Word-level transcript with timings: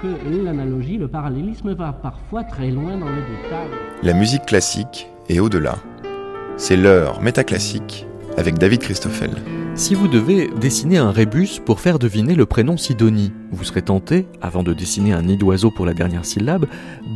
que 0.00 0.44
l'analogie, 0.44 0.98
le 0.98 1.08
parallélisme 1.08 1.74
va 1.74 1.92
parfois 1.92 2.44
très 2.44 2.70
loin 2.70 2.96
dans 2.96 3.08
le 3.08 3.16
détail. 3.16 3.68
La 4.02 4.14
musique 4.14 4.46
classique 4.46 5.08
est 5.28 5.40
au-delà. 5.40 5.76
C'est 6.56 6.76
l'heure 6.76 7.20
métaclassique 7.20 8.06
avec 8.36 8.58
David 8.58 8.80
Christoffel. 8.80 9.30
Si 9.74 9.94
vous 9.94 10.08
devez 10.08 10.48
dessiner 10.60 10.98
un 10.98 11.10
rébus 11.10 11.60
pour 11.64 11.80
faire 11.80 11.98
deviner 11.98 12.34
le 12.34 12.46
prénom 12.46 12.76
Sidonie, 12.76 13.32
vous 13.52 13.64
serez 13.64 13.82
tenté, 13.82 14.26
avant 14.40 14.62
de 14.62 14.72
dessiner 14.72 15.12
un 15.12 15.22
nid 15.22 15.36
d'oiseau 15.36 15.70
pour 15.70 15.84
la 15.84 15.92
dernière 15.92 16.24
syllabe, 16.24 16.66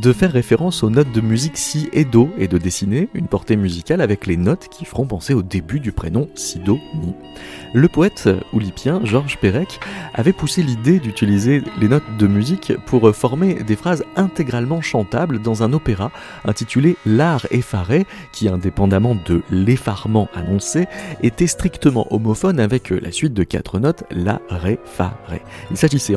de 0.01 0.13
faire 0.13 0.31
référence 0.31 0.83
aux 0.83 0.89
notes 0.89 1.11
de 1.11 1.21
musique 1.21 1.57
si 1.57 1.89
et 1.93 2.05
do 2.05 2.29
et 2.37 2.47
de 2.47 2.57
dessiner 2.57 3.09
une 3.15 3.27
portée 3.27 3.55
musicale 3.55 4.01
avec 4.01 4.27
les 4.27 4.37
notes 4.37 4.67
qui 4.69 4.85
feront 4.85 5.07
penser 5.07 5.33
au 5.33 5.41
début 5.41 5.79
du 5.79 5.91
prénom 5.91 6.29
Sidonie. 6.35 7.15
Le 7.73 7.87
poète 7.87 8.29
oulipien 8.53 9.01
Georges 9.03 9.37
Perec 9.39 9.79
avait 10.13 10.33
poussé 10.33 10.61
l'idée 10.61 10.99
d'utiliser 10.99 11.63
les 11.79 11.87
notes 11.87 12.17
de 12.17 12.27
musique 12.27 12.73
pour 12.85 13.15
former 13.15 13.55
des 13.55 13.75
phrases 13.75 14.03
intégralement 14.15 14.81
chantables 14.81 15.41
dans 15.41 15.63
un 15.63 15.73
opéra 15.73 16.11
intitulé 16.45 16.97
L'art 17.05 17.45
effaré, 17.51 18.05
qui 18.31 18.47
indépendamment 18.47 19.15
de 19.25 19.41
l'effarement 19.49 20.29
annoncé, 20.35 20.85
était 21.23 21.47
strictement 21.47 22.07
homophone 22.13 22.59
avec 22.59 22.89
la 22.89 23.11
suite 23.11 23.33
de 23.33 23.43
quatre 23.43 23.79
notes 23.79 24.03
La, 24.11 24.39
Ré, 24.49 24.79
Fa, 24.85 25.17
Ré. 25.27 25.41
Il 25.71 25.77
s'agissait 25.77 26.15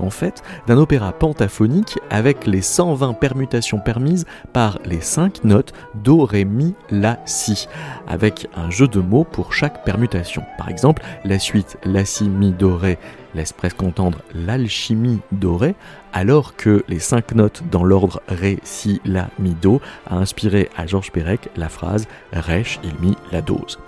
d'un 0.67 0.79
opéra 0.79 1.13
pentaphonique 1.13 1.99
avec 2.11 2.47
les 2.47 2.63
120 2.63 3.15
permutations 3.15 3.79
permises 3.79 4.27
par 4.53 4.79
les 4.85 5.01
cinq 5.01 5.45
notes 5.45 5.73
Do, 5.95 6.25
Ré, 6.25 6.45
Mi, 6.45 6.75
La, 6.91 7.19
Si, 7.25 7.69
avec 8.07 8.49
un 8.57 8.71
jeu 8.71 8.89
de 8.89 9.01
mots 9.01 9.25
pour 9.25 9.53
chaque 9.53 9.85
permutation. 9.85 10.43
Par 10.59 10.69
exemple, 10.69 11.03
la 11.25 11.39
suite 11.39 11.79
La, 11.85 12.05
Si, 12.05 12.29
Mi, 12.29 12.53
Do, 12.53 12.77
Ré 12.77 12.99
laisse 13.35 13.53
presque 13.53 13.83
entendre 13.83 14.19
l'alchimie 14.35 15.21
dorée, 15.33 15.75
alors 16.13 16.57
que 16.57 16.85
les 16.89 16.99
cinq 16.99 17.35
notes 17.35 17.63
dans 17.71 17.85
l'ordre 17.85 18.21
Ré, 18.29 18.59
Si, 18.65 19.01
La, 19.05 19.29
Mi, 19.39 19.55
Do 19.61 19.81
a 20.07 20.17
inspiré 20.17 20.69
à 20.77 20.87
Georges 20.87 21.13
Perec 21.13 21.49
la 21.57 21.69
phrase 21.69 22.07
Rech, 22.33 22.81
il 22.83 22.95
mit 23.01 23.17
la 23.31 23.41
dose. 23.41 23.79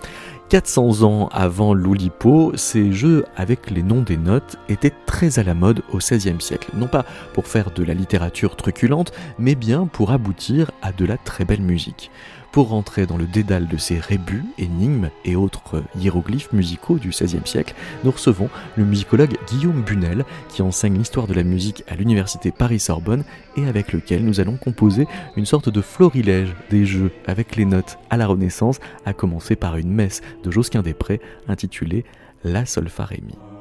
400 0.53 1.03
ans 1.03 1.31
avant 1.33 1.73
l'Oulipo, 1.73 2.53
ces 2.57 2.93
jeux 2.93 3.25
avec 3.37 3.71
les 3.71 3.83
noms 3.83 4.03
des 4.03 4.19
notes 4.19 4.59
étaient 4.69 4.93
très 5.07 5.39
à 5.39 5.43
la 5.43 5.55
mode 5.55 5.83
au 5.95 5.97
XVIe 5.97 6.43
siècle. 6.43 6.73
Non 6.75 6.89
pas 6.89 7.07
pour 7.33 7.47
faire 7.47 7.71
de 7.71 7.83
la 7.83 7.95
littérature 7.95 8.55
truculente, 8.55 9.13
mais 9.39 9.55
bien 9.55 9.87
pour 9.87 10.11
aboutir 10.11 10.71
à 10.83 10.93
de 10.93 11.07
la 11.07 11.17
très 11.17 11.47
belle 11.47 11.63
musique. 11.63 12.11
Pour 12.53 12.69
rentrer 12.69 13.07
dans 13.07 13.17
le 13.17 13.25
dédale 13.25 13.67
de 13.67 13.79
ces 13.79 13.99
rébus, 13.99 14.45
énigmes 14.59 15.09
et 15.25 15.37
autres 15.37 15.83
hiéroglyphes 15.97 16.53
musicaux 16.53 16.99
du 16.99 17.09
XVIe 17.09 17.47
siècle, 17.47 17.75
nous 18.05 18.11
recevons 18.11 18.51
le 18.77 18.85
musicologue 18.85 19.39
Guillaume 19.49 19.81
Bunel, 19.81 20.27
qui 20.51 20.61
enseigne 20.61 20.99
l'histoire 20.99 21.27
de 21.27 21.33
la 21.33 21.45
musique 21.45 21.83
à 21.89 21.95
l'université 21.95 22.51
Paris-Sorbonne 22.51 23.25
et 23.57 23.67
avec 23.67 23.95
lequel 23.95 24.23
nous 24.27 24.39
allons 24.39 24.59
composer 24.59 25.07
une 25.37 25.47
sorte 25.47 25.71
de 25.71 25.81
florilège 25.81 26.55
des 26.69 26.85
jeux 26.85 27.11
avec 27.27 27.57
les 27.57 27.65
notes 27.65 27.97
à 28.11 28.19
la 28.19 28.27
Renaissance, 28.27 28.81
à 29.07 29.15
commencer 29.15 29.57
par 29.57 29.79
une 29.79 29.91
messe 29.91 30.21
de 30.45 30.51
Josquin 30.51 30.83
des 30.83 30.93
Prés 30.93 31.23
intitulée 31.49 32.05
La 32.45 32.67
Solfa-Rémi. 32.67 33.52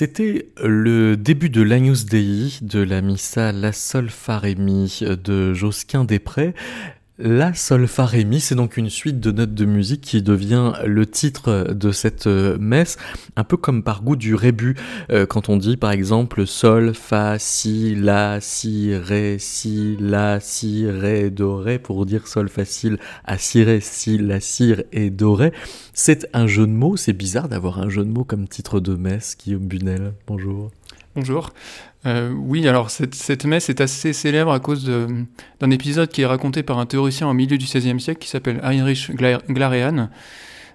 C'était 0.00 0.46
le 0.62 1.16
début 1.16 1.50
de 1.50 1.60
l'Agnus 1.60 2.04
Dei 2.04 2.56
de 2.62 2.78
la 2.78 3.00
Missa 3.00 3.50
La 3.50 3.72
Sol 3.72 4.10
Fa 4.10 4.40
de 4.40 5.52
Josquin 5.54 6.04
Després. 6.04 6.54
La 7.20 7.52
Sol 7.52 7.88
Fa 7.88 8.08
c'est 8.38 8.54
donc 8.54 8.76
une 8.76 8.88
suite 8.88 9.18
de 9.18 9.32
notes 9.32 9.52
de 9.52 9.64
musique 9.64 10.02
qui 10.02 10.22
devient 10.22 10.74
le 10.86 11.04
titre 11.04 11.72
de 11.72 11.90
cette 11.90 12.28
messe, 12.28 12.96
un 13.34 13.42
peu 13.42 13.56
comme 13.56 13.82
par 13.82 14.02
goût 14.02 14.14
du 14.14 14.36
rébut, 14.36 14.76
euh, 15.10 15.26
quand 15.26 15.48
on 15.48 15.56
dit 15.56 15.76
par 15.76 15.90
exemple 15.90 16.46
Sol, 16.46 16.94
Fa, 16.94 17.40
Si, 17.40 17.96
La, 17.96 18.40
Si, 18.40 18.94
Ré, 18.94 19.38
Si, 19.40 19.96
La, 19.98 20.38
Si, 20.38 20.88
Ré, 20.88 21.30
Do, 21.30 21.56
Ré, 21.56 21.80
pour 21.80 22.06
dire 22.06 22.28
Sol 22.28 22.48
facile 22.48 22.98
à 23.24 23.36
Si, 23.36 23.64
Ré, 23.64 23.80
Si, 23.80 24.16
La, 24.18 24.38
Si, 24.38 24.72
et 24.92 25.10
Do, 25.10 25.34
Ré. 25.34 25.52
C'est 25.94 26.28
un 26.34 26.46
jeu 26.46 26.68
de 26.68 26.72
mots, 26.72 26.96
c'est 26.96 27.12
bizarre 27.12 27.48
d'avoir 27.48 27.80
un 27.80 27.88
jeu 27.88 28.04
de 28.04 28.10
mots 28.10 28.22
comme 28.22 28.46
titre 28.46 28.78
de 28.78 28.94
messe, 28.94 29.36
Guillaume 29.36 29.66
Bunel, 29.66 30.12
bonjour. 30.28 30.70
Bonjour. 31.18 31.50
Euh, 32.06 32.30
oui, 32.30 32.68
alors 32.68 32.90
cette, 32.90 33.44
messe 33.44 33.68
est 33.70 33.80
assez 33.80 34.12
célèbre 34.12 34.52
à 34.52 34.60
cause 34.60 34.88
d'un 34.88 35.70
épisode 35.72 36.10
qui 36.10 36.22
est 36.22 36.26
raconté 36.26 36.62
par 36.62 36.78
un 36.78 36.86
théoricien 36.86 37.28
au 37.28 37.32
milieu 37.32 37.58
du 37.58 37.64
XVIe 37.64 37.98
siècle 37.98 38.20
qui 38.20 38.28
s'appelle 38.28 38.60
Heinrich 38.62 39.10
Glarean. 39.16 40.10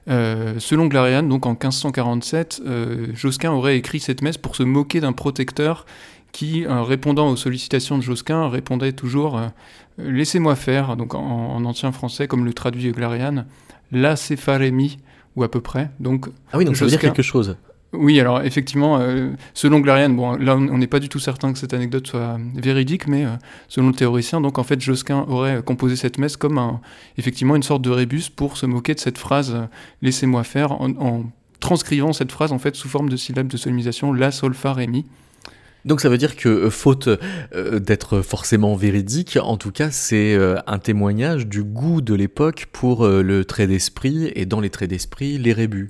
Euh, 0.09 0.55
selon 0.59 0.87
Glarean, 0.87 1.23
donc 1.23 1.45
en 1.45 1.51
1547, 1.51 2.61
euh, 2.65 3.07
Josquin 3.13 3.53
aurait 3.53 3.77
écrit 3.77 4.01
cette 4.01 4.21
messe 4.21 4.37
pour 4.37 4.57
se 4.57 4.63
moquer 4.63 4.99
d'un 4.99 5.13
protecteur 5.13 5.85
qui, 6.33 6.65
répondant 6.67 7.29
aux 7.29 7.37
sollicitations 7.37 7.97
de 7.97 8.03
Josquin, 8.03 8.49
répondait 8.49 8.91
toujours 8.91 9.39
Laissez-moi 9.97 10.57
faire, 10.57 10.97
donc 10.97 11.15
en, 11.15 11.63
ancien 11.63 11.93
français, 11.93 12.27
comme 12.27 12.43
le 12.43 12.51
traduit 12.51 12.91
Glarean, 12.91 13.45
La 13.93 14.15
mi 14.73 14.97
ou 15.37 15.43
à 15.43 15.49
peu 15.49 15.61
près. 15.61 15.89
Donc, 16.01 16.27
ah 16.51 16.57
oui, 16.57 16.65
donc 16.65 16.75
ça 16.75 16.83
veut 16.83 16.91
dire 16.91 16.99
quelque 16.99 17.21
chose. 17.21 17.55
Oui, 17.93 18.19
alors 18.19 18.41
effectivement, 18.41 18.97
euh, 18.99 19.29
selon 19.53 19.79
Glarian, 19.79 20.09
bon, 20.09 20.35
là 20.35 20.55
on 20.55 20.77
n'est 20.79 20.87
pas 20.87 20.99
du 20.99 21.09
tout 21.09 21.19
certain 21.19 21.53
que 21.53 21.59
cette 21.59 21.75
anecdote 21.75 22.07
soit 22.07 22.39
véridique, 22.55 23.07
mais 23.07 23.23
euh, 23.23 23.29
selon 23.67 23.89
le 23.89 23.93
théoricien, 23.93 24.41
donc 24.41 24.57
en 24.57 24.63
fait 24.63 24.81
Josquin 24.81 25.25
aurait 25.27 25.61
composé 25.61 25.95
cette 25.95 26.17
messe 26.17 26.35
comme 26.35 26.57
un, 26.57 26.81
effectivement 27.19 27.55
une 27.55 27.61
sorte 27.61 27.83
de 27.83 27.91
rébus 27.91 28.31
pour 28.35 28.57
se 28.57 28.65
moquer 28.65 28.95
de 28.95 28.99
cette 28.99 29.19
phrase 29.19 29.53
euh, 29.53 29.65
laissez-moi 30.01 30.43
faire 30.43 30.71
en, 30.71 31.25
transcrivant 31.59 32.13
cette 32.13 32.31
phrase 32.31 32.51
en 32.51 32.57
fait 32.57 32.75
sous 32.75 32.89
forme 32.89 33.09
de 33.09 33.15
syllabes 33.15 33.47
de 33.47 33.57
solisation 33.57 34.11
la 34.11 34.31
sol 34.31 34.55
fa 34.55 34.73
ré 34.73 34.87
mi. 34.87 35.05
Donc 35.85 36.01
ça 36.01 36.09
veut 36.09 36.17
dire 36.17 36.35
que 36.35 36.69
faute 36.69 37.09
d'être 37.53 38.21
forcément 38.21 38.75
véridique, 38.75 39.37
en 39.41 39.57
tout 39.57 39.71
cas 39.71 39.91
c'est 39.91 40.37
un 40.65 40.79
témoignage 40.79 41.45
du 41.47 41.63
goût 41.63 42.01
de 42.01 42.13
l'époque 42.13 42.67
pour 42.71 43.05
le 43.05 43.45
trait 43.45 43.67
d'esprit 43.67 44.31
et 44.35 44.45
dans 44.45 44.61
les 44.61 44.69
traits 44.69 44.89
d'esprit 44.89 45.37
les 45.37 45.53
rébus. 45.53 45.89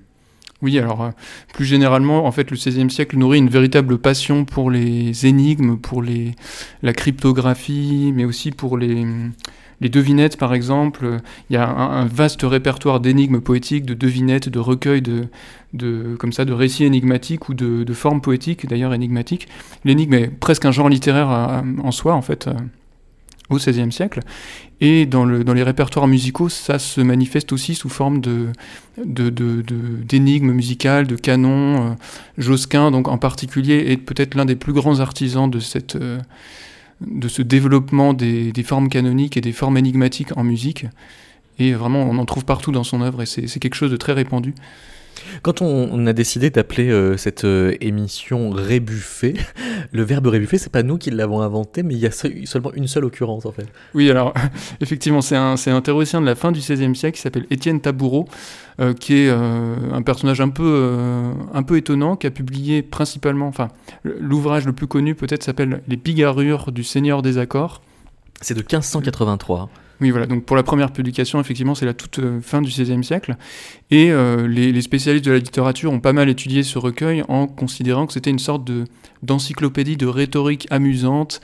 Oui, 0.64 0.80
alors 0.80 1.12
plus 1.54 1.66
généralement, 1.66 2.26
en 2.26 2.32
fait, 2.32 2.50
le 2.50 2.56
XVIe 2.56 2.90
siècle 2.90 3.18
nourrit 3.18 3.40
une 3.40 3.50
véritable 3.50 3.98
passion 3.98 4.46
pour 4.46 4.72
les 4.72 5.26
énigmes, 5.26 5.76
pour 5.76 6.02
les, 6.02 6.36
la 6.82 6.94
cryptographie, 6.94 8.14
mais 8.16 8.24
aussi 8.24 8.52
pour 8.52 8.78
les, 8.78 9.06
les 9.82 9.90
devinettes, 9.90 10.38
par 10.38 10.54
exemple. 10.54 11.20
Il 11.50 11.54
y 11.54 11.58
a 11.58 11.70
un, 11.70 12.06
vaste 12.06 12.44
répertoire 12.44 13.02
d'énigmes 13.02 13.42
poétiques, 13.42 13.86
de 13.86 13.94
devinettes, 13.94 14.48
de 14.48 14.60
recueils 14.60 15.02
de, 15.02 15.26
de, 15.74 16.16
comme 16.18 16.32
ça, 16.32 16.46
de 16.46 16.54
récits 16.54 16.86
énigmatiques 16.86 17.50
ou 17.50 17.54
de, 17.54 17.84
de 17.84 17.94
formes 17.94 18.22
poétiques, 18.22 18.66
d'ailleurs 18.66 18.94
énigmatiques. 18.94 19.50
L'énigme 19.84 20.14
est 20.14 20.28
presque 20.30 20.64
un 20.64 20.72
genre 20.72 20.88
littéraire 20.88 21.62
en 21.84 21.92
soi, 21.92 22.14
en 22.14 22.22
fait 22.22 22.48
au 23.50 23.58
XVIe 23.58 23.92
siècle. 23.92 24.22
Et 24.82 25.06
dans, 25.06 25.26
le, 25.26 25.44
dans, 25.44 25.54
les 25.54 25.64
répertoires 25.64 26.08
musicaux, 26.08 26.50
ça 26.50 26.80
se 26.80 27.00
manifeste 27.02 27.54
aussi 27.54 27.76
sous 27.76 27.90
forme 27.90 28.20
de, 28.20 28.52
d'énigmes 29.06 30.52
musicales, 30.52 31.08
de 31.08 31.16
canons. 31.16 31.92
Euh, 31.92 31.94
Josquin, 32.38 32.92
donc 32.92 33.08
en 33.08 33.18
particulier, 33.18 33.86
est 33.88 33.98
peut-être 33.98 34.36
l'un 34.36 34.46
des 34.46 34.56
plus 34.56 34.74
grands 34.74 35.00
artisans 35.00 35.50
de, 35.50 35.60
cette, 35.60 35.96
euh, 35.96 36.20
de 37.02 37.28
ce 37.28 37.42
développement 37.42 38.14
des, 38.14 38.52
des, 38.52 38.64
formes 38.64 38.90
canoniques 38.90 39.38
et 39.38 39.42
des 39.42 39.54
formes 39.54 39.78
énigmatiques 39.78 40.36
en 40.36 40.44
musique. 40.44 40.86
Et 41.60 41.74
vraiment, 41.74 42.02
on 42.02 42.18
en 42.18 42.26
trouve 42.26 42.46
partout 42.46 42.72
dans 42.72 42.84
son 42.84 43.02
œuvre 43.02 43.22
et 43.22 43.26
c'est 43.26 43.60
quelque 43.60 43.76
chose 43.76 43.92
de 43.92 43.98
très 43.98 44.14
répandu. 44.14 44.54
Quand 45.42 45.62
on, 45.62 46.06
a 46.06 46.14
décidé 46.14 46.50
d'appeler 46.50 46.90
euh, 46.90 47.18
cette 47.18 47.46
euh, 47.46 47.76
émission 47.82 48.50
Rébuffé, 48.50 49.36
le 49.92 50.04
verbe 50.04 50.28
rébuffé, 50.28 50.58
c'est 50.58 50.72
pas 50.72 50.84
nous 50.84 50.98
qui 50.98 51.12
l'avons 51.12 51.42
inventé, 51.42 51.84
mais 51.84 51.94
il 51.94 52.00
y 52.00 52.06
a 52.06 52.12
seulement 52.12 52.74
une 52.74 52.88
seule 52.88 53.06
occurrence 53.06 53.46
en 53.46 53.52
fait. 53.52 53.68
Oui, 53.94 54.10
alors 54.10 54.34
effectivement, 54.82 55.22
c'est 55.22 55.36
un, 55.36 55.56
un, 55.66 55.82
théoricien 55.82 56.22
de 56.22 56.26
la 56.26 56.36
fin 56.36 56.52
du 56.52 56.60
XVIe 56.60 56.96
siècle 56.96 57.16
qui 57.16 57.22
s'appelle 57.22 57.46
Étienne 57.50 57.82
Taboureau, 57.82 58.28
euh, 58.80 58.94
qui 58.94 59.16
est 59.16 59.30
un 59.30 60.02
personnage 60.02 60.42
un 60.42 60.50
peu, 60.50 60.92
un 61.54 61.64
peu 61.64 61.78
étonnant, 61.78 62.16
qui 62.16 62.28
a 62.28 62.32
publié 62.32 62.82
principalement, 62.82 63.48
enfin, 63.48 63.70
l'ouvrage 64.04 64.66
le 64.66 64.74
plus 64.74 64.88
connu 64.88 65.16
peut-être 65.16 65.44
s'appelle 65.44 65.82
Les 65.88 65.98
Bigarrures 65.98 66.72
du 66.72 66.84
Seigneur 66.84 67.22
des 67.22 67.38
Accords. 67.38 67.82
C'est 68.42 68.54
de 68.54 68.60
1583. 68.60 69.70
Oui, 70.02 70.12
voilà. 70.12 70.26
Donc 70.26 70.44
pour 70.46 70.56
la 70.56 70.64
première 70.64 70.92
publication, 70.92 71.40
effectivement, 71.40 71.76
c'est 71.76 71.86
la 71.86 71.94
toute 71.94 72.20
euh, 72.20 72.42
fin 72.42 72.62
du 72.62 72.70
XVIe 72.70 73.04
siècle. 73.04 73.38
Et 73.90 74.12
euh, 74.12 74.48
les, 74.48 74.82
spécialistes 74.82 75.26
de 75.26 75.32
la 75.32 75.38
littérature 75.38 75.92
ont 75.92 76.00
pas 76.00 76.14
mal 76.14 76.30
étudié 76.30 76.64
ce 76.64 76.78
recueil 76.78 77.24
en 77.30 77.48
considérant 77.48 78.06
que 78.06 78.14
c'était 78.14 78.32
une 78.32 78.40
sorte 78.40 78.66
de 78.66 78.86
d'encyclopédie 79.24 79.98
de 79.98 80.06
rhétorique 80.06 80.68
amusante 80.70 81.42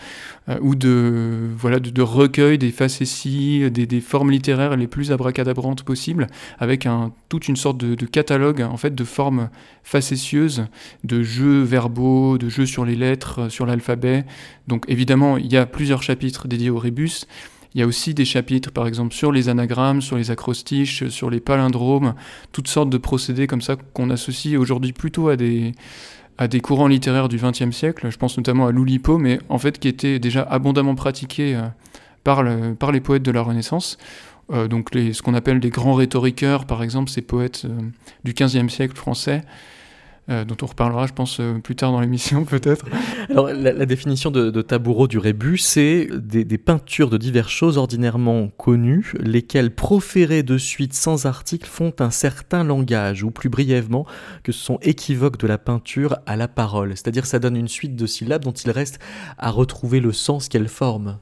euh, 0.50 0.58
ou 0.62 0.76
de 0.76 1.50
voilà 1.58 1.80
de, 1.80 2.56
des 2.56 2.72
facéties, 2.72 3.72
des, 3.72 4.02
formes 4.02 4.32
littéraires 4.32 4.76
les 4.78 4.88
plus 4.88 5.12
abracadabrantes 5.12 5.84
possibles, 5.84 6.28
avec 6.60 6.86
un, 6.86 7.12
toute 7.30 7.48
une 7.48 7.56
sorte 7.56 7.78
de, 7.78 8.06
catalogue 8.06 8.62
en 8.62 8.78
fait 8.78 8.94
de 8.94 9.04
formes 9.04 9.50
facétieuses, 9.84 10.66
de 11.04 11.24
jeux 11.24 11.62
verbaux, 11.62 12.38
de 12.38 12.50
jeux 12.50 12.66
sur 12.66 12.86
les 12.86 12.96
lettres, 12.96 13.50
sur 13.50 13.66
l'alphabet. 13.66 14.26
Donc 14.68 14.86
évidemment, 14.88 15.38
il 15.38 15.52
y 15.52 15.58
a 15.58 15.66
plusieurs 15.66 16.04
chapitres 16.04 16.48
dédiés 16.48 16.70
au 16.70 16.78
rébus. 16.78 17.26
Il 17.76 17.80
y 17.80 17.84
a 17.84 17.88
aussi 17.88 18.16
des 18.16 18.26
chapitres, 18.26 18.72
par 18.72 18.88
exemple, 18.88 19.14
sur 19.14 19.32
les 19.32 19.48
anagrammes, 19.48 20.02
sur 20.02 20.18
les 20.18 20.32
acrostiches, 20.32 21.08
sur 21.10 21.30
les 21.30 21.40
palindromes, 21.40 22.16
toutes 22.52 22.68
sortes 22.68 22.90
de 22.90 22.98
procédés 22.98 23.46
comme 23.46 23.62
ça 23.62 23.76
qu'on 23.94 24.10
associe 24.10 24.60
aujourd'hui 24.60 24.92
plutôt 24.92 25.30
à 25.30 25.36
des, 25.36 25.74
à 26.40 26.48
des 26.48 26.62
courants 26.62 26.88
littéraires 26.88 27.28
du 27.28 27.38
XXe 27.38 27.76
siècle. 27.76 28.10
Je 28.10 28.18
pense 28.18 28.38
notamment 28.38 28.66
à 28.66 28.72
l'Oulipo, 28.72 29.18
mais 29.18 29.40
en 29.50 29.60
fait 29.60 29.78
qui 29.78 29.90
étaient 29.90 30.20
déjà 30.20 30.42
abondamment 30.42 30.96
pratiqués 30.96 31.54
euh, 31.54 31.68
par, 32.24 32.44
le, 32.44 32.76
par 32.76 32.94
les 32.94 33.02
poètes 33.02 33.24
de 33.24 33.32
la 33.32 33.42
Renaissance. 33.42 33.98
Euh, 34.50 34.70
donc 34.70 34.96
les, 34.96 35.12
ce 35.12 35.22
qu'on 35.22 35.34
appelle 35.34 35.60
des 35.60 35.70
grands 35.70 35.96
rhétoriqueurs, 35.96 36.66
par 36.66 36.82
exemple, 36.82 37.12
ces 37.12 37.22
poètes 37.22 37.64
euh, 37.66 37.82
du 38.24 38.34
XVe 38.34 38.70
siècle 38.70 38.96
français, 38.96 39.42
euh, 40.30 40.46
dont 40.46 40.58
on 40.62 40.66
reparlera, 40.66 41.08
je 41.08 41.14
pense, 41.14 41.40
euh, 41.40 41.60
plus 41.60 41.76
tard 41.76 41.92
dans 41.92 42.02
l'émission, 42.02 42.46
peut-être. 42.46 42.86
Alors, 43.30 43.48
la, 43.48 43.86
définition 43.86 44.32
de, 44.32 44.50
de, 44.50 44.62
Taboureau 44.62 45.08
du 45.08 45.18
rébus, 45.18 45.58
c'est 45.58 46.08
des, 46.14 46.58
peintures 46.58 47.10
de 47.10 47.18
diverses 47.18 47.52
choses 47.52 47.78
ordinairement 47.78 48.50
connues, 48.58 49.14
lesquelles, 49.20 49.74
proférées 49.74 50.44
de 50.44 50.58
suite 50.58 50.94
sans 50.94 51.26
article, 51.26 51.68
font 51.68 51.94
un 52.00 52.12
certain 52.12 52.64
langage, 52.64 53.24
ou 53.24 53.32
plus 53.32 53.50
brièvement, 53.50 54.06
que 54.44 54.52
ce 54.52 54.60
sont 54.60 54.78
équivoques 54.82 55.40
de 55.40 55.48
la 55.48 55.58
peinture 55.58 56.18
à 56.26 56.36
la 56.36 56.48
parole. 56.48 56.92
C'est-à-dire, 56.92 57.26
ça 57.26 57.40
donne 57.40 57.56
une 57.56 57.68
suite 57.68 57.96
de 57.96 58.06
syllabes 58.06 58.44
dont 58.44 58.52
il 58.52 58.72
reste 58.72 59.00
à 59.38 59.50
retrouver 59.50 60.00
le 60.00 60.12
sens 60.12 60.48
qu'elles 60.48 60.68
forment. 60.68 61.18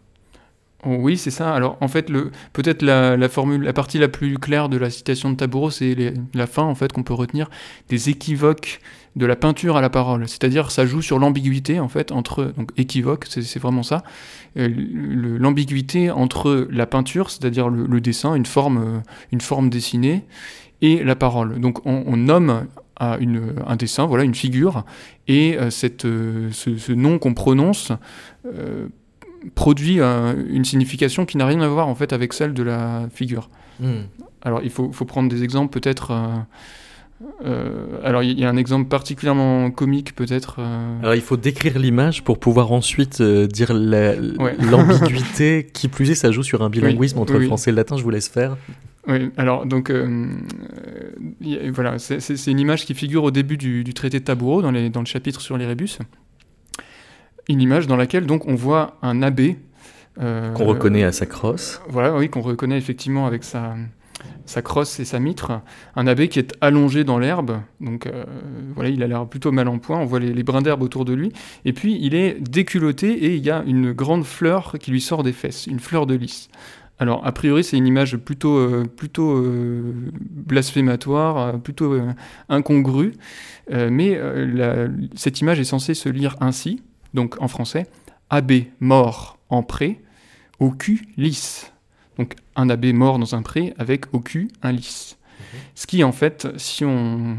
Oui, 0.85 1.17
c'est 1.17 1.31
ça. 1.31 1.53
Alors, 1.55 1.77
en 1.81 1.87
fait, 1.87 2.11
peut-être 2.53 2.83
la, 2.83 3.29
formule, 3.29 3.63
la 3.63 3.73
partie 3.73 3.97
la 3.97 4.07
plus 4.07 4.37
claire 4.37 4.69
de 4.69 4.77
la 4.77 4.91
citation 4.91 5.31
de 5.31 5.35
Taboureau, 5.35 5.71
c'est 5.71 6.13
la 6.35 6.47
fin, 6.47 6.63
en 6.63 6.75
fait, 6.75 6.93
qu'on 6.93 7.03
peut 7.03 7.15
retenir 7.15 7.49
des 7.89 8.09
équivoques 8.09 8.79
de 9.15 9.25
la 9.25 9.35
peinture 9.35 9.75
à 9.75 9.81
la 9.81 9.89
parole. 9.89 10.27
C'est-à-dire, 10.27 10.69
ça 10.69 10.85
joue 10.85 11.01
sur 11.01 11.17
l'ambiguïté, 11.17 11.79
en 11.79 11.87
fait, 11.87 12.11
entre 12.11 12.53
équivoque, 12.77 13.25
c'est 13.27 13.59
vraiment 13.59 13.81
ça, 13.81 14.03
euh, 14.57 14.69
l'ambiguïté 15.39 16.11
entre 16.11 16.67
la 16.69 16.85
peinture, 16.85 17.31
c'est-à-dire 17.31 17.69
le, 17.69 17.99
dessin, 17.99 18.35
une 18.35 18.45
forme, 18.45 18.77
euh, 18.77 18.99
une 19.31 19.41
forme 19.41 19.71
dessinée, 19.71 20.25
et 20.81 21.03
la 21.03 21.15
parole. 21.15 21.59
Donc, 21.59 21.83
on, 21.87 22.15
nomme 22.15 22.67
un 22.99 23.75
dessin, 23.77 24.05
voilà, 24.05 24.23
une 24.23 24.35
figure, 24.35 24.85
et 25.27 25.57
euh, 25.57 25.71
ce, 25.71 26.91
nom 26.91 27.17
qu'on 27.17 27.33
prononce 27.33 27.91
produit 29.55 29.99
une 29.99 30.65
signification 30.65 31.25
qui 31.25 31.37
n'a 31.37 31.45
rien 31.45 31.61
à 31.61 31.67
voir 31.67 31.87
en 31.87 31.95
fait 31.95 32.13
avec 32.13 32.33
celle 32.33 32.53
de 32.53 32.63
la 32.63 33.07
figure. 33.13 33.49
Hmm. 33.79 34.01
Alors 34.41 34.61
il 34.63 34.69
faut, 34.69 34.91
faut, 34.91 35.05
prendre 35.05 35.29
des 35.29 35.43
exemples 35.43 35.77
peut-être. 35.77 36.11
Euh, 36.11 36.37
euh, 37.45 37.99
alors 38.03 38.21
il 38.21 38.39
y, 38.39 38.45
a 38.45 38.49
un 38.49 38.57
exemple 38.57 38.87
particulièrement 38.87 39.71
comique 39.71 40.15
peut-être. 40.15 40.57
Euh. 40.59 40.99
Alors 41.01 41.15
il 41.15 41.21
faut 41.21 41.37
décrire 41.37 41.79
l'image 41.79 42.23
pour 42.23 42.39
pouvoir 42.39 42.71
ensuite 42.71 43.21
dire 43.21 43.73
l'ambiguïté. 43.73 45.67
qui 45.71 45.87
plus 45.87 46.11
est, 46.11 46.15
ça 46.15 46.31
joue 46.31 46.43
sur 46.43 46.61
un 46.61 46.69
bilinguisme 46.69 47.19
entre 47.19 47.33
le 47.33 47.45
français 47.45 47.71
et 47.71 47.73
le 47.73 47.77
latin. 47.77 47.97
Je 47.97 48.03
vous 48.03 48.09
laisse 48.09 48.29
faire. 48.29 48.57
Oui, 49.07 49.31
alors 49.37 49.65
donc 49.65 49.91
voilà, 51.73 51.97
c'est 51.97 52.47
une 52.47 52.59
image 52.59 52.85
qui 52.85 52.93
figure 52.93 53.23
au 53.23 53.31
début 53.31 53.57
du, 53.57 53.83
du 53.83 53.93
traité 53.93 54.19
de 54.19 54.25
Taboureau 54.25 54.61
dans, 54.61 54.71
les, 54.71 54.89
dans, 54.89 54.99
le 54.99 55.05
chapitre 55.05 55.41
sur 55.41 55.57
les 55.57 55.65
rébus 55.65 55.97
une 57.49 57.61
image 57.61 57.87
dans 57.87 57.95
laquelle 57.95 58.25
donc 58.25 58.47
on 58.47 58.55
voit 58.55 58.97
un 59.01 59.21
abbé. 59.21 59.57
Euh, 60.19 60.51
qu'on 60.53 60.65
reconnaît 60.65 61.03
à 61.03 61.11
sa 61.11 61.25
crosse. 61.25 61.81
Voilà, 61.89 62.15
oui, 62.15 62.29
qu'on 62.29 62.41
reconnaît 62.41 62.77
effectivement 62.77 63.27
avec 63.27 63.43
sa, 63.43 63.75
sa 64.45 64.61
crosse 64.61 64.99
et 64.99 65.05
sa 65.05 65.19
mitre. 65.19 65.61
Un 65.95 66.07
abbé 66.07 66.27
qui 66.27 66.39
est 66.39 66.53
allongé 66.59 67.03
dans 67.03 67.19
l'herbe, 67.19 67.59
donc 67.79 68.07
euh, 68.07 68.25
voilà, 68.73 68.89
il 68.89 69.03
a 69.03 69.07
l'air 69.07 69.27
plutôt 69.27 69.51
mal 69.51 69.67
en 69.67 69.77
point, 69.77 69.99
on 69.99 70.05
voit 70.05 70.19
les, 70.19 70.43
brins 70.43 70.61
d'herbe 70.61 70.81
autour 70.81 71.05
de 71.05 71.13
lui, 71.13 71.31
et 71.65 71.73
puis 71.73 71.97
il 72.01 72.15
est 72.15 72.39
déculotté 72.41 73.11
et 73.11 73.35
il 73.35 73.45
y 73.45 73.51
a 73.51 73.63
une 73.65 73.93
grande 73.93 74.25
fleur 74.25 74.73
qui 74.79 74.91
lui 74.91 75.01
sort 75.01 75.23
des 75.23 75.33
fesses, 75.33 75.67
une 75.67 75.79
fleur 75.79 76.07
de 76.07 76.15
lys. 76.15 76.49
Alors, 76.99 77.23
a 77.27 77.31
priori, 77.31 77.63
c'est 77.63 77.77
une 77.77 77.85
image 77.85 78.17
plutôt, 78.17 78.57
euh, 78.57 78.85
plutôt 78.87 79.45
blasphématoire, 80.19 81.59
plutôt 81.59 81.95
incongrue, 82.49 83.13
mais 83.69 84.19
cette 85.13 85.39
image 85.41 85.59
est 85.59 85.63
censée 85.65 85.93
se 85.93 86.09
lire 86.09 86.35
ainsi 86.39 86.81
donc 87.13 87.41
en 87.41 87.47
français, 87.47 87.87
abbé 88.29 88.71
mort 88.79 89.37
en 89.49 89.63
pré, 89.63 90.01
au 90.59 90.71
cul 90.71 91.07
lisse. 91.17 91.71
Donc 92.17 92.35
un 92.55 92.69
abbé 92.69 92.93
mort 92.93 93.19
dans 93.19 93.35
un 93.35 93.41
pré 93.41 93.73
avec 93.77 94.13
au 94.13 94.19
cul 94.19 94.49
un 94.63 94.71
lys. 94.71 95.17
Mhm. 95.39 95.59
Ce 95.75 95.87
qui, 95.87 96.03
en 96.03 96.11
fait, 96.11 96.47
si 96.57 96.83
on 96.83 97.37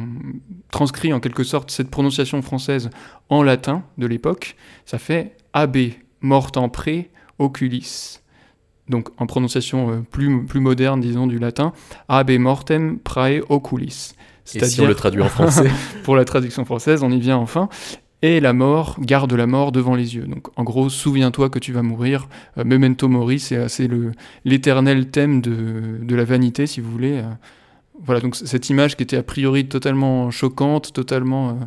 transcrit 0.71 1.13
en 1.13 1.21
quelque 1.21 1.45
sorte 1.45 1.71
cette 1.71 1.91
prononciation 1.91 2.41
française 2.43 2.91
en 3.29 3.43
latin 3.43 3.83
de 3.99 4.07
l'époque, 4.07 4.57
ça 4.87 4.99
fait 4.99 5.37
abbé 5.53 5.99
mort 6.21 6.51
en 6.57 6.69
pré, 6.69 7.11
oculis. 7.39 8.21
Donc 8.89 9.09
en 9.19 9.27
prononciation 9.27 9.91
euh, 9.91 10.01
plus, 10.01 10.47
plus 10.47 10.61
moderne, 10.61 11.01
disons, 11.01 11.27
du 11.27 11.39
latin, 11.39 11.73
abbé 12.09 12.39
mortem 12.39 12.99
prae 12.99 13.41
oculis. 13.49 14.15
Et 14.55 14.65
si 14.65 14.81
on 14.81 14.87
le 14.87 14.95
traduit 14.95 15.21
en 15.21 15.29
français 15.29 15.71
Pour 16.05 16.17
la 16.17 16.25
traduction 16.25 16.65
française, 16.65 17.03
on 17.03 17.11
y 17.11 17.21
vient 17.21 17.37
enfin 17.37 17.69
et 18.23 18.41
la 18.41 18.53
mort, 18.53 18.97
garde 19.01 19.33
la 19.33 19.47
mort 19.47 19.71
devant 19.71 19.95
les 19.95 20.17
yeux. 20.17 20.27
Donc 20.27 20.49
en 20.57 20.65
gros, 20.65 20.89
souviens-toi 20.89 21.51
que 21.51 21.59
tu 21.59 21.73
vas 21.73 21.83
mourir. 21.83 22.29
Euh, 22.57 22.65
memento 22.65 23.09
mori, 23.09 23.39
c'est 23.39 23.89
l'éternel 24.45 25.09
thème 25.11 25.41
de, 25.41 25.99
de, 26.03 26.17
la 26.17 26.25
vanité, 26.25 26.67
si 26.67 26.81
vous 26.81 26.91
voulez. 26.91 27.19
Euh, 27.19 27.31
voilà, 28.03 28.21
donc 28.21 28.35
cette 28.35 28.71
image 28.71 28.97
qui 28.97 29.05
était 29.05 29.17
a 29.17 29.23
priori 29.23 29.67
totalement 29.67 30.31
choquante, 30.31 30.93
totalement... 30.93 31.59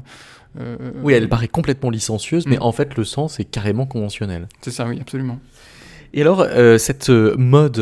Euh, 0.59 0.75
oui, 1.01 1.13
elle 1.13 1.29
paraît 1.29 1.47
complètement 1.47 1.89
licencieuse, 1.89 2.45
mais 2.45 2.57
mm. 2.57 2.63
en 2.63 2.73
fait 2.73 2.97
le 2.97 3.05
sens 3.05 3.39
est 3.39 3.45
carrément 3.45 3.85
conventionnel. 3.85 4.49
C'est 4.61 4.71
ça, 4.71 4.85
oui, 4.85 4.99
absolument. 4.99 5.39
Et 6.13 6.21
alors, 6.21 6.45
cette 6.77 7.09
mode 7.09 7.79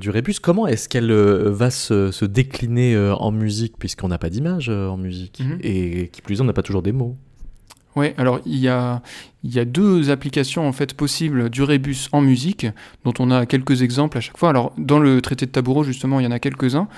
du 0.00 0.08
rébus, 0.08 0.40
comment 0.40 0.66
est-ce 0.66 0.88
qu'elle 0.88 1.12
va 1.12 1.70
se, 1.70 2.10
se 2.10 2.24
décliner 2.24 2.96
en 2.96 3.30
musique, 3.30 3.74
puisqu'on 3.78 4.08
n'a 4.08 4.16
pas 4.16 4.30
d'image 4.30 4.70
en 4.70 4.96
musique, 4.96 5.42
mm-hmm. 5.42 5.58
et 5.60 6.08
qui 6.08 6.22
plus 6.22 6.38
est, 6.38 6.40
on 6.40 6.44
n'a 6.44 6.54
pas 6.54 6.62
toujours 6.62 6.80
des 6.80 6.92
mots? 6.92 7.18
Oui, 7.96 8.12
alors 8.16 8.40
il 8.46 8.58
y 8.58 8.68
a, 8.68 9.02
deux 9.64 10.10
applications 10.10 10.68
en 10.68 10.72
fait 10.72 10.94
possibles 10.94 11.50
du 11.50 11.62
rébus 11.62 12.08
en 12.12 12.20
musique, 12.20 12.66
dont 13.04 13.14
on 13.18 13.30
a 13.30 13.46
quelques 13.46 13.82
exemples 13.82 14.18
à 14.18 14.20
chaque 14.20 14.38
fois. 14.38 14.50
Alors 14.50 14.72
dans 14.78 14.98
le 14.98 15.20
traité 15.20 15.46
de 15.46 15.50
Taboureau, 15.50 15.84
justement, 15.84 16.20
il 16.20 16.24
y 16.24 16.26
en 16.26 16.30
a 16.32 16.38
quelques-uns. 16.38 16.88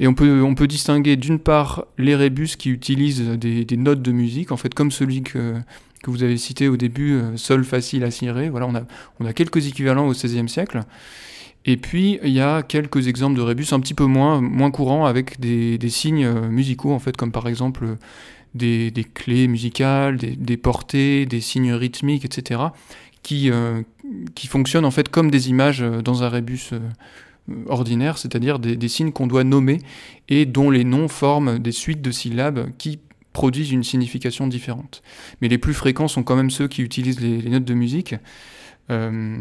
Et 0.00 0.08
on 0.08 0.14
peut, 0.14 0.42
on 0.42 0.54
peut 0.54 0.66
distinguer 0.66 1.16
d'une 1.16 1.38
part 1.38 1.84
les 1.98 2.16
rébus 2.16 2.56
qui 2.56 2.70
utilisent 2.70 3.22
des, 3.22 3.66
des, 3.66 3.76
notes 3.76 4.00
de 4.00 4.12
musique, 4.12 4.50
en 4.50 4.56
fait 4.56 4.72
comme 4.74 4.90
celui 4.90 5.22
que, 5.22 5.56
que 6.02 6.10
vous 6.10 6.22
avez 6.22 6.38
cité 6.38 6.68
au 6.68 6.78
début, 6.78 7.12
euh, 7.12 7.36
Sol 7.36 7.64
facile 7.64 8.04
à 8.04 8.10
cirer. 8.10 8.48
Voilà, 8.48 8.66
on 8.66 8.74
a, 8.74 8.82
on 9.20 9.26
a 9.26 9.32
quelques 9.34 9.66
équivalents 9.66 10.08
au 10.08 10.12
XVIe 10.12 10.48
siècle. 10.48 10.80
Et 11.66 11.76
puis, 11.76 12.18
il 12.24 12.30
y 12.30 12.40
a 12.40 12.62
quelques 12.62 13.06
exemples 13.08 13.36
de 13.36 13.42
rébus 13.42 13.72
un 13.72 13.80
petit 13.80 13.92
peu 13.92 14.06
moins, 14.06 14.40
moins 14.40 14.70
courants 14.70 15.04
avec 15.04 15.38
des, 15.38 15.76
des 15.76 15.90
signes 15.90 16.24
euh, 16.24 16.48
musicaux, 16.48 16.92
en 16.92 16.98
fait, 16.98 17.16
comme 17.16 17.32
par 17.32 17.46
exemple 17.46 17.98
des, 18.54 18.92
clés 19.14 19.48
musicales, 19.48 20.16
des, 20.16 20.56
portées, 20.56 21.26
des 21.26 21.40
signes 21.40 21.72
rythmiques, 21.72 22.24
etc., 22.24 22.60
qui, 23.22 23.50
euh, 23.50 23.82
qui 24.34 24.46
fonctionnent 24.46 24.86
en 24.86 24.90
fait 24.90 25.08
comme 25.10 25.30
des 25.30 25.50
images 25.50 25.80
dans 25.80 26.22
un 26.22 26.28
rébus 26.28 26.70
euh, 26.72 26.78
ordinaire, 27.66 28.16
c'est-à-dire 28.16 28.58
des, 28.58 28.76
des 28.76 28.88
signes 28.88 29.12
qu'on 29.12 29.26
doit 29.26 29.44
nommer 29.44 29.78
et 30.28 30.46
dont 30.46 30.70
les 30.70 30.84
noms 30.84 31.08
forment 31.08 31.58
des 31.58 31.72
suites 31.72 32.00
de 32.00 32.10
syllabes 32.10 32.70
qui 32.78 32.98
produisent 33.32 33.72
une 33.72 33.84
signification 33.84 34.46
différente. 34.46 35.02
Mais 35.40 35.48
les 35.48 35.58
plus 35.58 35.74
fréquents 35.74 36.08
sont 36.08 36.22
quand 36.22 36.36
même 36.36 36.50
ceux 36.50 36.66
qui 36.66 36.82
utilisent 36.82 37.20
les, 37.20 37.40
les 37.40 37.50
notes 37.50 37.64
de 37.64 37.74
musique. 37.74 38.14
Euh, 38.90 39.36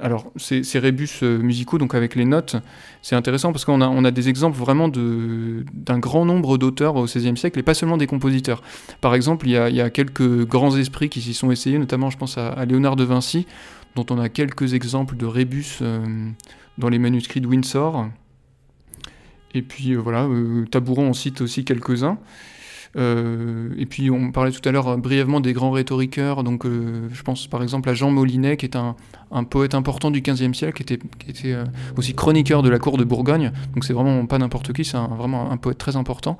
alors, 0.00 0.32
ces, 0.36 0.62
rébus 0.78 1.22
musicaux, 1.22 1.78
donc 1.78 1.94
avec 1.94 2.14
les 2.14 2.24
notes, 2.24 2.56
c'est 3.02 3.14
intéressant 3.14 3.52
parce 3.52 3.64
qu'on 3.64 3.80
a, 3.80 4.08
a 4.08 4.10
des 4.10 4.28
exemples 4.28 4.56
vraiment 4.56 4.88
d'un 4.88 5.98
grand 5.98 6.24
nombre 6.24 6.56
d'auteurs 6.58 6.96
au 6.96 7.04
XVIe 7.04 7.36
siècle 7.36 7.58
et 7.58 7.62
pas 7.62 7.74
seulement 7.74 7.96
des 7.96 8.06
compositeurs. 8.06 8.62
Par 9.00 9.14
exemple, 9.14 9.46
il 9.46 9.52
y 9.52 9.80
a, 9.80 9.90
quelques 9.90 10.46
grands 10.46 10.76
esprits 10.76 11.08
qui 11.08 11.20
s'y 11.20 11.34
sont 11.34 11.50
essayés, 11.50 11.78
notamment 11.78 12.10
je 12.10 12.16
pense 12.16 12.38
à, 12.38 12.64
Léonard 12.64 12.96
de 12.96 13.04
Vinci, 13.04 13.46
dont 13.94 14.06
on 14.10 14.18
a 14.18 14.28
quelques 14.28 14.74
exemples 14.74 15.16
de 15.16 15.26
rébus 15.26 15.78
euh, 15.82 16.30
dans 16.78 16.88
les 16.88 16.98
manuscrits 16.98 17.40
de 17.40 17.46
Windsor. 17.46 18.08
Et 19.54 19.62
puis 19.62 19.92
euh, 19.92 19.98
voilà, 19.98 20.24
euh, 20.24 20.66
Tabouron, 20.66 21.08
on 21.08 21.12
cite 21.12 21.40
aussi 21.40 21.64
quelques-uns. 21.64 22.18
Euh, 22.96 23.70
et 23.76 23.86
puis 23.86 24.10
on 24.10 24.30
parlait 24.30 24.52
tout 24.52 24.66
à 24.68 24.72
l'heure 24.72 24.88
euh, 24.88 24.96
brièvement 24.96 25.40
des 25.40 25.52
grands 25.52 25.72
rhétoriqueurs, 25.72 26.44
donc 26.44 26.64
euh, 26.64 27.08
je 27.12 27.22
pense 27.22 27.46
par 27.48 27.62
exemple 27.62 27.88
à 27.88 27.94
Jean 27.94 28.10
Molinet, 28.10 28.56
qui 28.56 28.66
est 28.66 28.76
un, 28.76 28.94
un 29.32 29.44
poète 29.44 29.74
important 29.74 30.12
du 30.12 30.20
XVe 30.20 30.54
siècle, 30.54 30.84
qui 30.84 30.94
était, 30.94 31.04
qui 31.18 31.30
était 31.30 31.52
euh, 31.52 31.64
aussi 31.96 32.14
chroniqueur 32.14 32.62
de 32.62 32.68
la 32.68 32.78
cour 32.78 32.96
de 32.96 33.04
Bourgogne, 33.04 33.50
donc 33.74 33.84
c'est 33.84 33.92
vraiment 33.92 34.26
pas 34.26 34.38
n'importe 34.38 34.72
qui, 34.72 34.84
c'est 34.84 34.96
vraiment 34.96 35.50
un 35.50 35.56
poète 35.56 35.78
très 35.78 35.96
important. 35.96 36.38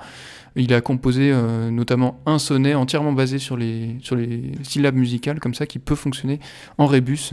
Il 0.57 0.73
a 0.73 0.81
composé 0.81 1.33
euh, 1.33 1.71
notamment 1.71 2.21
un 2.27 2.39
sonnet 2.39 2.75
entièrement 2.75 3.13
basé 3.13 3.41
sur 3.41 3.57
les, 3.57 3.97
sur 4.01 4.15
les 4.15 4.53
syllabes 4.63 4.95
musicales, 4.95 5.41
comme 5.41 5.55
ça, 5.55 5.67
qui 5.67 5.81
peut 5.81 5.97
fonctionner 5.97 6.39
en 6.79 6.87
rébus. 6.87 7.31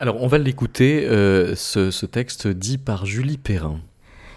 Alors 0.00 0.22
on 0.22 0.26
va 0.26 0.36
l'écouter, 0.36 1.06
euh, 1.06 1.54
ce, 1.54 1.90
ce 1.90 2.04
texte 2.04 2.48
dit 2.48 2.76
par 2.76 3.06
Julie 3.06 3.38
Perrin. 3.38 3.80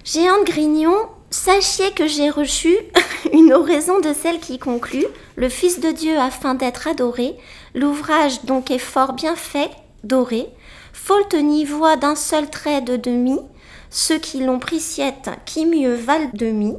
Géante 0.05 0.45
Grignon, 0.45 0.95
Sachez 1.29 1.91
que 1.91 2.07
j'ai 2.07 2.29
reçu 2.29 2.73
une 3.33 3.51
oraison 3.51 3.99
de 3.99 4.13
celle 4.13 4.39
qui 4.39 4.59
conclut 4.59 5.05
Le 5.35 5.49
Fils 5.49 5.81
de 5.81 5.91
Dieu 5.91 6.17
afin 6.17 6.55
d'être 6.55 6.87
adoré, 6.87 7.35
l'ouvrage 7.75 8.45
donc 8.45 8.71
est 8.71 8.79
fort 8.79 9.11
bien 9.11 9.35
fait, 9.35 9.69
doré, 10.05 10.47
faute 10.93 11.33
n'y 11.33 11.65
voit 11.65 11.97
d'un 11.97 12.15
seul 12.15 12.49
trait 12.49 12.81
de 12.81 12.95
demi, 12.95 13.39
ceux 13.89 14.19
qui 14.19 14.39
l'ont 14.39 14.59
pris 14.59 14.79
siette, 14.79 15.29
qui 15.45 15.65
mieux 15.65 15.95
valent 15.95 16.31
demi. 16.33 16.75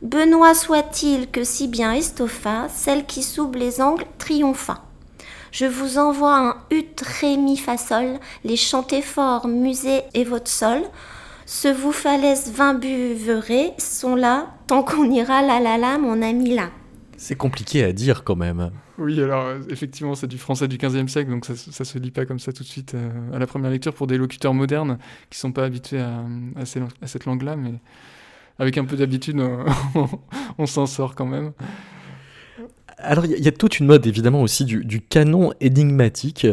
Benoît 0.00 0.54
soit-il 0.54 1.28
que 1.28 1.42
si 1.42 1.66
bien 1.66 1.92
estoffa, 1.92 2.68
celle 2.68 3.04
qui 3.04 3.24
souble 3.24 3.58
les 3.58 3.80
angles 3.80 4.06
triompha. 4.18 4.82
Je 5.50 5.66
vous 5.66 5.98
envoie 5.98 6.36
un 6.36 6.56
ut 6.70 6.86
ré 7.20 7.36
mi 7.36 7.56
fa 7.56 7.76
sol, 7.76 8.20
les 8.44 8.56
chantez 8.56 9.02
fort, 9.02 9.48
musée 9.48 10.02
et 10.14 10.24
votre 10.24 10.50
sol, 10.50 10.82
ce 11.52 11.68
vous 11.68 11.92
falaise 11.92 12.50
vingt 12.50 12.72
buverez 12.72 13.74
sont 13.76 14.16
là, 14.16 14.54
tant 14.66 14.82
qu'on 14.82 15.10
ira 15.10 15.42
là 15.42 15.60
là 15.60 15.76
là, 15.76 15.98
mon 15.98 16.22
ami 16.22 16.54
là. 16.54 16.70
C'est 17.18 17.36
compliqué 17.36 17.84
à 17.84 17.92
dire 17.92 18.24
quand 18.24 18.36
même. 18.36 18.70
Oui, 18.96 19.20
alors 19.22 19.52
effectivement, 19.68 20.14
c'est 20.14 20.26
du 20.26 20.38
français 20.38 20.66
du 20.66 20.78
15e 20.78 21.08
siècle, 21.08 21.30
donc 21.30 21.44
ça, 21.44 21.54
ça 21.54 21.84
se 21.84 21.98
lit 21.98 22.10
pas 22.10 22.24
comme 22.24 22.38
ça 22.38 22.54
tout 22.54 22.62
de 22.62 22.68
suite 22.68 22.94
euh, 22.94 23.10
à 23.34 23.38
la 23.38 23.46
première 23.46 23.70
lecture 23.70 23.92
pour 23.92 24.06
des 24.06 24.16
locuteurs 24.16 24.54
modernes 24.54 24.96
qui 25.28 25.38
sont 25.38 25.52
pas 25.52 25.64
habitués 25.64 26.00
à, 26.00 26.24
à, 26.56 26.64
ces, 26.64 26.80
à 26.80 27.06
cette 27.06 27.26
langue-là, 27.26 27.54
mais 27.54 27.74
avec 28.58 28.78
un 28.78 28.86
peu 28.86 28.96
d'habitude, 28.96 29.38
on, 29.38 30.08
on 30.58 30.64
s'en 30.64 30.86
sort 30.86 31.14
quand 31.14 31.26
même. 31.26 31.52
Alors 33.02 33.26
il 33.26 33.38
y, 33.38 33.48
a 33.48 33.52
toute 33.52 33.78
une 33.78 33.86
mode 33.86 34.06
évidemment 34.06 34.42
aussi 34.42 34.64
du, 34.64 34.84
du 34.84 35.00
canon 35.00 35.52
énigmatique. 35.60 36.46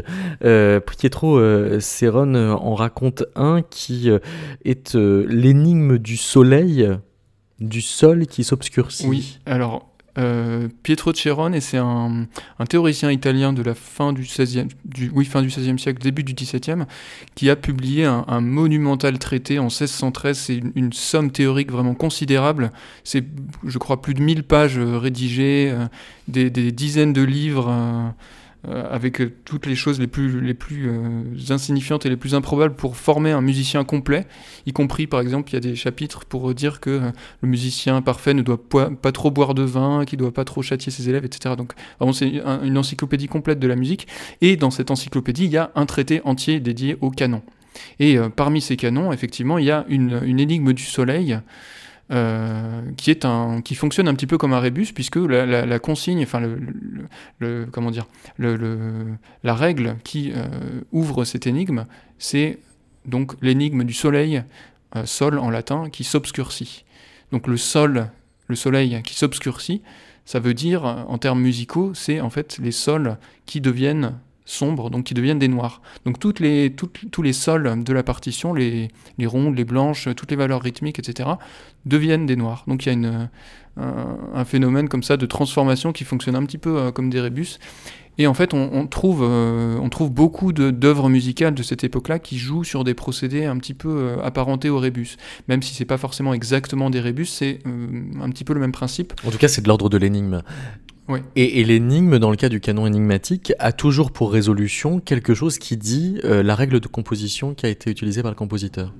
Euh, 0.43 0.79
Pietro 0.79 1.37
euh, 1.37 1.79
Serron 1.79 2.35
en 2.35 2.75
raconte 2.75 3.23
un 3.35 3.61
qui 3.61 4.09
euh, 4.09 4.19
est 4.65 4.95
euh, 4.95 5.25
l'énigme 5.29 5.97
du 5.97 6.17
soleil, 6.17 6.89
du 7.59 7.81
sol 7.81 8.27
qui 8.27 8.43
s'obscurcit. 8.43 9.07
Oui, 9.07 9.39
alors 9.45 9.88
euh, 10.19 10.67
Pietro 10.83 11.13
Cerone, 11.13 11.55
et 11.55 11.61
c'est 11.61 11.77
un, 11.77 12.27
théoricien 12.67 13.11
italien 13.11 13.53
de 13.53 13.61
la 13.63 13.73
fin 13.73 14.13
du 14.13 14.23
16e, 14.23 14.67
du, 14.85 15.11
oui, 15.13 15.25
fin 15.25 15.41
du 15.41 15.47
16e 15.47 15.77
siècle, 15.77 16.01
début 16.01 16.23
du 16.23 16.33
17e, 16.33 16.85
qui 17.35 17.49
a 17.49 17.55
publié 17.55 18.05
un, 18.05 18.25
un 18.27 18.41
monumental 18.41 19.17
traité 19.17 19.59
en 19.59 19.65
1613. 19.65 20.37
C'est 20.37 20.55
une, 20.57 20.71
une, 20.75 20.93
somme 20.93 21.31
théorique 21.31 21.71
vraiment 21.71 21.93
considérable. 21.93 22.71
C'est, 23.03 23.23
je 23.65 23.77
crois, 23.77 24.01
plus 24.01 24.13
de 24.13 24.21
1000 24.21 24.43
pages 24.43 24.77
rédigées, 24.77 25.71
euh, 25.71 25.87
des, 26.27 26.49
des, 26.49 26.71
dizaines 26.71 27.13
de 27.13 27.23
livres. 27.23 28.13
Euh, 28.67 28.79
euh, 28.79 28.87
avec 28.89 29.21
toutes 29.45 29.65
les 29.65 29.75
choses 29.75 29.99
les 29.99 30.07
plus, 30.07 30.41
les 30.41 30.53
plus 30.53 30.89
euh, 30.89 31.23
insignifiantes 31.49 32.05
et 32.05 32.09
les 32.09 32.17
plus 32.17 32.35
improbables 32.35 32.75
pour 32.75 32.97
former 32.97 33.31
un 33.31 33.41
musicien 33.41 33.83
complet, 33.83 34.27
y 34.65 34.73
compris 34.73 35.07
par 35.07 35.21
exemple 35.21 35.49
il 35.51 35.53
y 35.53 35.57
a 35.57 35.61
des 35.61 35.75
chapitres 35.75 36.25
pour 36.25 36.53
dire 36.53 36.79
que 36.79 36.89
euh, 36.89 37.11
le 37.41 37.47
musicien 37.47 38.01
parfait 38.01 38.33
ne 38.33 38.41
doit 38.41 38.59
pas 38.59 39.11
trop 39.11 39.31
boire 39.31 39.53
de 39.53 39.63
vin, 39.63 40.03
qu'il 40.05 40.19
ne 40.19 40.23
doit 40.23 40.33
pas 40.33 40.45
trop 40.45 40.61
châtier 40.61 40.91
ses 40.91 41.09
élèves, 41.09 41.25
etc. 41.25 41.55
Donc 41.57 41.73
vraiment 41.99 42.13
c'est 42.13 42.41
un, 42.43 42.63
une 42.63 42.77
encyclopédie 42.77 43.27
complète 43.27 43.59
de 43.59 43.67
la 43.67 43.75
musique, 43.75 44.07
et 44.41 44.57
dans 44.57 44.71
cette 44.71 44.91
encyclopédie 44.91 45.45
il 45.45 45.51
y 45.51 45.57
a 45.57 45.71
un 45.75 45.85
traité 45.85 46.21
entier 46.25 46.59
dédié 46.59 46.97
au 47.01 47.11
canon. 47.11 47.41
Et 47.99 48.17
euh, 48.17 48.29
parmi 48.29 48.61
ces 48.61 48.75
canons, 48.75 49.13
effectivement, 49.13 49.57
il 49.57 49.65
y 49.65 49.71
a 49.71 49.85
une 49.87 50.39
énigme 50.39 50.73
du 50.73 50.83
soleil, 50.83 51.39
euh, 52.11 52.81
qui 52.97 53.11
est 53.11 53.23
un 53.23 53.61
qui 53.61 53.75
fonctionne 53.75 54.07
un 54.07 54.15
petit 54.15 54.25
peu 54.25 54.39
comme 54.39 54.53
un 54.53 54.59
rébus 54.59 54.93
puisque 54.93 55.17
la, 55.17 55.45
la, 55.45 55.67
la 55.67 55.79
consigne 55.79 56.23
enfin 56.23 56.39
le, 56.39 56.59
le, 57.37 57.67
comment 57.71 57.91
dire 57.91 58.07
le, 58.37 59.05
la 59.43 59.53
règle 59.53 59.95
qui 60.03 60.31
euh, 60.33 60.47
ouvre 60.91 61.23
cette 61.23 61.45
énigme 61.45 61.85
c'est 62.17 62.57
donc 63.05 63.33
l'énigme 63.43 63.83
du 63.83 63.93
soleil 63.93 64.41
euh, 64.95 65.05
sol 65.05 65.37
en 65.37 65.51
latin 65.51 65.91
qui 65.91 66.03
s'obscurcit. 66.03 66.83
Donc 67.31 67.45
le 67.45 67.57
sol 67.57 68.09
le 68.47 68.55
soleil 68.55 68.99
qui 69.03 69.13
s'obscurcit 69.13 69.83
ça 70.25 70.39
veut 70.39 70.55
dire 70.55 70.83
en 70.85 71.19
termes 71.19 71.41
musicaux 71.41 71.93
c'est 71.93 72.21
en 72.21 72.31
fait 72.31 72.57
les 72.57 72.71
sols 72.71 73.17
qui 73.45 73.61
deviennent 73.61 74.15
sombres, 74.49 74.89
donc 74.89 75.05
qui 75.05 75.13
deviennent 75.13 75.39
des 75.39 75.47
noirs. 75.47 75.81
Donc 76.05 76.19
toutes 76.19 76.39
les, 76.39 76.73
tous 76.73 77.21
les 77.21 77.33
sols 77.33 77.83
de 77.83 77.93
la 77.93 78.03
partition, 78.03 78.53
les, 78.53 78.89
les, 79.17 79.25
rondes, 79.25 79.55
les 79.55 79.65
blanches, 79.65 80.09
toutes 80.15 80.31
les 80.31 80.37
valeurs 80.37 80.61
rythmiques, 80.61 80.99
etc., 80.99 81.29
deviennent 81.85 82.25
des 82.25 82.35
noirs. 82.35 82.63
Donc 82.67 82.85
il 82.85 82.87
y 82.87 82.89
a 82.89 82.93
une, 82.93 83.29
un, 83.77 84.17
un, 84.33 84.45
phénomène 84.45 84.89
comme 84.89 85.03
ça 85.03 85.17
de 85.17 85.25
transformation 85.25 85.91
qui 85.91 86.03
fonctionne 86.03 86.35
un 86.35 86.45
petit 86.45 86.57
peu 86.57 86.77
euh, 86.77 86.91
comme 86.91 87.09
des 87.09 87.21
rébus. 87.21 87.59
Et 88.17 88.27
en 88.27 88.33
fait, 88.33 88.53
on, 88.53 88.69
on 88.73 88.85
trouve, 88.85 89.21
euh, 89.23 89.77
on 89.81 89.87
trouve 89.87 90.11
beaucoup 90.11 90.51
d'œuvres 90.51 91.07
musicales 91.07 91.53
de 91.53 91.63
cette 91.63 91.85
époque-là 91.85 92.19
qui 92.19 92.37
jouent 92.37 92.65
sur 92.65 92.83
des 92.83 92.93
procédés 92.93 93.45
un 93.45 93.55
petit 93.57 93.73
peu 93.73 93.89
euh, 93.89 94.21
apparentés 94.21 94.69
au 94.69 94.77
rébus. 94.77 95.15
Même 95.47 95.61
si 95.61 95.73
c'est 95.73 95.85
pas 95.85 95.97
forcément 95.97 96.33
exactement 96.33 96.89
des 96.89 96.99
rébus, 96.99 97.27
c'est 97.27 97.59
un 97.65 98.29
petit 98.29 98.43
peu 98.43 98.53
le 98.53 98.59
même 98.59 98.73
principe. 98.73 99.13
En 99.25 99.31
tout 99.31 99.37
cas, 99.37 99.47
c'est 99.47 99.61
de 99.61 99.67
l'ordre 99.69 99.87
de 99.87 99.97
l'énigme. 99.97 100.41
Oui. 101.09 101.19
Et, 101.35 101.59
et 101.59 101.63
l'énigme, 101.63 102.19
dans 102.19 102.29
le 102.29 102.37
cas 102.37 102.49
du 102.49 102.59
canon 102.59 102.85
énigmatique, 102.85 103.51
a 103.57 103.71
toujours 103.71 104.11
pour 104.11 104.31
résolution 104.31 104.99
quelque 104.99 105.33
chose 105.33 105.57
qui 105.57 105.75
dit 105.75 106.19
euh, 106.23 106.43
la 106.43 106.53
règle 106.53 106.79
de 106.79 106.87
composition 106.87 107.55
qui 107.55 107.65
a 107.65 107.69
été 107.69 107.89
utilisée 107.89 108.21
par 108.21 108.31
le 108.31 108.35
compositeur. 108.35 108.93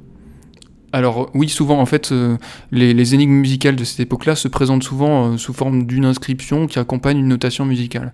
Alors 0.91 1.29
oui, 1.35 1.49
souvent 1.49 1.79
en 1.79 1.85
fait, 1.85 2.11
euh, 2.11 2.37
les, 2.71 2.95
les, 2.95 3.13
énigmes 3.13 3.33
musicales 3.33 3.75
de 3.75 3.83
cette 3.83 3.99
époque-là 3.99 4.35
se 4.35 4.47
présentent 4.47 4.83
souvent 4.83 5.33
euh, 5.33 5.37
sous 5.37 5.53
forme 5.53 5.85
d'une 5.85 6.05
inscription 6.05 6.65
qui 6.65 6.79
accompagne 6.79 7.19
une 7.19 7.27
notation 7.27 7.63
musicale. 7.63 8.11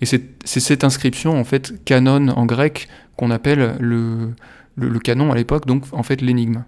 Et 0.00 0.06
c'est 0.06 0.26
cette 0.44 0.84
inscription, 0.84 1.38
en 1.38 1.44
fait, 1.44 1.84
canon 1.84 2.28
en 2.28 2.46
grec, 2.46 2.88
qu'on 3.16 3.30
appelle 3.30 3.76
le, 3.78 4.32
le, 4.74 4.88
le, 4.88 4.98
canon 4.98 5.32
à 5.32 5.36
l'époque, 5.36 5.66
donc 5.66 5.84
en 5.92 6.02
fait 6.02 6.20
l'énigme. 6.20 6.64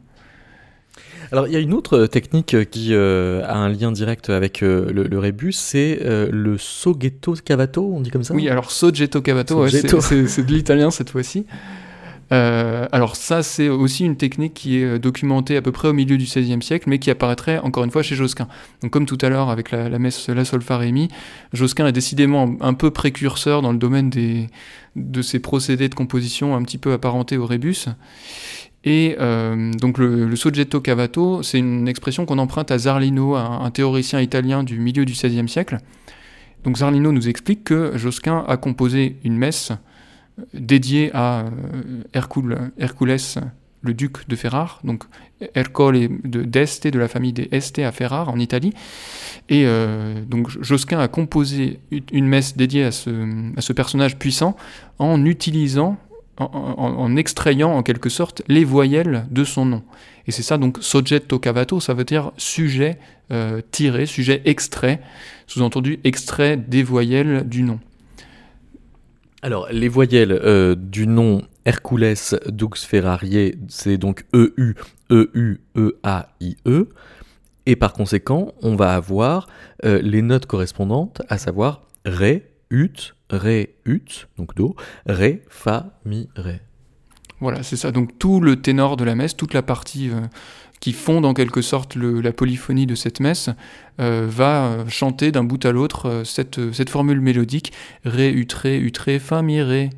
Alors 1.33 1.47
il 1.47 1.53
y 1.53 1.57
a 1.57 1.61
une 1.61 1.75
autre 1.75 2.07
technique 2.07 2.71
qui 2.71 2.95
euh, 2.95 3.43
a 3.45 3.57
un 3.57 3.69
lien 3.69 3.93
direct 3.93 4.31
avec 4.31 4.63
euh, 4.63 4.91
le, 4.93 5.05
le, 5.05 5.19
rébus, 5.19 5.53
c'est 5.53 6.01
euh, 6.03 6.29
le 6.33 6.57
soggetto 6.57 7.35
cavato, 7.45 7.93
on 7.95 8.01
dit 8.01 8.11
comme 8.11 8.25
ça? 8.25 8.35
Oui, 8.35 8.49
alors 8.49 8.71
soggetto 8.71 9.21
cavato, 9.21 9.63
ouais, 9.63 9.71
c'est 9.71 10.47
de 10.47 10.53
l'italien 10.53 10.91
cette 10.91 11.11
fois-ci. 11.11 11.47
Euh, 12.31 12.87
alors 12.93 13.17
ça, 13.17 13.43
c'est 13.43 13.69
aussi 13.71 14.05
une 14.05 14.17
technique 14.17 14.53
qui 14.53 14.79
est 14.79 14.99
documentée 14.99 15.57
à 15.57 15.63
peu 15.63 15.73
près 15.73 15.89
au 15.89 15.95
milieu 15.95 16.19
du 16.19 16.25
XVIe 16.25 16.63
siècle, 16.63 16.89
mais 16.89 16.99
qui 16.99 17.11
apparaîtrait 17.11 17.59
encore 17.59 17.85
une 17.85 17.91
fois 17.91 18.03
chez 18.03 18.15
Josquin. 18.15 18.49
Donc 18.83 18.91
comme 18.91 19.07
tout 19.07 19.19
à 19.23 19.29
l'heure 19.31 19.49
avec 19.49 19.71
la, 19.71 19.99
messe 19.99 20.29
La 20.29 20.45
Solfa 20.45 20.81
Josquin 21.53 21.87
est 21.87 21.93
décidément 21.93 22.55
un 22.61 22.75
peu 22.75 22.91
précurseur 22.91 23.63
dans 23.63 23.73
le 23.73 23.79
domaine 23.79 24.11
des, 24.11 24.49
de 24.97 25.23
ces 25.23 25.39
procédés 25.39 25.89
de 25.89 25.95
composition 25.95 26.55
un 26.55 26.63
petit 26.63 26.79
peu 26.79 26.93
apparentés 26.93 27.39
au 27.39 27.47
rébus. 27.47 27.87
Et 28.85 29.17
euh, 29.19 29.73
donc 29.73 29.99
le, 29.99 30.35
soggetto 30.37 30.81
cavato, 30.81 31.43
c'est 31.43 31.59
une 31.59 31.89
expression 31.89 32.27
qu'on 32.27 32.39
emprunte 32.39 32.71
à 32.71 32.79
Zarlino, 32.79 33.35
un, 33.35 33.71
théoricien 33.71 34.21
italien 34.21 34.63
du 34.63 34.79
milieu 34.79 35.05
du 35.05 35.13
XVIe 35.13 35.49
siècle. 35.49 35.79
Donc 36.65 36.79
Zarlino 36.79 37.13
nous 37.13 37.29
explique 37.29 37.65
que 37.65 37.93
Josquin 37.97 38.45
a 38.47 38.57
composé 38.57 39.17
une 39.25 39.37
messe 39.37 39.73
dédiée 40.55 41.11
à 41.13 41.41
euh, 41.41 41.51
Hercule, 42.13 42.71
Hercules, 42.79 43.17
le 43.83 43.95
duc 43.95 44.29
de 44.29 44.37
Ferrare, 44.37 44.81
donc 44.85 45.05
Ercole 45.55 46.09
de 46.25 46.43
d'Este, 46.43 46.89
de 46.89 46.99
la 46.99 47.09
famille 47.09 47.33
des 47.33 47.49
Este 47.53 47.79
à 47.81 47.93
Ferrare 47.93 48.29
en 48.29 48.39
Italie. 48.39 48.73
Et 49.49 49.65
euh, 49.67 50.25
donc 50.25 50.51
Josquin 50.63 50.99
a 50.99 51.09
composé 51.09 51.79
une 52.13 52.27
messe 52.27 52.57
dédiée 52.57 52.85
à 52.85 52.91
ce 52.93 53.73
personnage 53.73 54.19
puissant 54.19 54.57
en 54.99 55.25
utilisant 55.25 55.97
en, 56.39 57.17
extrayant 57.17 57.73
en 57.73 57.83
quelque 57.83 58.09
sorte 58.09 58.43
les 58.49 58.65
voyelles 58.65 59.27
de 59.31 59.45
son 59.45 59.65
nom. 59.65 59.83
Et 60.27 60.31
c'est 60.31 60.43
ça 60.43 60.59
donc 60.59 60.79
soggetto 60.81 61.39
cavato, 61.39 61.81
ça 61.81 61.95
veut 61.95 62.05
dire 62.05 62.33
sujet 62.37 62.99
euh, 63.31 63.61
tiré, 63.71 64.07
sujet 64.07 64.43
extrait, 64.45 65.01
sous-entendu 65.47 66.01
extrait 66.05 66.57
des 66.57 66.83
voyelles 66.83 67.49
du 67.49 67.63
nom. 67.63 67.81
Alors 69.43 69.69
les 69.71 69.89
voyelles 69.89 70.33
euh, 70.33 70.75
du 70.75 71.07
nom 71.07 71.43
Hercules 71.65 72.15
Dux 72.49 72.85
Ferrarier, 72.87 73.57
c'est 73.69 73.99
donc 73.99 74.25
EU, 74.35 74.75
EU, 75.11 75.61
E, 75.77 75.99
A, 76.03 76.29
I, 76.41 76.57
E. 76.67 76.89
Et 77.67 77.77
par 77.77 77.93
conséquent, 77.93 78.55
on 78.63 78.77
va 78.77 78.95
avoir 78.95 79.47
euh, 79.85 80.01
les 80.03 80.23
notes 80.23 80.47
correspondantes, 80.47 81.21
à 81.29 81.37
savoir 81.37 81.83
Ré, 82.07 82.47
Ut, 82.71 83.15
Ré, 83.31 83.75
Ut, 83.85 84.29
donc 84.37 84.55
Do, 84.55 84.77
Ré, 85.07 85.43
Fa, 85.49 85.99
Mi, 86.05 86.29
Ré. 86.37 86.61
Voilà, 87.41 87.63
c'est 87.63 87.77
ça. 87.77 87.93
Donc 87.93 88.19
tout 88.19 88.41
le 88.41 88.61
ténor 88.61 88.97
de 88.97 89.05
la 89.05 89.15
messe, 89.15 89.37
toute 89.37 89.55
la 89.55 89.63
partie 89.63 90.11
euh, 90.11 90.21
qui 90.81 90.93
fonde 90.93 91.25
en 91.25 91.35
quelque 91.35 91.63
sorte 91.63 91.97
la 91.97 92.33
polyphonie 92.33 92.87
de 92.87 92.95
cette 92.95 93.21
messe, 93.21 93.51
euh, 94.01 94.27
va 94.29 94.65
euh, 94.65 94.89
chanter 94.89 95.31
d'un 95.31 95.45
bout 95.45 95.65
à 95.65 95.73
l'autre 95.73 96.23
cette, 96.25 96.73
cette 96.73 96.91
formule 96.91 97.21
mélodique 97.21 97.73
Ré, 98.05 98.33
Ut, 98.33 98.53
Ré, 98.53 98.79
Ut, 98.79 98.99
Ré, 98.99 99.19
Fa, 99.19 99.43
Mi, 99.43 99.61
Ré. 99.63 99.91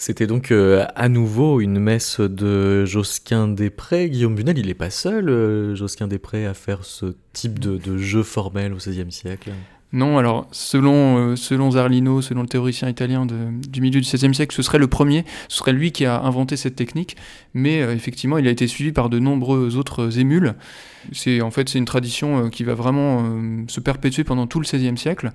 C'était 0.00 0.28
donc 0.28 0.52
euh, 0.52 0.86
à 0.94 1.08
nouveau 1.08 1.60
une 1.60 1.80
messe 1.80 2.20
de 2.20 2.84
Josquin 2.84 3.48
Després. 3.48 4.08
Guillaume 4.08 4.36
Bunel, 4.36 4.56
il 4.56 4.68
n'est 4.68 4.74
pas 4.74 4.90
seul, 4.90 5.28
euh, 5.28 5.74
Josquin 5.74 6.06
Després, 6.06 6.46
à 6.46 6.54
faire 6.54 6.84
ce 6.84 7.16
type 7.32 7.58
de, 7.58 7.76
de 7.76 7.98
jeu 7.98 8.22
formel 8.22 8.72
au 8.72 8.76
XVIe 8.76 9.10
siècle. 9.10 9.50
Non, 9.94 10.18
alors 10.18 10.46
selon, 10.52 11.32
euh, 11.32 11.36
selon 11.36 11.70
Zarlino, 11.70 12.20
selon 12.20 12.42
le 12.42 12.48
théoricien 12.48 12.90
italien 12.90 13.24
du 13.26 13.80
milieu 13.80 14.02
du 14.02 14.06
XVIe 14.06 14.34
siècle, 14.34 14.54
ce 14.54 14.60
serait 14.60 14.78
le 14.78 14.86
premier, 14.86 15.24
ce 15.48 15.58
serait 15.58 15.72
lui 15.72 15.92
qui 15.92 16.04
a 16.04 16.20
inventé 16.20 16.56
cette 16.56 16.76
technique, 16.76 17.16
mais 17.54 17.80
euh, 17.80 17.94
effectivement 17.94 18.36
il 18.36 18.46
a 18.46 18.50
été 18.50 18.66
suivi 18.66 18.92
par 18.92 19.08
de 19.08 19.18
nombreux 19.18 19.76
autres 19.76 20.18
émules. 20.18 20.54
C'est 21.12 21.40
en 21.40 21.50
fait 21.50 21.70
c'est 21.70 21.78
une 21.78 21.86
tradition 21.86 22.44
euh, 22.44 22.48
qui 22.50 22.64
va 22.64 22.74
vraiment 22.74 23.24
se 23.66 23.80
perpétuer 23.80 24.24
pendant 24.24 24.46
tout 24.46 24.60
le 24.60 24.66
XVIe 24.66 24.98
siècle. 24.98 25.32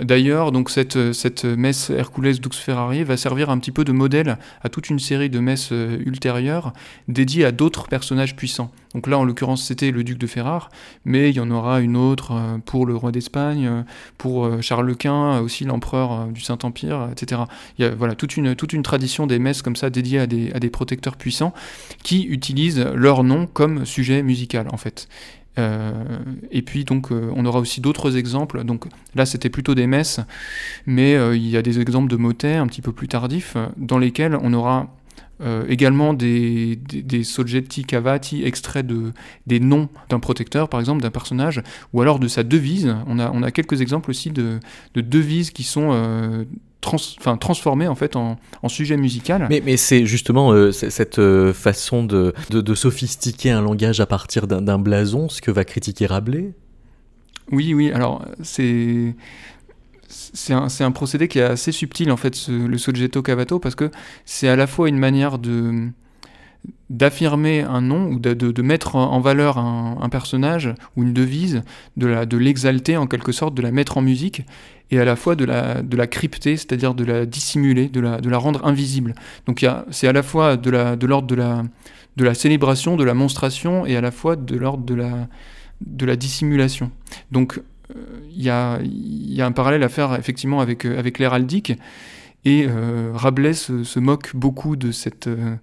D'ailleurs, 0.00 0.50
donc 0.50 0.70
cette, 0.70 1.12
cette 1.12 1.44
messe 1.44 1.90
Hercules 1.90 2.40
Dux 2.40 2.56
Ferrari 2.56 3.04
va 3.04 3.16
servir 3.16 3.50
un 3.50 3.58
petit 3.58 3.70
peu 3.70 3.84
de 3.84 3.92
modèle 3.92 4.38
à 4.62 4.68
toute 4.68 4.90
une 4.90 4.98
série 4.98 5.30
de 5.30 5.38
messes 5.38 5.70
ultérieures 5.70 6.72
dédiées 7.06 7.44
à 7.44 7.52
d'autres 7.52 7.86
personnages 7.86 8.34
puissants. 8.34 8.72
Donc 8.94 9.06
là, 9.06 9.18
en 9.18 9.24
l'occurrence, 9.24 9.64
c'était 9.64 9.90
le 9.90 10.04
duc 10.04 10.18
de 10.18 10.26
Ferrare, 10.26 10.70
mais 11.04 11.30
il 11.30 11.36
y 11.36 11.40
en 11.40 11.50
aura 11.50 11.80
une 11.80 11.96
autre 11.96 12.32
pour 12.66 12.86
le 12.86 12.94
roi 12.94 13.12
d'Espagne, 13.12 13.84
pour 14.18 14.44
euh, 14.44 14.60
Charles 14.60 14.94
Quint, 14.96 15.40
aussi 15.40 15.64
l'empereur 15.64 16.12
euh, 16.12 16.26
du 16.26 16.40
Saint-Empire, 16.40 17.08
etc. 17.10 17.42
Il 17.78 17.84
y 17.84 17.88
a 17.88 17.94
voilà, 17.94 18.14
toute, 18.14 18.36
une, 18.36 18.54
toute 18.54 18.72
une 18.72 18.82
tradition 18.82 19.26
des 19.26 19.38
messes 19.38 19.62
comme 19.62 19.76
ça 19.76 19.90
dédiées 19.90 20.20
à 20.20 20.26
des, 20.26 20.70
protecteurs 20.70 21.16
puissants 21.16 21.52
qui 22.02 22.24
utilisent 22.24 22.86
leur 22.94 23.24
nom 23.24 23.46
comme 23.46 23.84
sujet 23.84 24.22
musical 24.22 24.68
en 24.72 24.76
fait. 24.76 25.08
Euh, 25.58 25.92
et 26.50 26.62
puis 26.62 26.84
donc 26.84 27.10
on 27.10 27.44
aura 27.44 27.58
aussi 27.58 27.82
d'autres 27.82 28.16
exemples. 28.16 28.64
Donc 28.64 28.86
là 29.14 29.26
c'était 29.26 29.50
plutôt 29.50 29.74
des 29.74 29.86
messes, 29.86 30.20
mais 30.86 31.12
il 31.36 31.46
y 31.46 31.56
a 31.56 31.62
des 31.62 31.78
exemples 31.78 32.10
de 32.10 32.16
motets 32.16 32.54
un 32.54 32.66
petit 32.66 32.80
peu 32.80 32.92
plus 32.92 33.08
tardifs 33.08 33.56
dans 33.76 33.98
lesquels 33.98 34.38
on 34.40 34.54
aura 34.54 34.94
euh, 35.42 35.64
également 35.68 36.14
des, 36.14 36.76
des, 36.76 37.24
soggetti 37.24 37.84
cavati 37.84 38.44
extraits 38.44 38.86
de, 38.86 39.12
des 39.46 39.60
noms 39.60 39.88
d'un 40.08 40.20
protecteur, 40.20 40.68
par 40.68 40.80
exemple, 40.80 41.02
d'un 41.02 41.10
personnage, 41.10 41.62
ou 41.92 42.00
alors 42.00 42.18
de 42.18 42.28
sa 42.28 42.42
devise. 42.42 42.94
On 43.06 43.18
a, 43.18 43.30
on 43.32 43.42
a 43.42 43.50
quelques 43.50 43.80
exemples 43.80 44.10
aussi 44.10 44.30
de, 44.30 44.60
de 44.94 45.00
devises 45.00 45.50
qui 45.50 45.64
sont 45.64 45.90
euh, 45.92 46.44
enfin, 46.84 47.36
transformées 47.36 47.88
en 47.88 47.94
fait 47.94 48.14
en, 48.16 48.38
en 48.62 48.68
sujet 48.68 48.96
musical. 48.96 49.46
Mais, 49.50 49.62
mais 49.64 49.76
c'est 49.76 50.06
justement 50.06 50.52
euh, 50.52 50.70
cette 50.70 51.20
façon 51.52 52.04
de, 52.04 52.32
de, 52.50 52.60
de, 52.60 52.74
sophistiquer 52.74 53.50
un 53.50 53.62
langage 53.62 54.00
à 54.00 54.06
partir 54.06 54.46
d'un 54.46 54.78
blason, 54.78 55.28
ce 55.28 55.40
que 55.40 55.50
va 55.50 55.64
critiquer 55.64 56.06
Rabelais? 56.06 56.52
Oui, 57.50 57.74
oui, 57.74 57.90
alors 57.90 58.24
c'est 58.42 59.16
c'est 60.32 60.84
un, 60.84 60.90
procédé 60.92 61.28
qui 61.28 61.38
est 61.38 61.42
assez 61.42 61.72
subtil 61.72 62.10
en 62.10 62.16
fait, 62.16 62.48
le 62.48 62.78
soggetto 62.78 63.22
cavato, 63.22 63.58
parce 63.58 63.74
que 63.74 63.90
c'est 64.24 64.48
à 64.48 64.56
la 64.56 64.66
fois 64.66 64.88
une 64.88 64.98
manière 64.98 65.38
de 65.38 65.90
d'affirmer 66.90 67.62
un 67.62 67.80
nom 67.80 68.06
ou 68.06 68.18
de, 68.20 68.62
mettre 68.62 68.94
en 68.94 69.18
valeur 69.20 69.58
un, 69.58 70.08
personnage 70.10 70.72
ou 70.96 71.02
une 71.02 71.12
devise, 71.12 71.62
de 71.96 72.36
l'exalter 72.36 72.96
en 72.96 73.06
quelque 73.06 73.32
sorte, 73.32 73.54
de 73.54 73.62
la 73.62 73.72
mettre 73.72 73.96
en 73.96 74.02
musique, 74.02 74.44
et 74.92 75.00
à 75.00 75.04
la 75.04 75.16
fois 75.16 75.34
de 75.34 75.44
la, 75.46 75.82
de 75.82 75.96
la 75.96 76.06
crypter, 76.06 76.56
c'est-à-dire 76.56 76.94
de 76.94 77.02
la 77.02 77.24
dissimuler, 77.24 77.88
de 77.88 77.98
la, 77.98 78.20
de 78.20 78.28
la 78.28 78.36
rendre 78.36 78.64
invisible. 78.66 79.14
Donc 79.46 79.66
c'est 79.90 80.06
à 80.06 80.12
la 80.12 80.22
fois 80.22 80.56
de 80.56 80.70
l'ordre 81.06 81.26
de 81.26 81.34
la, 81.34 81.64
de 82.16 82.24
la 82.24 82.34
célébration, 82.34 82.96
de 82.96 83.04
la 83.04 83.14
monstration, 83.14 83.86
et 83.86 83.96
à 83.96 84.02
la 84.02 84.10
fois 84.10 84.36
de 84.36 84.54
l'ordre 84.54 84.84
de 84.84 84.94
la, 84.94 85.28
de 85.80 86.06
la 86.06 86.14
dissimulation. 86.14 86.90
Donc 87.30 87.60
il 88.34 88.42
y 88.42 88.50
a, 88.50 89.46
un 89.46 89.52
parallèle 89.52 89.82
à 89.82 89.88
faire 89.88 90.14
effectivement 90.14 90.60
avec, 90.60 90.84
euh, 90.84 90.98
avec 90.98 91.18
l'héraldique. 91.18 91.74
Et 92.44 92.66
euh, 92.68 93.12
Rabelais 93.14 93.52
se, 93.52 93.98
moque 94.00 94.34
beaucoup 94.34 94.74
de 94.74 94.90
cette, 94.90 95.28
euh, 95.28 95.56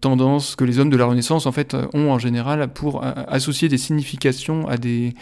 tendance 0.00 0.54
que 0.54 0.62
les 0.62 0.78
hommes 0.78 0.90
de 0.90 0.96
la 0.96 1.06
Renaissance 1.06 1.46
en 1.46 1.52
fait 1.52 1.76
ont 1.94 2.12
en 2.12 2.20
général 2.20 2.68
pour 2.72 3.02
associer 3.02 3.68
des 3.68 3.78
significations 3.78 4.68
à 4.68 4.76
des 4.76 5.14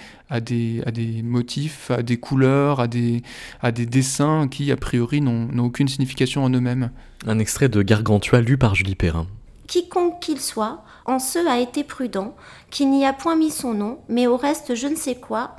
motifs, 1.23 1.91
à 1.91 2.03
des 2.03 2.19
couleurs, 2.19 2.81
à 2.81 2.87
des, 2.87 3.23
à 3.63 3.73
des 3.73 3.87
dessins 3.87 4.47
qui 4.47 4.71
a 4.71 4.77
priori 4.77 5.23
n'ont 5.23 5.49
aucune 5.65 5.89
signification 5.89 6.45
en 6.45 6.51
eux-mêmes. 6.51 6.91
Un 7.27 7.39
extrait 7.39 7.71
de 7.71 7.81
Gargantua 7.81 8.43
lu 8.43 8.59
par 8.59 8.75
Julie 8.75 8.97
Perrin. 8.97 9.27
Quiconque 9.67 10.21
qu'il 10.21 10.41
soit, 10.41 10.83
en 11.07 11.19
ce 11.19 11.39
a 11.47 11.59
été 11.59 11.85
prudent, 11.85 12.35
qui 12.71 12.87
n'y 12.87 13.07
a 13.07 13.13
point 13.13 13.37
mis 13.37 13.51
son 13.51 13.75
nom, 13.75 13.99
mais 14.09 14.27
au 14.27 14.37
reste 14.37 14.75
je 14.75 14.87
ne 14.87 14.97
sais 14.97 15.17
quoi. 15.17 15.57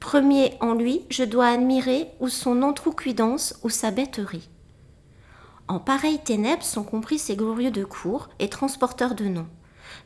Premier 0.00 0.54
en 0.60 0.74
lui, 0.74 1.02
je 1.10 1.24
dois 1.24 1.46
admirer 1.48 2.08
ou 2.20 2.28
son 2.28 2.62
outrecuidance 2.62 3.54
ou 3.62 3.70
sa 3.70 3.90
bêterie. 3.90 4.48
En 5.66 5.80
pareilles 5.80 6.22
ténèbres 6.22 6.62
sont 6.62 6.84
compris 6.84 7.18
ces 7.18 7.36
glorieux 7.36 7.70
de 7.70 7.84
cour 7.84 8.28
et 8.38 8.48
transporteurs 8.48 9.14
de 9.14 9.26
noms. 9.26 9.48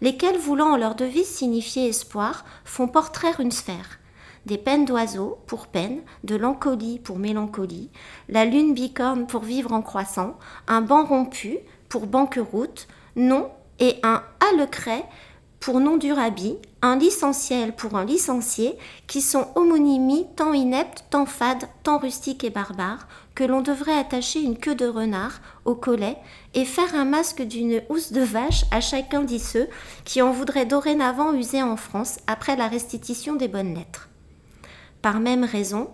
lesquels, 0.01 0.39
voulant 0.39 0.73
en 0.73 0.77
leur 0.77 0.95
devise 0.95 1.29
signifier 1.29 1.89
espoir, 1.89 2.45
font 2.65 2.89
portraire 2.89 3.41
une 3.41 3.51
sphère. 3.51 3.99
Des 4.47 4.59
peines 4.59 4.85
d'oiseaux 4.85 5.39
pour 5.47 5.69
peine, 5.69 6.01
de 6.25 6.35
l'encolie 6.35 6.99
pour 6.99 7.19
mélancolie, 7.19 7.91
la 8.29 8.45
lune 8.45 8.75
bicorne 8.75 9.27
pour 9.27 9.43
vivre 9.43 9.73
en 9.73 9.83
croissant, 9.83 10.37
un 10.67 10.81
banc 10.81 11.05
rompu 11.05 11.59
pour 11.89 12.07
banqueroute, 12.07 12.89
non, 13.17 13.51
et 13.79 13.97
un 14.03 14.23
halecret 14.41 15.05
pour 15.63 15.79
nom 15.79 15.97
du 15.97 16.13
rabbi, 16.13 16.57
un 16.83 16.97
licenciel 16.97 17.73
pour 17.77 17.95
un 17.95 18.05
licencié, 18.05 18.77
qui 19.07 19.21
sont 19.21 19.47
homonymies 19.55 20.27
tant 20.35 20.53
ineptes, 20.53 21.05
tant 21.09 21.25
fades, 21.25 21.69
tant 21.85 21.99
rustiques 21.99 22.43
et 22.43 22.51
barbares, 22.51 23.07
que 23.37 23.45
l'on 23.45 23.61
devrait 23.61 23.97
attacher 23.97 24.41
une 24.41 24.59
queue 24.59 24.75
de 24.75 24.87
renard 24.87 25.41
au 25.65 25.77
collet 25.77 26.17
et 26.55 26.65
faire 26.65 26.97
un 26.97 27.05
masque 27.05 27.43
d'une 27.43 27.81
housse 27.89 28.13
de 28.13 28.23
vache 28.23 28.65
à 28.73 28.81
chacun 28.81 29.23
d'iceux 29.23 29.69
qui 30.05 30.21
en 30.21 30.33
voudraient 30.33 30.67
dorénavant 30.67 31.33
user 31.33 31.63
en 31.63 31.77
France 31.77 32.19
après 32.27 32.57
la 32.57 32.67
restitution 32.67 33.37
des 33.37 33.49
bonnes 33.49 33.75
lettres. 33.75 34.09
Par 35.01 35.21
même 35.21 35.45
raison, 35.45 35.91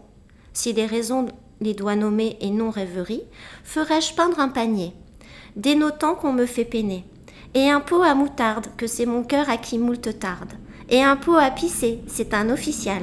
si 0.54 0.72
les 0.72 0.86
raisons 0.86 1.26
les 1.60 1.74
doit 1.74 1.96
nommer 1.96 2.38
et 2.40 2.50
non 2.50 2.70
rêverie, 2.70 3.22
ferais-je 3.64 4.14
peindre 4.14 4.40
un 4.40 4.48
panier, 4.48 4.94
dénotant 5.56 6.14
qu'on 6.14 6.32
me 6.32 6.46
fait 6.46 6.64
peiner, 6.64 7.04
et 7.54 7.70
un 7.70 7.80
pot 7.80 8.02
à 8.02 8.14
moutarde, 8.14 8.68
que 8.76 8.86
c'est 8.86 9.06
mon 9.06 9.22
cœur 9.22 9.48
à 9.50 9.56
qui 9.56 9.78
moult 9.78 10.18
tarde, 10.18 10.52
et 10.90 11.02
un 11.02 11.16
pot 11.16 11.36
à 11.36 11.50
pisser, 11.50 12.00
c'est 12.06 12.34
un 12.34 12.50
official. 12.50 13.02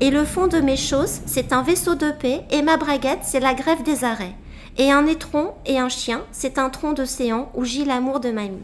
Et 0.00 0.10
le 0.10 0.24
fond 0.24 0.46
de 0.46 0.60
mes 0.60 0.76
choses, 0.76 1.20
c'est 1.26 1.52
un 1.52 1.62
vaisseau 1.62 1.94
de 1.94 2.10
paix, 2.10 2.42
et 2.50 2.62
ma 2.62 2.76
braguette, 2.76 3.20
c'est 3.22 3.40
la 3.40 3.54
grève 3.54 3.82
des 3.82 4.04
arrêts. 4.04 4.34
Et 4.78 4.90
un 4.90 5.06
étron 5.06 5.52
et 5.66 5.78
un 5.78 5.88
chien, 5.90 6.22
c'est 6.32 6.58
un 6.58 6.70
tronc 6.70 6.94
d'océan 6.94 7.50
où 7.54 7.64
gît 7.64 7.84
l'amour 7.84 8.20
de 8.20 8.30
mamie. 8.30 8.62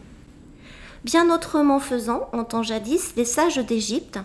Bien 1.03 1.29
autrement 1.29 1.79
faisant, 1.79 2.27
en 2.33 2.43
temps 2.43 2.63
jadis, 2.63 3.13
les 3.15 3.25
sages 3.25 3.57
d'Égypte, 3.57 4.19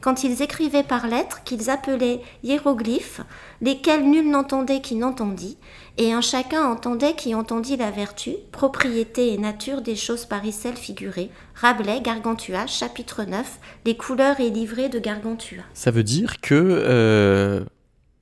quand 0.00 0.24
ils 0.24 0.42
écrivaient 0.42 0.82
par 0.82 1.06
lettres 1.06 1.42
qu'ils 1.44 1.70
appelaient 1.70 2.20
hiéroglyphes, 2.42 3.20
lesquels 3.60 4.08
nul 4.08 4.30
n'entendait 4.30 4.80
qui 4.80 4.94
n'entendit, 4.94 5.56
et 5.96 6.12
un 6.12 6.20
chacun 6.20 6.64
entendait 6.64 7.14
qui 7.14 7.34
entendit 7.34 7.76
la 7.76 7.90
vertu, 7.90 8.32
propriété 8.52 9.32
et 9.32 9.38
nature 9.38 9.82
des 9.82 9.96
choses 9.96 10.26
paricelles 10.26 10.76
figurées. 10.76 11.30
Rabelais, 11.54 12.00
Gargantua, 12.00 12.66
chapitre 12.66 13.24
9, 13.24 13.58
les 13.84 13.96
couleurs 13.96 14.38
et 14.40 14.50
livrées 14.50 14.88
de 14.88 14.98
Gargantua. 14.98 15.62
Ça 15.74 15.90
veut 15.90 16.04
dire 16.04 16.40
que 16.40 16.54
euh, 16.54 17.64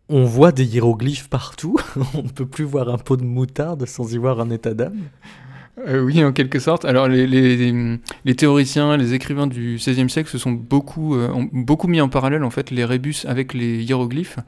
on 0.09 0.25
voit 0.25 0.53
des 0.53 0.65
hiéroglyphes 0.65 1.29
partout, 1.29 1.79
on 2.15 2.23
ne 2.23 2.29
peut 2.29 2.47
plus 2.47 2.65
voir 2.65 2.89
un 2.89 2.99
pot 2.99 3.17
de 3.17 3.25
moutarde 3.25 3.85
sans 3.87 4.13
y 4.13 4.17
voir 4.17 4.41
un 4.41 4.51
état 4.51 4.73
d'âme? 4.73 5.03
Euh, 5.79 6.01
oui, 6.01 6.25
en 6.25 6.33
quelque 6.33 6.59
sorte. 6.59 6.85
Alors, 6.85 7.07
les, 7.09 7.99
théoriciens, 8.37 8.97
les 8.97 9.13
écrivains 9.15 9.47
du 9.47 9.77
XVIe 9.77 10.09
siècle 10.09 10.31
se 10.31 10.39
sont 10.39 10.53
beaucoup, 10.53 11.15
euh, 11.17 11.29
beaucoup 11.53 11.87
mis 11.87 12.01
en 12.01 12.09
parallèle 12.09 12.45
en 12.45 12.51
fait 12.51 12.71
les 12.71 12.85
rébus 12.85 13.25
avec 13.27 13.53
les 13.53 13.83
hiéroglyphes. 13.83 14.39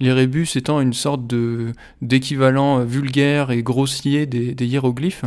Les 0.00 0.12
rébus 0.12 0.56
étant 0.56 0.80
une 0.80 0.92
sorte 0.92 1.22
d'équivalent 2.00 2.84
vulgaire 2.84 3.50
et 3.50 3.62
grossier 3.64 4.26
des, 4.26 4.66
hiéroglyphes. 4.66 5.24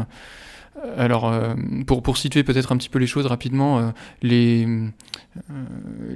Alors, 0.97 1.27
euh, 1.27 1.53
pour, 1.85 2.17
situer 2.17 2.43
peut-être 2.43 2.71
un 2.71 2.77
petit 2.77 2.89
peu 2.89 2.97
les 2.97 3.07
choses 3.07 3.25
rapidement, 3.25 3.79
euh, 3.79 3.89
les, 4.21 4.65
euh, 4.65 5.63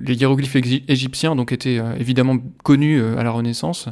les 0.02 0.16
hiéroglyphes 0.16 0.56
égyptiens 0.88 1.36
donc, 1.36 1.52
étaient 1.52 1.80
évidemment 2.00 2.38
connus 2.64 3.04
à 3.04 3.24
la 3.24 3.32
Renaissance. 3.32 3.90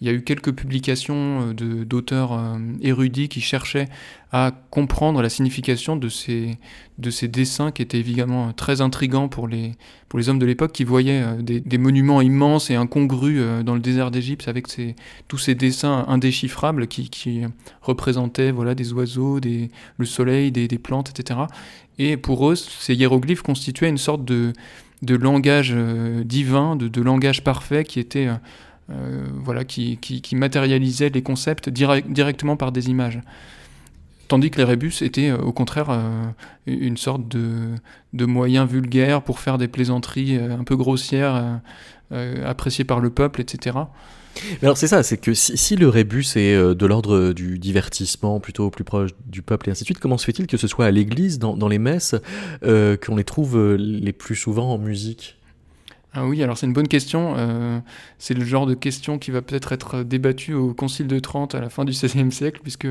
Il 0.00 0.06
y 0.06 0.10
a 0.10 0.12
eu 0.12 0.22
quelques 0.22 0.52
publications 0.52 1.52
d'auteurs 1.54 2.38
érudits 2.82 3.28
qui 3.28 3.40
cherchaient 3.40 3.88
à 4.30 4.52
comprendre 4.70 5.22
la 5.22 5.30
signification 5.30 5.96
de 5.96 6.10
ces, 6.10 6.58
de 6.98 7.08
ces 7.10 7.28
dessins 7.28 7.70
qui 7.70 7.80
étaient 7.80 7.98
évidemment 7.98 8.52
très 8.52 8.82
intrigants 8.82 9.28
pour 9.28 9.48
les, 9.48 9.72
pour 10.10 10.18
les 10.18 10.28
hommes 10.28 10.38
de 10.38 10.44
l'époque 10.44 10.72
qui 10.72 10.84
voyaient 10.84 11.24
des, 11.40 11.60
des, 11.60 11.78
monuments 11.78 12.20
immenses 12.20 12.68
et 12.68 12.74
incongrus 12.74 13.40
dans 13.64 13.74
le 13.74 13.80
désert 13.80 14.10
d'Égypte 14.10 14.48
avec 14.48 14.68
ces, 14.68 14.96
tous 15.28 15.38
ces 15.38 15.54
dessins 15.54 16.04
indéchiffrables 16.08 16.88
qui, 16.88 17.42
représentaient 17.80 18.50
voilà, 18.50 18.74
des 18.74 18.92
oiseaux, 18.92 19.40
des, 19.40 19.70
le 19.96 20.04
soleil, 20.04 20.52
des, 20.52 20.68
plantes, 20.78 21.08
etc. 21.08 21.40
Et 21.98 22.18
pour 22.18 22.50
eux, 22.50 22.56
ces 22.56 22.94
hiéroglyphes 22.94 23.42
constituaient 23.42 23.88
une 23.88 23.96
sorte 23.96 24.26
de, 24.26 24.52
de 25.00 25.16
langage 25.16 25.72
euh, 25.74 26.22
divin, 26.24 26.76
de, 26.76 26.88
de, 26.88 27.00
langage 27.00 27.42
parfait 27.42 27.84
qui 27.84 27.98
était... 28.00 28.28
Euh, 28.90 28.94
euh, 28.94 29.26
voilà, 29.34 29.64
qui, 29.64 29.98
qui, 29.98 30.20
qui, 30.20 30.36
matérialisait 30.36 31.08
les 31.08 31.22
concepts 31.22 31.68
direct, 31.68 32.08
directement 32.10 32.56
par 32.56 32.72
des 32.72 32.88
images. 32.88 33.20
Tandis 34.28 34.50
que 34.50 34.58
les 34.58 34.64
rébus 34.64 35.02
étaient 35.02 35.30
au 35.32 35.52
contraire 35.52 35.88
une 36.66 36.96
sorte 36.96 37.28
de, 37.28 37.74
de 38.12 38.24
moyen 38.26 38.64
vulgaire 38.64 39.22
pour 39.22 39.38
faire 39.38 39.56
des 39.56 39.68
plaisanteries 39.68 40.36
un 40.36 40.64
peu 40.64 40.76
grossières, 40.76 41.60
appréciées 42.44 42.84
par 42.84 42.98
le 42.98 43.10
peuple, 43.10 43.40
etc 43.40 43.76
alors 44.62 44.76
c'est 44.76 44.86
ça, 44.86 45.02
c'est 45.02 45.16
que 45.16 45.34
si, 45.34 45.76
le 45.76 45.88
rébus 45.88 46.36
est 46.36 46.54
euh, 46.54 46.74
de 46.74 46.86
l'ordre 46.86 47.32
du 47.32 47.58
divertissement, 47.58 48.40
plutôt 48.40 48.70
plus 48.70 48.84
proche 48.84 49.10
du 49.26 49.42
peuple 49.42 49.68
et 49.68 49.72
ainsi 49.72 49.82
de 49.82 49.86
suite, 49.86 49.98
comment 49.98 50.18
se 50.18 50.24
fait-il 50.24 50.46
que 50.46 50.56
ce 50.56 50.66
soit 50.66 50.86
à 50.86 50.90
l'église, 50.90 51.38
dans, 51.38 51.68
les 51.68 51.78
messes, 51.78 52.14
euh, 52.62 52.96
qu'on 52.96 53.16
les 53.16 53.24
trouve 53.24 53.56
euh, 53.56 53.76
les 53.76 54.12
plus 54.12 54.36
souvent 54.36 54.72
en 54.72 54.78
musique? 54.78 55.36
Ah 56.16 56.26
oui, 56.26 56.42
alors 56.42 56.58
c'est 56.58 56.66
une 56.66 56.72
bonne 56.72 56.88
question. 56.88 57.36
c'est 58.18 58.34
le 58.34 58.44
genre 58.44 58.66
de 58.66 58.74
question 58.74 59.18
qui 59.18 59.30
va 59.30 59.42
peut-être 59.42 59.72
être 59.72 60.02
débattue 60.02 60.54
au 60.54 60.74
Concile 60.74 61.06
de 61.06 61.18
Trente 61.18 61.54
à 61.54 61.60
la 61.60 61.68
fin 61.68 61.84
du 61.84 61.92
XVIe 62.02 62.32
siècle, 62.32 62.60
puisque 62.62 62.88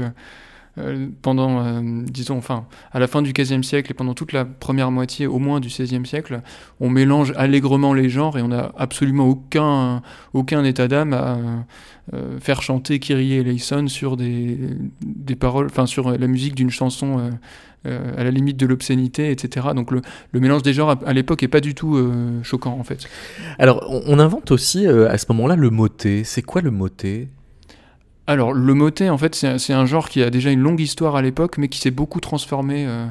euh, 0.77 1.07
pendant, 1.21 1.65
euh, 1.65 1.81
disons, 2.05 2.37
enfin, 2.37 2.65
à 2.91 2.99
la 2.99 3.07
fin 3.07 3.21
du 3.21 3.31
XVe 3.31 3.61
siècle 3.61 3.91
et 3.91 3.93
pendant 3.93 4.13
toute 4.13 4.33
la 4.33 4.43
première 4.43 4.91
moitié, 4.91 5.25
au 5.25 5.39
moins 5.39 5.61
du 5.61 5.69
XVIe 5.69 6.05
siècle, 6.05 6.41
on 6.81 6.89
mélange 6.89 7.33
allègrement 7.37 7.93
les 7.93 8.09
genres 8.09 8.37
et 8.37 8.41
on 8.41 8.49
n'a 8.49 8.73
absolument 8.77 9.25
aucun, 9.25 10.01
aucun 10.33 10.65
état 10.65 10.89
d'âme 10.89 11.13
à 11.13 11.37
euh, 12.13 12.39
faire 12.41 12.61
chanter 12.61 12.99
Kyrie 12.99 13.33
eleison 13.33 13.87
sur 13.87 14.17
des, 14.17 14.57
des 15.01 15.35
paroles, 15.35 15.67
enfin, 15.67 15.85
sur 15.85 16.11
la 16.11 16.27
musique 16.27 16.55
d'une 16.55 16.71
chanson 16.71 17.31
à 17.85 18.23
la 18.23 18.31
limite 18.31 18.57
de 18.57 18.65
l'obscénité, 18.65 19.29
etc. 19.29 19.67
Donc 19.75 19.91
le, 19.91 20.01
le, 20.31 20.39
mélange 20.39 20.63
des 20.63 20.73
genres 20.73 20.97
à, 21.05 21.13
l'époque 21.13 21.43
est 21.43 21.47
pas 21.47 21.59
du 21.59 21.75
tout 21.75 22.01
choquant 22.41 22.75
en 22.79 22.83
fait. 22.83 23.07
Alors 23.59 23.87
on, 24.07 24.17
invente 24.17 24.49
aussi 24.49 24.87
à 24.87 25.15
ce 25.19 25.25
moment-là 25.29 25.55
le 25.55 25.69
motet. 25.69 26.23
C'est 26.23 26.41
quoi 26.41 26.61
le 26.61 26.71
motet 26.71 27.29
alors, 28.27 28.53
le 28.53 28.73
motet, 28.73 29.09
en 29.09 29.17
fait, 29.17 29.35
c'est 29.35 29.73
un 29.73 29.85
genre 29.85 30.09
qui 30.09 30.23
a 30.23 30.29
déjà 30.29 30.49
une 30.49 30.61
longue 30.61 30.79
histoire 30.79 31.15
à 31.15 31.21
l'époque, 31.21 31.57
mais 31.57 31.67
qui 31.67 31.79
s'est 31.79 31.91
beaucoup 31.91 32.19
transformé. 32.19 32.85
Euh, 32.87 33.05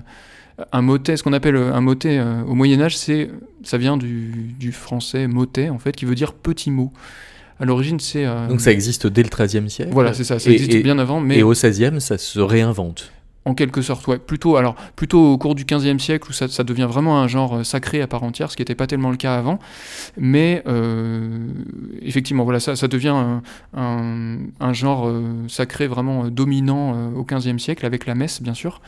un 0.73 0.83
motet, 0.83 1.17
ce 1.17 1.23
qu'on 1.23 1.33
appelle 1.33 1.57
euh, 1.57 1.73
un 1.73 1.81
motet 1.81 2.19
euh, 2.19 2.43
au 2.43 2.55
Moyen 2.55 2.81
Âge, 2.81 2.97
c'est, 2.97 3.31
ça 3.63 3.79
vient 3.79 3.97
du, 3.97 4.55
du, 4.59 4.73
français 4.73 5.29
motet, 5.29 5.69
en 5.69 5.79
fait, 5.79 5.93
qui 5.93 6.05
veut 6.05 6.17
dire 6.17 6.33
petit 6.33 6.71
mot. 6.71 6.93
À 7.61 7.65
l'origine, 7.65 8.01
c'est... 8.01 8.27
Donc 8.49 8.61
ça 8.61 8.73
existe 8.73 9.07
dès 9.07 9.23
le 9.23 9.29
XIIIe 9.29 9.71
siècle 9.71 9.93
Voilà, 9.93 10.13
c'est 10.13 10.25
ça, 10.25 10.41
ça 10.41 10.51
existe 10.51 10.83
bien 10.83 10.99
avant, 10.99 11.21
mais... 11.21 11.39
Et 11.39 11.43
au 11.45 11.53
XVIe, 11.53 12.01
ça 12.01 12.19
se 12.19 12.41
réinvente 12.41 13.13
en 13.45 13.55
quelque 13.55 13.83
sorte, 13.83 14.07
ouais. 14.07 14.19
Plutôt, 14.19 14.57
alors, 14.57 14.75
plutôt 14.97 15.33
au 15.33 15.39
cours 15.39 15.55
du 15.55 15.65
XVe 15.65 15.99
siècle 15.99 16.31
où 16.31 16.33
ça, 16.33 16.65
devient 16.65 16.87
vraiment 16.89 17.21
un 17.21 17.29
genre 17.29 17.57
euh, 17.57 17.65
sacré 17.65 18.01
à 18.01 18.07
part 18.07 18.23
entière, 18.23 18.51
ce 18.51 18.57
qui 18.57 18.63
n'était 18.63 18.75
pas 18.75 18.87
tellement 18.87 19.11
le 19.11 19.17
cas 19.17 19.37
avant. 19.37 19.59
Mais 20.17 20.63
euh, 20.67 21.49
effectivement, 22.03 22.45
voilà, 22.45 22.61
ça, 22.61 22.89
devient 22.89 23.15
un, 23.75 24.39
un, 24.61 24.73
genre 24.73 25.07
euh, 25.07 25.23
sacré 25.49 25.87
vraiment 25.87 26.29
dominant 26.29 27.13
au 27.15 27.25
XVe 27.25 27.59
siècle, 27.59 27.85
avec 27.85 28.07
la 28.07 28.15
messe, 28.15 28.43
bien 28.43 28.55
sûr. 28.55 28.81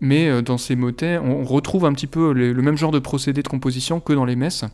Mais 0.00 0.42
dans 0.42 0.58
ces 0.58 0.76
motets, 0.76 1.18
on 1.18 1.44
retrouve 1.44 1.84
un 1.84 1.92
petit 1.92 2.08
peu 2.08 2.32
le 2.32 2.62
même 2.62 2.76
genre 2.76 2.90
de 2.90 2.98
procédé 2.98 3.42
de 3.42 3.48
composition 3.48 4.00
que 4.00 4.12
dans 4.12 4.24
les 4.24 4.36
messes. 4.36 4.64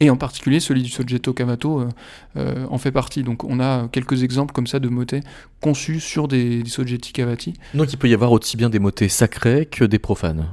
Et 0.00 0.10
en 0.10 0.16
particulier, 0.16 0.60
celui 0.60 0.82
du 0.82 0.90
soggetto 0.90 1.32
cavato 1.32 1.80
euh, 1.80 1.88
euh, 2.36 2.66
en 2.70 2.78
fait 2.78 2.92
partie. 2.92 3.22
Donc 3.22 3.44
on 3.44 3.60
a 3.60 3.88
quelques 3.88 4.22
exemples 4.22 4.52
comme 4.52 4.66
ça 4.66 4.78
de 4.78 4.88
motets 4.88 5.22
conçus 5.60 6.00
sur 6.00 6.28
des, 6.28 6.62
des 6.62 6.70
soggetti 6.70 7.12
cavati. 7.12 7.54
Donc 7.74 7.92
il 7.92 7.96
peut 7.96 8.08
y 8.08 8.14
avoir 8.14 8.32
aussi 8.32 8.56
bien 8.56 8.70
des 8.70 8.78
motets 8.78 9.08
sacrés 9.08 9.66
que 9.66 9.84
des 9.84 9.98
profanes 9.98 10.46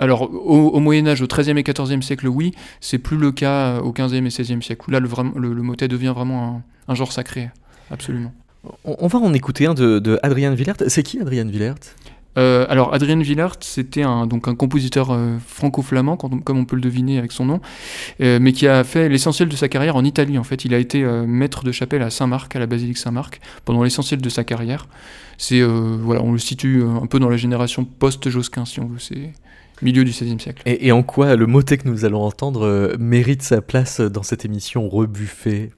alors, 0.00 0.30
au, 0.32 0.78
Moyen-Âge, 0.78 1.22
au 1.22 1.26
XIIIe 1.26 1.58
et 1.58 1.64
XIVe 1.64 2.02
siècle, 2.02 2.28
oui, 2.28 2.52
c'est 2.80 2.98
plus 2.98 3.16
le 3.16 3.32
cas 3.32 3.80
au 3.80 3.92
XVe 3.92 4.14
et 4.14 4.28
XVIe 4.28 4.62
siècle. 4.62 4.92
Là, 4.92 5.00
le, 5.00 5.08
le, 5.08 5.62
motet 5.62 5.88
devient 5.88 6.12
vraiment 6.14 6.62
un, 6.86 6.94
genre 6.94 7.10
sacré, 7.10 7.50
absolument. 7.90 8.32
On, 8.84 9.08
va 9.08 9.18
en 9.18 9.34
écouter 9.34 9.66
un 9.66 9.74
de, 9.74 9.98
de 9.98 10.20
Adrien 10.22 10.54
Villert. 10.54 10.76
C'est 10.86 11.02
qui 11.02 11.20
Adrien 11.20 11.46
Villert? 11.46 11.74
Euh, 12.36 12.66
alors, 12.68 12.94
Adrien 12.94 13.18
Villert, 13.20 13.56
c'était 13.60 14.02
un, 14.02 14.28
un 14.30 14.54
compositeur 14.54 15.10
euh, 15.10 15.38
franco-flamand, 15.44 16.16
comme 16.16 16.58
on 16.58 16.64
peut 16.64 16.76
le 16.76 16.82
deviner 16.82 17.18
avec 17.18 17.32
son 17.32 17.46
nom, 17.46 17.60
euh, 18.20 18.38
mais 18.40 18.52
qui 18.52 18.68
a 18.68 18.84
fait 18.84 19.08
l'essentiel 19.08 19.48
de 19.48 19.56
sa 19.56 19.68
carrière 19.68 19.96
en 19.96 20.04
Italie. 20.04 20.38
En 20.38 20.44
fait, 20.44 20.64
il 20.64 20.74
a 20.74 20.78
été 20.78 21.02
maître 21.26 21.64
de 21.64 21.72
chapelle 21.72 22.02
à 22.02 22.10
Saint-Marc, 22.10 22.54
à 22.54 22.58
la 22.58 22.66
basilique 22.66 22.98
Saint-Marc, 22.98 23.40
pendant 23.64 23.82
l'essentiel 23.82 24.20
de 24.20 24.28
sa 24.28 24.44
carrière. 24.44 24.86
C'est 25.36 25.62
voilà, 25.62 26.22
on 26.22 26.32
le 26.32 26.38
situe 26.38 26.82
un 26.82 27.06
peu 27.06 27.18
dans 27.18 27.28
la 27.28 27.36
génération 27.36 27.84
post-Josquin, 27.84 28.64
si 28.64 28.80
on 28.80 28.86
veut. 28.86 28.98
C'est 28.98 29.32
milieu 29.80 30.04
du 30.04 30.10
XVIe 30.10 30.40
siècle. 30.40 30.62
Et, 30.66 30.88
et, 30.88 30.92
en 30.92 31.04
quoi 31.04 31.36
le 31.36 31.46
motet 31.46 31.78
que 31.78 31.88
nous 31.88 32.04
allons 32.04 32.22
entendre 32.22 32.96
mérite 32.98 33.42
sa 33.42 33.60
place 33.60 34.00
dans 34.00 34.24
cette 34.24 34.44
émission 34.44 34.88
rebuffée 34.88 35.70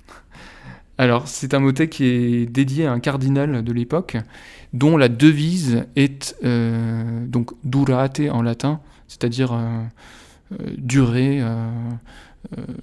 alors, 1.01 1.29
c'est 1.29 1.55
un 1.55 1.61
motet 1.61 1.89
qui 1.89 2.05
est 2.05 2.47
dédié 2.47 2.85
à 2.85 2.93
un 2.93 3.01
cardinal 3.01 3.65
de 3.65 3.73
l'époque, 3.73 4.19
dont 4.75 4.99
la 4.99 5.09
devise 5.09 5.87
est 5.97 6.37
euh, 6.45 7.25
donc 7.27 7.53
durate 7.65 8.21
en 8.31 8.43
latin, 8.43 8.81
c'est-à-dire 9.09 9.59
durer, 10.77 11.43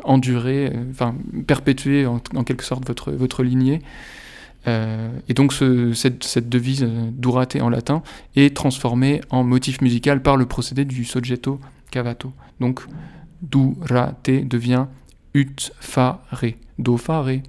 endurer, 0.03 0.73
enfin 0.89 1.15
perpétuer 1.45 2.07
en, 2.07 2.19
quelque 2.19 2.63
sorte 2.63 2.87
votre, 2.87 3.11
votre 3.11 3.43
lignée. 3.43 3.83
et 4.65 5.33
donc 5.35 5.53
cette, 5.93 6.23
cette, 6.23 6.49
devise 6.49 6.89
durate 7.11 7.57
en 7.57 7.69
latin 7.69 8.01
est 8.35 8.55
transformée 8.55 9.21
en 9.29 9.43
motif 9.43 9.79
musical 9.81 10.23
par 10.23 10.37
le 10.37 10.47
procédé 10.47 10.85
du 10.85 11.05
soggetto 11.05 11.59
cavato. 11.91 12.33
Donc 12.59 12.81
durate 13.43 14.31
devient 14.47 14.87
ut 15.35 15.71
fa 15.79 16.23
ré, 16.31 16.57
do 16.79 16.97
fa 16.97 17.21
ré. 17.21 17.43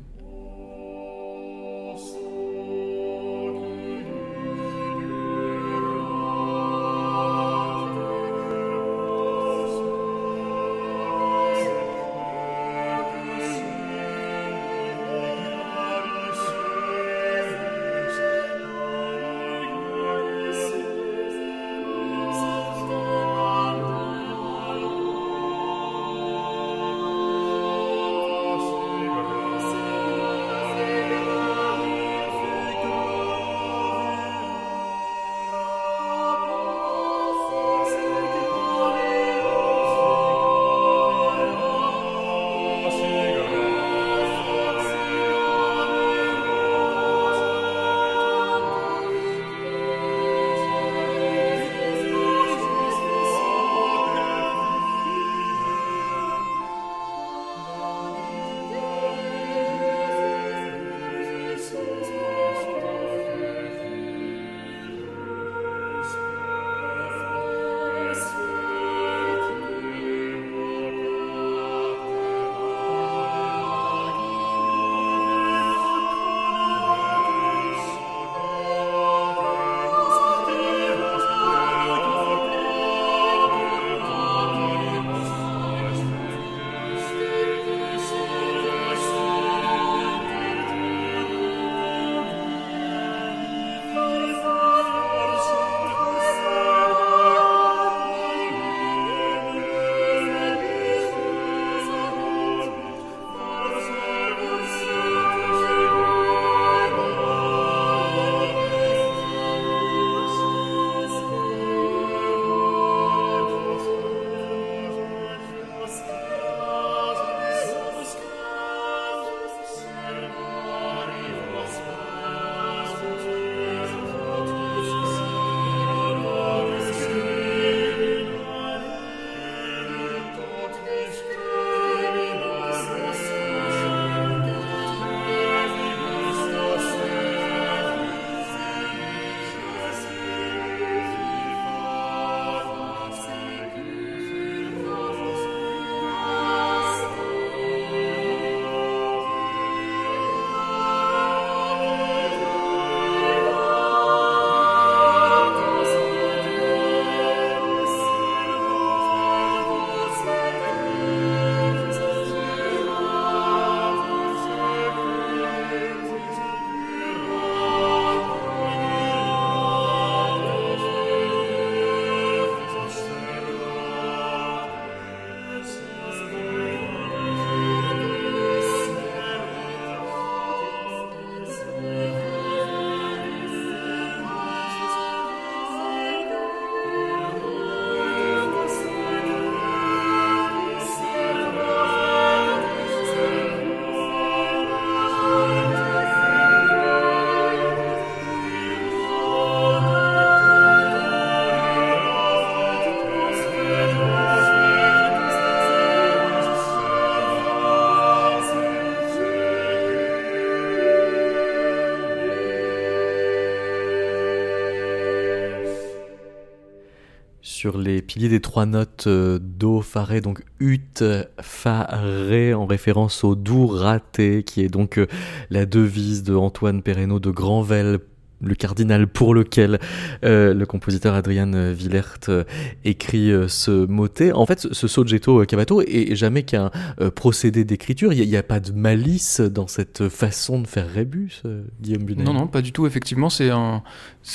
Sur 217.59 217.77
les 217.77 218.03
piliers 218.03 218.29
des 218.29 218.41
trois 218.41 218.67
notes 218.67 219.09
euh, 219.09 219.41
Do, 219.43 219.81
Fa, 219.81 220.05
Ré, 220.05 220.21
donc 220.21 220.45
Ut, 220.61 221.03
Fa, 221.41 221.89
Ré, 221.91 222.55
en 222.55 222.67
référence 222.67 223.25
au 223.25 223.35
Do 223.35 223.67
raté, 223.67 224.45
qui 224.45 224.63
est 224.63 224.69
donc 224.69 224.97
euh, 224.97 225.09
la 225.51 225.67
devise 225.67 226.23
de 226.23 226.37
Antoine 226.37 226.83
Perreno 226.83 227.19
de 227.19 227.33
Granvelle 227.33 227.99
le 228.41 228.55
cardinal 228.55 229.07
pour 229.07 229.35
lequel 229.35 229.79
euh, 230.25 230.55
le 230.55 230.67
compositeur 230.67 231.15
Adrian 231.15 231.73
Villert 231.73 232.19
euh, 232.29 232.45
écrit 232.85 233.31
euh, 233.31 233.49
ce 233.49 233.87
motet. 233.87 234.33
En 234.33 234.47
fait, 234.47 234.69
ce 234.73 234.89
soggetto 234.89 235.45
cavato 235.45 235.83
est 235.83 236.15
jamais 236.15 236.43
qu'un 236.43 236.71
procédé 237.15 237.65
d'écriture. 237.65 238.13
Il 238.13 238.29
n'y 238.29 238.37
a, 238.37 238.43
pas 238.43 238.61
de 238.61 238.73
malice 238.73 239.41
dans 239.41 239.67
cette 239.67 240.09
façon 240.09 240.61
de 240.61 240.67
faire 240.67 240.89
rébus, 240.89 241.43
Guillaume 241.81 242.05
Bunet. 242.05 242.23
Non, 242.23 242.33
non, 242.33 242.47
pas 242.47 242.63
du 242.63 242.73
tout. 242.73 242.87
Effectivement, 242.87 243.29
c'est 243.31 243.51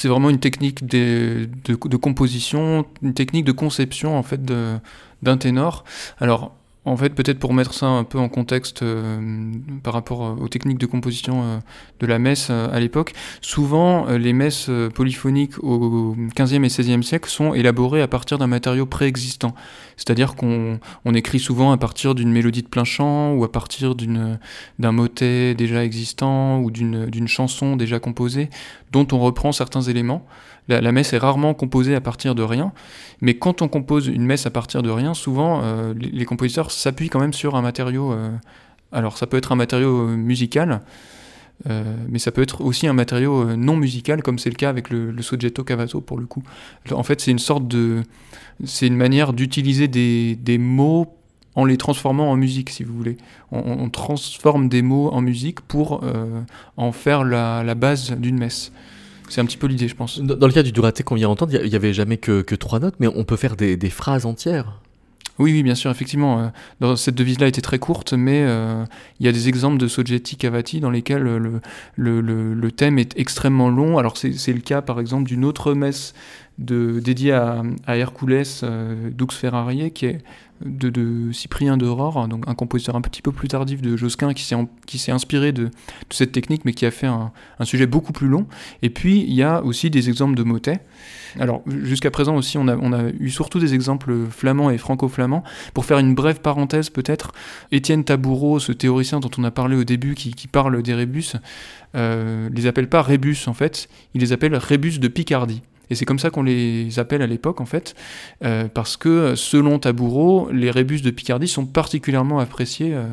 vraiment 0.08 0.30
une 0.30 0.40
technique 0.40 0.86
de, 0.86 1.48
de, 1.66 1.98
composition, 1.98 2.86
une 3.02 3.14
technique 3.14 3.46
de 3.46 3.52
conception 3.52 4.18
en 4.18 4.24
fait 4.24 4.44
d'un 4.44 5.38
ténor. 5.38 5.84
Alors 6.20 6.56
en 6.86 6.98
fait, 6.98 7.12
peut-être 7.12 7.40
pour 7.40 7.54
mettre 7.54 7.74
ça 7.74 7.86
un 7.86 8.04
peu 8.04 8.20
en 8.20 8.28
contexte 8.28 8.84
euh, 8.84 9.52
par 9.84 9.94
rapport 9.94 10.26
euh, 10.26 10.36
aux 10.36 10.50
techniques 10.50 10.80
de 10.80 10.86
composition 10.86 11.44
euh, 11.44 11.60
de 12.02 12.08
la 12.08 12.20
messe 12.20 12.50
à 12.50 12.80
l'époque, 12.80 13.14
souvent 13.42 14.08
les 14.08 14.34
messes 14.34 14.70
polyphoniques 14.94 15.64
au 15.64 16.16
XVe 16.36 16.66
et 16.66 16.68
XVIe 16.68 17.04
siècle 17.04 17.30
sont 17.30 17.54
élaborées 17.54 18.02
à 18.02 18.08
partir 18.08 18.38
d'un 18.38 18.48
matériau 18.48 18.86
préexistant. 18.86 19.56
C'est-à-dire 20.06 20.36
qu'on 20.36 20.80
on 21.06 21.14
écrit 21.14 21.40
souvent 21.40 21.72
à 21.72 21.78
partir 21.78 22.14
d'une 22.14 22.30
mélodie 22.30 22.62
de 22.62 22.68
plein 22.68 22.84
chant 22.84 23.32
ou 23.34 23.46
à 23.46 23.52
partir 23.52 23.96
d'un 23.96 24.92
motet 24.92 25.56
déjà 25.56 25.86
existant 25.86 26.60
ou 26.60 26.72
d'une 26.72 27.28
chanson 27.28 27.78
déjà 27.78 28.00
composée 28.00 28.50
dont 28.92 29.08
on 29.14 29.20
reprend 29.20 29.54
certains 29.54 29.82
éléments. 29.82 30.26
La, 30.68 30.92
messe 30.92 31.14
est 31.14 31.18
rarement 31.18 31.54
composée 31.54 31.96
à 31.96 32.02
partir 32.02 32.36
de 32.36 32.44
rien, 32.44 32.74
mais 33.22 33.36
quand 33.36 33.62
on 33.62 33.70
compose 33.70 34.08
une 34.08 34.26
messe 34.26 34.46
à 34.46 34.50
partir 34.50 34.82
de 34.82 34.90
rien, 34.90 35.14
souvent 35.14 35.62
les, 35.96 36.26
compositeurs 36.26 36.72
s'appuient 36.72 37.10
quand 37.10 37.20
même 37.20 37.34
sur 37.34 37.56
un 37.56 37.62
matériau. 37.62 38.14
alors 38.92 39.18
ça 39.18 39.26
peut 39.26 39.38
être 39.38 39.54
un 39.54 39.56
matériau 39.56 40.08
musical, 40.08 40.82
mais 41.66 42.20
ça 42.20 42.32
peut 42.32 42.42
être 42.42 42.62
aussi 42.62 42.88
un 42.88 42.94
matériau 42.94 43.56
non 43.56 43.78
musical, 43.78 44.22
comme 44.22 44.38
c'est 44.38 44.50
le 44.50 44.56
cas 44.56 44.70
avec 44.70 44.90
le, 44.90 45.12
le 45.12 45.22
soggetto 45.22 45.64
cavato 45.64 46.02
pour 46.02 46.18
le 46.18 46.26
coup. 46.26 46.44
En 46.92 47.04
fait, 47.04 47.22
c'est 47.22 47.32
une 47.32 47.40
sorte 47.40 47.68
de, 47.68 48.04
c'est 48.66 48.88
une 48.88 48.98
manière 48.98 49.34
d'utiliser 49.34 49.88
des, 49.88 50.36
des 50.36 50.58
mots 50.58 51.16
en 51.56 51.66
les 51.66 51.78
transformant 51.78 52.32
en 52.32 52.36
musique, 52.36 52.70
si 52.70 52.84
vous 52.84 52.96
voulez. 52.96 53.18
On, 53.52 53.90
transforme 53.90 54.70
des 54.70 54.82
mots 54.82 55.10
en 55.12 55.22
musique 55.22 55.62
pour 55.62 56.04
euh, 56.04 56.42
en 56.78 56.92
faire 56.92 57.24
la, 57.24 57.76
base 57.76 58.12
d'une 58.12 58.38
messe. 58.38 58.72
C'est 59.30 59.42
un 59.42 59.46
petit 59.46 59.58
peu 59.58 59.68
l'idée, 59.68 59.88
je 59.88 59.96
pense. 59.96 60.20
Dans, 60.20 60.48
le 60.48 60.54
cas 60.54 60.64
du 60.64 60.72
Duraté 60.72 61.04
qu'on 61.04 61.16
vient 61.16 61.28
d'entendre, 61.28 61.54
il 61.54 61.70
n'y 61.70 61.76
avait 61.76 61.94
jamais 61.94 62.18
que, 62.18 62.56
trois 62.56 62.80
notes, 62.80 62.96
mais 63.00 63.08
on 63.08 63.24
peut 63.24 63.36
faire 63.36 63.56
des, 63.56 63.78
phrases 63.90 64.26
entières. 64.26 64.80
Oui, 65.40 65.52
oui, 65.52 65.64
bien 65.64 65.76
sûr, 65.76 65.90
effectivement. 65.90 66.52
Euh, 66.82 66.96
cette 66.96 67.16
devise-là 67.16 67.48
était 67.48 67.62
très 67.62 67.80
courte, 67.80 68.14
mais 68.14 68.44
euh, 68.46 68.86
il 69.20 69.26
y 69.26 69.30
a 69.30 69.32
des 69.32 69.50
exemples 69.50 69.78
de 69.78 69.88
soggetti 69.88 70.36
cavati 70.36 70.80
dans 70.80 70.92
lesquels 70.92 71.24
le, 71.24 71.62
le, 71.96 72.72
thème 72.72 73.00
est 73.00 73.18
extrêmement 73.18 73.70
long. 73.70 73.98
Alors 73.98 74.16
c'est 74.18 74.54
le 74.54 74.62
cas, 74.62 74.82
par 74.82 75.00
exemple, 75.00 75.24
d'une 75.24 75.44
autre 75.44 75.74
messe 75.74 76.14
de, 76.58 77.00
dédiée 77.00 77.34
à, 77.34 77.64
Hercules 77.88 78.44
Dux 79.12 79.32
Ferrarier, 79.32 79.92
qui 79.92 80.06
est 80.06 80.24
de, 80.66 81.32
Cyprien 81.32 81.78
d'Aurore, 81.78 82.28
donc 82.28 82.44
un 82.48 82.56
compositeur 82.56 82.96
un 82.96 83.02
petit 83.02 83.22
peu 83.22 83.32
plus 83.32 83.48
tardif 83.48 83.82
de 83.82 83.98
Josquin 83.98 84.34
qui 84.34 84.98
s'est 84.98 85.12
inspiré 85.12 85.52
de, 85.52 85.70
cette 86.10 86.32
technique 86.32 86.64
mais 86.66 86.74
qui 86.74 86.86
a 86.86 86.92
fait 86.92 87.08
un, 87.08 87.32
sujet 87.64 87.88
beaucoup 87.88 88.14
plus 88.14 88.28
long. 88.28 88.48
Et 88.82 88.90
puis 88.90 89.22
il 89.22 89.34
y 89.34 89.44
a 89.44 89.64
aussi 89.64 89.90
des 89.90 90.10
exemples 90.10 90.36
de 90.36 90.44
motets. 90.44 90.80
Alors 91.40 91.64
jusqu'à 91.68 92.12
présent 92.12 92.36
aussi 92.36 92.58
on 92.58 92.68
a, 92.68 92.78
on 92.78 92.94
a 92.94 93.10
eu 93.20 93.30
surtout 93.30 93.60
des 93.60 93.74
exemples 93.74 94.28
flamands 94.30 94.70
et 94.70 94.78
franco-flamands. 94.78 95.44
Pour 95.74 95.86
faire 95.86 95.98
une 95.98 96.14
brève 96.16 96.42
parenthèse 96.42 96.90
peut-être, 96.90 97.32
Étienne 97.72 98.04
Taboureau, 98.04 98.60
ce 98.60 98.72
théoricien 98.72 99.20
dont 99.20 99.32
on 99.38 99.44
a 99.44 99.52
parlé 99.52 99.76
au 99.76 99.84
début 99.84 100.16
qui, 100.16 100.48
parle 100.48 100.82
des 100.84 100.94
rébus, 100.94 101.34
euh, 101.96 102.50
les 102.54 102.68
appelle 102.68 102.90
pas 102.90 103.02
rébus 103.02 103.48
en 103.48 103.54
fait, 103.54 103.90
il 104.14 104.22
les 104.22 104.34
appelle 104.34 104.56
rébus 104.56 105.00
de 105.00 105.08
Picardie. 105.08 105.62
Et 105.90 105.96
c'est 105.96 106.06
comme 106.06 106.20
ça 106.20 106.30
qu'on 106.30 106.44
les 106.44 107.00
appelle 107.00 107.22
à 107.22 107.28
l'époque, 107.28 107.62
en 107.62 107.66
fait, 107.66 107.96
euh, 108.44 108.68
parce 108.74 108.98
que 108.98 109.36
selon 109.36 109.80
Taboureau, 109.80 110.50
les 110.52 110.72
rébus 110.72 111.02
de 111.02 111.12
Picardie 111.12 111.48
sont 111.48 111.66
particulièrement 111.66 112.40
appréciés 112.40 112.94
euh, 112.94 113.08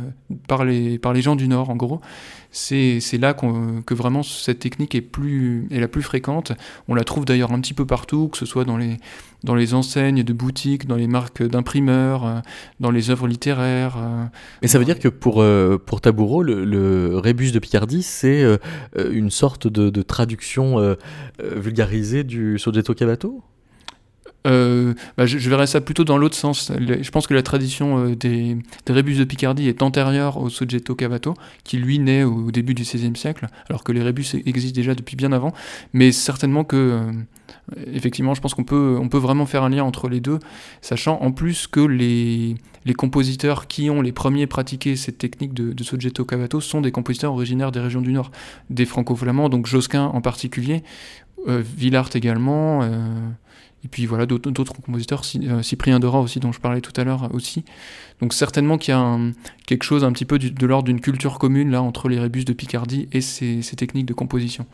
par, 0.46 0.64
les, 0.64 0.98
par 0.98 1.12
les 1.12 1.22
gens 1.22 1.36
du 1.36 1.48
Nord, 1.48 1.70
en 1.70 1.76
gros 1.76 2.00
c'est 2.52 3.18
là 3.18 3.34
que 3.34 3.94
vraiment 3.94 4.22
cette 4.22 4.58
technique 4.58 4.94
est, 4.94 5.00
plus, 5.00 5.66
est 5.70 5.80
la 5.80 5.88
plus 5.88 6.02
fréquente. 6.02 6.52
On 6.88 6.94
la 6.94 7.04
trouve 7.04 7.24
d'ailleurs 7.24 7.52
un 7.52 7.60
petit 7.60 7.74
peu 7.74 7.86
partout, 7.86 8.28
que 8.28 8.38
ce 8.38 8.46
soit 8.46 8.64
dans 8.64 8.76
les, 8.76 8.96
dans 9.44 9.54
les 9.54 9.74
enseignes 9.74 10.22
de 10.22 10.32
boutiques, 10.32 10.86
dans 10.86 10.96
les 10.96 11.06
marques 11.06 11.42
d'imprimeurs, 11.42 12.26
euh, 12.26 12.38
dans 12.80 12.90
les 12.90 13.10
œuvres 13.10 13.28
littéraires. 13.28 13.96
Euh. 13.98 14.24
Mais 14.62 14.68
ça 14.68 14.78
veut 14.78 14.84
dire 14.84 14.98
que 14.98 15.08
pour, 15.08 15.42
euh, 15.42 15.78
pour 15.78 16.00
Taboureau, 16.00 16.42
le, 16.42 17.18
rébus 17.18 17.52
de 17.52 17.58
Picardie, 17.58 18.02
c'est 18.02 18.44
une 18.96 19.30
sorte 19.30 19.66
de, 19.68 19.90
de 19.90 20.02
traduction 20.02 20.96
vulgarisée 21.38 22.24
du 22.24 22.58
Soggetto 22.58 22.94
Cavato 22.94 23.42
euh, 24.46 24.94
bah, 25.16 25.26
je, 25.26 25.50
verrais 25.50 25.66
ça 25.66 25.80
plutôt 25.80 26.04
dans 26.04 26.16
l'autre 26.16 26.36
sens. 26.36 26.72
Je 26.78 27.10
pense 27.10 27.26
que 27.26 27.34
la 27.34 27.42
tradition 27.42 28.06
euh, 28.06 28.16
des, 28.16 28.56
rébus 28.88 29.14
de 29.14 29.24
Picardie 29.24 29.68
est 29.68 29.82
antérieure 29.82 30.38
au 30.38 30.48
soggetto 30.48 30.94
cavato, 30.94 31.34
qui 31.64 31.76
lui 31.76 31.98
naît 31.98 32.24
au, 32.24 32.50
début 32.50 32.74
du 32.74 32.82
XVIe 32.82 33.16
siècle, 33.16 33.48
alors 33.68 33.84
que 33.84 33.92
les 33.92 34.02
rébus 34.02 34.36
existent 34.46 34.74
déjà 34.74 34.94
depuis 34.94 35.16
bien 35.16 35.32
avant. 35.32 35.52
Mais 35.92 36.12
certainement 36.12 36.64
que, 36.64 36.76
euh, 36.76 37.12
effectivement, 37.92 38.34
je 38.34 38.40
pense 38.40 38.54
qu'on 38.54 38.64
peut, 38.64 38.98
on 39.00 39.08
peut 39.08 39.18
vraiment 39.18 39.46
faire 39.46 39.62
un 39.62 39.68
lien 39.68 39.84
entre 39.84 40.08
les 40.08 40.20
deux, 40.20 40.38
sachant 40.80 41.20
en 41.20 41.32
plus 41.32 41.66
que 41.66 41.80
les, 41.80 42.56
compositeurs 42.96 43.68
qui 43.68 43.88
ont 43.88 44.02
les 44.02 44.10
premiers 44.10 44.48
pratiqué 44.48 44.96
cette 44.96 45.18
technique 45.18 45.54
de, 45.54 45.72
de 45.72 45.84
soggetto 45.84 46.24
cavato 46.24 46.60
sont 46.60 46.80
des 46.80 46.90
compositeurs 46.90 47.32
originaires 47.32 47.70
des 47.70 47.78
régions 47.78 48.00
du 48.00 48.12
Nord, 48.12 48.32
des 48.68 48.84
franco-flamands, 48.84 49.48
donc 49.48 49.66
Josquin 49.66 50.06
en 50.06 50.20
particulier, 50.20 50.82
Villart 51.46 52.10
également. 52.14 52.82
Et 53.84 53.88
puis 53.88 54.04
voilà, 54.06 54.26
d'autres 54.26 54.74
compositeurs, 54.74 55.22
euh, 55.36 55.62
Cyprien 55.62 56.00
Dora 56.00 56.20
aussi, 56.20 56.38
dont 56.38 56.52
je 56.52 56.60
parlais 56.60 56.80
tout 56.80 56.92
à 57.00 57.04
l'heure 57.04 57.34
aussi. 57.34 57.64
Donc 58.20 58.34
certainement 58.34 58.76
qu'il 58.76 58.92
y 58.92 58.96
a 58.96 59.18
quelque 59.66 59.84
chose 59.84 60.04
un 60.04 60.12
petit 60.12 60.26
peu 60.26 60.38
de 60.38 60.66
l'ordre 60.66 60.84
d'une 60.84 61.00
culture 61.00 61.38
commune 61.38 61.70
là 61.70 61.82
entre 61.82 62.08
les 62.08 62.20
rébus 62.20 62.44
de 62.44 62.52
Picardie 62.52 63.08
et 63.12 63.22
ces, 63.22 63.62
techniques 63.76 64.06
de 64.06 64.12
composition. 64.12 64.66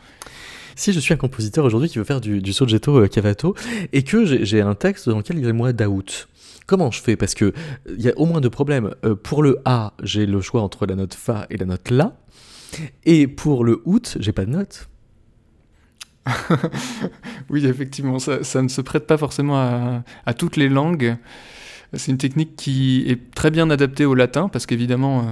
Si 0.75 0.91
je 0.91 0.99
suis 0.99 1.13
un 1.13 1.17
compositeur 1.17 1.65
aujourd'hui 1.65 1.89
qui 1.89 1.97
veut 1.97 2.03
faire 2.03 2.21
du, 2.21 2.41
du 2.41 2.53
soggetto 2.53 2.97
euh, 2.97 3.07
cavato 3.07 3.55
et 3.93 4.03
que 4.03 4.43
j'ai 4.43 4.61
un 4.61 4.75
texte 4.75 5.09
dans 5.09 5.17
lequel 5.17 5.37
il 5.37 5.41
y 5.41 5.45
a 5.45 5.47
le 5.47 5.53
mois 5.53 5.73
d'août, 5.73 6.27
comment 6.67 6.91
je 6.91 7.01
fais? 7.01 7.15
Parce 7.15 7.33
que 7.33 7.53
il 7.87 8.01
y 8.01 8.09
a 8.09 8.13
au 8.17 8.25
moins 8.25 8.41
deux 8.41 8.49
problèmes. 8.49 8.93
Euh, 9.05 9.15
pour 9.15 9.41
le 9.41 9.59
A, 9.65 9.93
j'ai 10.03 10.25
le 10.25 10.41
choix 10.41 10.61
entre 10.61 10.85
la 10.85 10.95
note 10.95 11.13
Fa 11.15 11.47
et 11.49 11.57
la 11.57 11.65
note 11.65 11.89
La. 11.89 12.15
Et 13.05 13.27
pour 13.27 13.63
le 13.63 13.81
août, 13.85 14.17
j'ai 14.19 14.33
pas 14.33 14.45
de 14.45 14.51
note. 14.51 14.89
oui, 17.49 17.65
effectivement, 17.65 18.19
ça, 18.19 18.61
ne 18.61 18.67
se 18.67 18.81
prête 18.81 19.07
pas 19.07 19.17
forcément 19.17 19.57
à, 19.57 20.33
toutes 20.33 20.57
les 20.57 20.69
langues. 20.69 21.15
C'est 21.93 22.11
une 22.11 22.17
technique 22.17 22.57
qui 22.57 23.05
est 23.07 23.33
très 23.33 23.49
bien 23.49 23.69
adaptée 23.69 24.03
au 24.03 24.13
latin, 24.13 24.49
parce 24.49 24.65
qu'évidemment, 24.65 25.19
euh, 25.19 25.23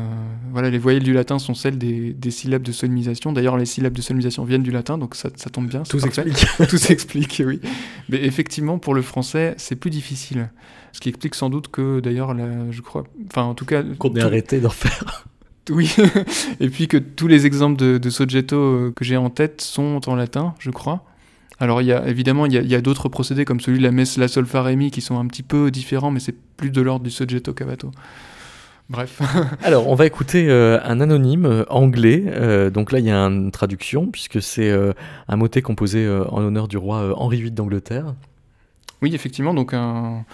voilà, 0.52 0.70
les 0.70 0.78
voyelles 0.78 1.04
du 1.04 1.12
latin 1.12 1.38
sont 1.38 1.54
celles 1.54 1.78
des, 1.78 2.32
syllabes 2.32 2.62
de 2.62 2.72
solemisation. 2.72 3.34
D'ailleurs, 3.34 3.58
les 3.58 3.66
syllabes 3.66 3.94
de 3.94 4.02
solemisation 4.02 4.46
viennent 4.46 4.64
du 4.64 4.72
latin, 4.72 4.98
donc 4.98 5.16
ça, 5.16 5.30
tombe 5.52 5.68
bien. 5.68 5.84
Tout 5.84 6.00
s'explique. 6.00 6.46
Tout 6.70 6.78
s'explique, 6.78 7.44
oui. 7.46 7.60
Mais 8.08 8.24
effectivement, 8.24 8.80
pour 8.80 8.94
le 8.94 9.02
français, 9.02 9.54
c'est 9.58 9.76
plus 9.76 9.90
difficile. 9.90 10.50
Ce 10.94 11.02
qui 11.02 11.10
explique 11.10 11.36
sans 11.36 11.50
doute 11.50 11.68
que, 11.68 12.00
d'ailleurs, 12.00 12.34
je 12.72 12.82
crois, 12.82 13.04
enfin, 13.30 13.44
en 13.44 13.54
tout 13.54 13.66
cas, 13.66 13.84
qu'on 14.00 14.14
ait 14.16 14.22
arrêté 14.22 14.62
d'en 14.62 14.70
faire. 14.70 15.26
Oui, 15.70 15.96
et 16.60 16.70
puis 16.70 16.88
que 16.88 16.98
tous 16.98 17.28
les 17.28 17.46
exemples 17.46 17.78
de, 17.78 17.98
de 17.98 18.10
Soggetto 18.10 18.56
euh, 18.56 18.94
que 18.96 19.04
j'ai 19.04 19.18
en 19.18 19.30
tête 19.30 19.62
sont 19.62 20.02
en 20.08 20.16
latin, 20.16 20.54
je 20.60 20.70
crois. 20.70 21.04
Alors 21.60 21.82
il 21.82 21.88
y 21.88 21.94
a, 21.94 22.08
évidemment, 22.08 22.46
il 22.46 22.54
y 22.54 22.76
a, 22.76 22.82
d'autres 22.82 23.08
procédés 23.10 23.46
comme 23.46 23.62
celui 23.62 23.78
de 23.80 23.84
la 23.84 23.92
messe 23.92 24.18
La 24.18 24.28
Sol 24.28 24.46
Fa 24.46 24.66
qui 24.92 25.02
sont 25.02 25.18
un 25.18 25.26
petit 25.26 25.44
peu 25.44 25.72
différents, 25.72 26.12
mais 26.12 26.20
c'est 26.20 26.36
plus 26.58 26.70
de 26.70 26.82
l'ordre 26.82 27.04
du 27.04 27.12
Soggetto 27.12 27.54
Cavato. 27.54 27.92
Bref. 28.90 29.22
Alors, 29.64 29.88
on 29.88 29.96
va 29.96 30.06
écouter 30.06 30.48
euh, 30.50 30.80
un 30.84 31.00
anonyme 31.02 31.46
euh, 31.46 31.64
anglais. 31.70 32.24
donc 32.72 32.92
là, 32.92 33.00
il 33.00 33.06
y 33.06 33.12
a 33.12 33.18
une 33.18 33.52
traduction, 33.52 34.08
puisque 34.08 34.42
c'est 34.42 34.72
un 35.28 35.36
motet 35.38 35.62
composé 35.62 36.08
en 36.30 36.42
l'honneur 36.42 36.68
du 36.68 36.78
roi 36.78 37.14
Henri 37.18 37.42
VIII 37.42 37.52
d'Angleterre. 37.52 38.14
Oui, 39.02 39.14
effectivement, 39.16 39.54
donc 39.54 39.74
un, 39.74 40.26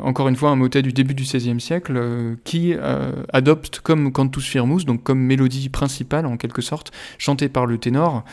encore 0.00 0.28
une 0.28 0.36
fois 0.36 0.50
un 0.50 0.56
motet 0.56 0.82
du 0.82 0.92
début 0.92 1.14
du 1.14 1.22
XVIe 1.22 1.60
siècle, 1.60 1.94
euh, 1.96 2.34
qui 2.44 2.74
euh, 2.74 3.12
adopte 3.32 3.80
comme 3.80 4.12
cantus 4.12 4.46
firmus, 4.46 4.84
donc 4.84 5.02
comme 5.02 5.20
mélodie 5.20 5.68
principale 5.68 6.26
en 6.26 6.36
quelque 6.36 6.62
sorte, 6.62 6.92
chantée 7.18 7.48
par 7.48 7.66
le 7.66 7.78
ténor, 7.78 8.24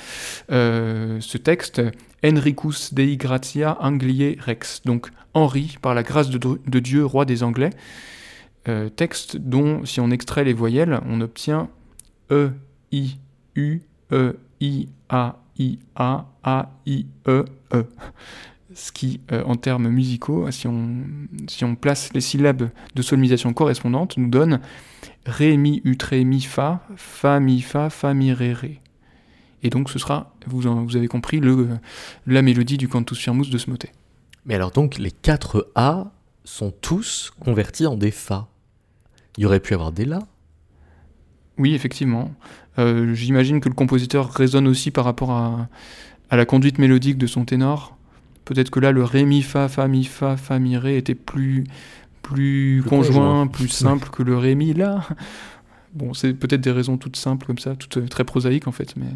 ce 0.49 1.37
texte 1.37 1.81
Henricus 2.23 2.93
Dei 2.93 3.17
Gratia 3.17 3.77
Angliae 3.81 4.35
Rex, 4.39 4.81
donc 4.85 5.09
Henri 5.33 5.77
par 5.81 5.93
la 5.93 6.03
grâce 6.03 6.29
de, 6.29 6.79
Dieu, 6.79 7.05
roi 7.05 7.25
des 7.25 7.43
Anglais, 7.43 7.71
texte 8.95 9.37
dont, 9.37 9.85
si 9.85 9.99
on 9.99 10.11
extrait 10.11 10.43
les 10.43 10.53
voyelles, 10.53 10.99
on 11.07 11.21
obtient 11.21 11.69
E, 12.31 12.51
I, 12.91 13.17
U, 13.55 13.81
E, 14.11 14.33
I, 14.61 14.89
A, 15.09 15.37
I, 15.57 15.79
A, 15.95 16.25
A, 16.43 16.69
I, 16.85 17.05
E, 17.27 17.45
E 17.73 17.83
ce 18.73 18.91
qui, 18.91 19.21
euh, 19.31 19.43
en 19.45 19.55
termes 19.55 19.89
musicaux, 19.89 20.49
si 20.51 20.67
on, 20.67 21.03
si 21.47 21.63
on 21.65 21.75
place 21.75 22.13
les 22.13 22.21
syllabes 22.21 22.69
de 22.95 23.01
solmisation 23.01 23.53
correspondantes, 23.53 24.17
nous 24.17 24.29
donne 24.29 24.59
Ré, 25.25 25.57
Mi, 25.57 25.81
U, 25.85 25.97
Tré, 25.97 26.23
Mi, 26.23 26.41
Fa, 26.41 26.85
Fa, 26.95 27.39
Mi, 27.39 27.61
Fa, 27.61 27.89
Fa, 27.89 28.13
Mi, 28.13 28.31
Ré, 28.31 28.53
Ré. 28.53 28.81
Et 29.63 29.69
donc 29.69 29.89
ce 29.89 29.99
sera, 29.99 30.33
vous, 30.45 30.61
vous 30.61 30.95
avez 30.95 31.07
compris, 31.07 31.39
le, 31.39 31.67
la 32.25 32.41
mélodie 32.41 32.77
du 32.77 32.87
cantus 32.87 33.17
firmus 33.17 33.49
de 33.49 33.57
ce 33.57 33.69
motet. 33.69 33.91
Mais 34.45 34.55
alors 34.55 34.71
donc 34.71 34.97
les 34.97 35.11
quatre 35.11 35.71
A 35.75 36.11
sont 36.43 36.71
tous 36.71 37.31
convertis 37.39 37.85
en 37.85 37.95
des 37.95 38.11
Fa. 38.11 38.47
Il 39.37 39.43
y 39.43 39.45
aurait 39.45 39.59
pu 39.59 39.73
avoir 39.73 39.91
des 39.91 40.05
La 40.05 40.19
Oui, 41.57 41.73
effectivement. 41.73 42.33
Euh, 42.77 43.13
j'imagine 43.13 43.59
que 43.59 43.69
le 43.69 43.75
compositeur 43.75 44.31
résonne 44.31 44.67
aussi 44.67 44.91
par 44.91 45.05
rapport 45.05 45.31
à, 45.31 45.67
à 46.29 46.37
la 46.37 46.45
conduite 46.45 46.77
mélodique 46.77 47.17
de 47.17 47.27
son 47.27 47.45
ténor 47.45 47.97
Peut-être 48.45 48.71
que 48.71 48.79
là, 48.79 48.91
le 48.91 49.03
ré, 49.03 49.25
mi, 49.25 49.41
fa, 49.41 49.67
fa, 49.67 49.87
mi, 49.87 50.03
fa, 50.03 50.37
fa, 50.37 50.59
mi, 50.59 50.77
ré 50.77 50.97
était 50.97 51.15
plus, 51.15 51.65
plus 52.21 52.83
conjoint, 52.87 53.47
plus 53.47 53.69
simple 53.69 54.09
que 54.09 54.23
le 54.23 54.37
ré, 54.37 54.55
mi, 54.55 54.73
là. 54.73 55.07
Bon, 55.93 56.13
c'est 56.13 56.33
peut-être 56.33 56.61
des 56.61 56.71
raisons 56.71 56.97
toutes 56.97 57.15
simples 57.15 57.47
comme 57.47 57.57
ça, 57.57 57.75
toutes 57.75 57.97
euh, 57.97 58.07
très 58.07 58.23
prosaïques 58.23 58.67
en 58.67 58.71
fait, 58.71 58.95
mais. 58.95 59.07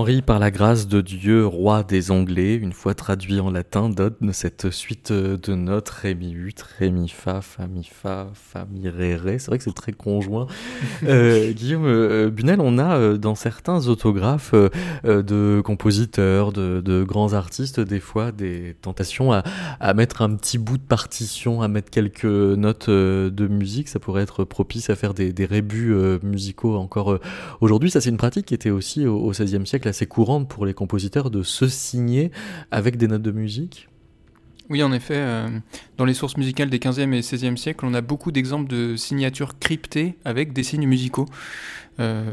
Henri, 0.00 0.22
par 0.22 0.38
la 0.38 0.50
grâce 0.50 0.88
de 0.88 1.02
Dieu, 1.02 1.46
roi 1.46 1.82
des 1.82 2.10
Anglais, 2.10 2.54
une 2.54 2.72
fois 2.72 2.94
traduit 2.94 3.38
en 3.38 3.50
latin, 3.50 3.90
donne 3.90 4.32
cette 4.32 4.70
suite 4.70 5.12
de 5.12 5.54
notes 5.54 5.90
Ré 5.90 6.14
mi 6.14 6.30
8, 6.30 6.62
Ré 6.78 6.90
mi 6.90 7.06
fa, 7.06 7.42
Fa 7.42 7.66
mi 7.66 7.84
fa, 7.84 8.28
Fa 8.32 8.66
mi 8.72 8.88
ré 8.88 9.14
ré. 9.14 9.38
C'est 9.38 9.48
vrai 9.48 9.58
que 9.58 9.64
c'est 9.64 9.74
très 9.74 9.92
conjoint. 9.92 10.46
Euh, 11.02 11.52
Guillaume 11.52 11.86
euh, 11.86 12.30
Bunel, 12.30 12.60
on 12.60 12.78
a 12.78 12.96
euh, 12.96 13.16
dans 13.16 13.34
certains 13.34 13.88
autographes 13.88 14.54
de 15.04 15.60
compositeurs, 15.64 16.52
de, 16.52 17.04
grands 17.04 17.32
artistes, 17.32 17.80
des 17.80 18.00
fois 18.00 18.32
des 18.32 18.76
tentations 18.80 19.32
à, 19.32 19.94
mettre 19.94 20.22
un 20.22 20.34
petit 20.36 20.58
bout 20.58 20.78
de 20.78 20.82
partition, 20.82 21.62
à 21.62 21.68
mettre 21.68 21.90
quelques 21.90 22.24
notes 22.24 22.88
de 22.90 23.48
musique. 23.48 23.88
Ça 23.88 23.98
pourrait 23.98 24.22
être 24.22 24.44
propice 24.44 24.90
à 24.90 24.94
faire 24.94 25.14
des, 25.14 25.32
rébus 25.44 25.94
musicaux 26.22 26.76
encore 26.76 27.18
aujourd'hui. 27.60 27.90
Ça, 27.90 28.00
c'est 28.00 28.10
une 28.10 28.18
pratique 28.18 28.46
qui 28.46 28.54
était 28.54 28.70
aussi 28.70 29.06
au 29.06 29.30
XVIe 29.30 29.66
siècle 29.66 29.89
assez 29.90 30.06
courante 30.06 30.48
pour 30.48 30.66
les 30.66 30.74
compositeurs 30.74 31.30
de 31.30 31.42
se 31.42 31.68
signer 31.68 32.30
avec 32.70 32.96
des 32.96 33.08
notes 33.08 33.22
de 33.22 33.32
musique? 33.32 33.90
Oui, 34.70 34.84
en 34.84 34.92
effet, 34.92 35.16
euh, 35.16 35.48
dans 35.98 36.04
les 36.04 36.14
sources 36.14 36.36
musicales 36.36 36.70
des 36.70 36.78
15e 36.78 37.12
et 37.12 37.22
16e 37.22 37.56
siècles, 37.56 37.84
on 37.84 37.92
a 37.92 38.00
beaucoup 38.02 38.30
d'exemples 38.30 38.70
de 38.70 38.94
signatures 38.94 39.58
cryptées 39.58 40.14
avec 40.24 40.52
des 40.52 40.62
signes 40.62 40.86
musicaux. 40.86 41.26
Euh, 41.98 42.24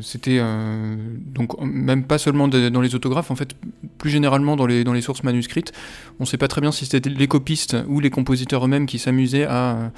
c'était 0.00 0.38
euh, 0.40 0.96
donc 1.24 1.58
même 1.62 2.04
pas 2.04 2.18
seulement 2.18 2.48
dans 2.48 2.80
les 2.80 2.94
autographes, 2.96 3.30
en 3.30 3.36
fait, 3.36 3.54
plus 3.96 4.10
généralement 4.10 4.56
dans 4.56 4.66
les, 4.66 4.82
dans 4.82 4.92
les 4.92 5.02
sources 5.02 5.22
manuscrites. 5.22 5.72
On 6.18 6.24
ne 6.24 6.28
sait 6.28 6.36
pas 6.36 6.48
très 6.48 6.60
bien 6.60 6.72
si 6.72 6.84
c'était 6.84 7.08
les 7.08 7.28
copistes 7.28 7.76
ou 7.86 8.00
les 8.00 8.10
compositeurs 8.10 8.64
eux-mêmes 8.64 8.86
qui 8.86 8.98
s'amusaient 8.98 9.46
à 9.46 9.92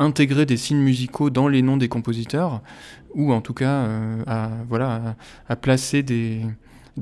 intégrer 0.00 0.46
des 0.46 0.56
signes 0.56 0.80
musicaux 0.80 1.30
dans 1.30 1.46
les 1.46 1.62
noms 1.62 1.76
des 1.76 1.88
compositeurs, 1.88 2.62
ou 3.14 3.32
en 3.32 3.40
tout 3.40 3.54
cas 3.54 3.86
à, 4.26 4.50
voilà, 4.68 5.16
à 5.48 5.56
placer 5.56 6.02
des, 6.02 6.42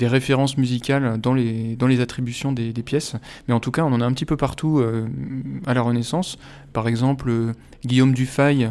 références 0.00 0.58
musicales 0.58 1.18
dans 1.20 1.32
les, 1.32 1.76
dans 1.76 1.86
les 1.86 2.00
attributions 2.00 2.52
des, 2.52 2.72
pièces. 2.82 3.14
Mais 3.46 3.54
en 3.54 3.60
tout 3.60 3.70
cas, 3.70 3.84
on 3.84 3.92
en 3.92 4.00
a 4.00 4.04
un 4.04 4.12
petit 4.12 4.26
peu 4.26 4.36
partout 4.36 4.78
euh, 4.78 5.06
à 5.66 5.74
la 5.74 5.80
Renaissance. 5.80 6.38
Par 6.72 6.88
exemple, 6.88 7.30
euh, 7.30 7.52
Guillaume 7.84 8.12
Dufay, 8.12 8.70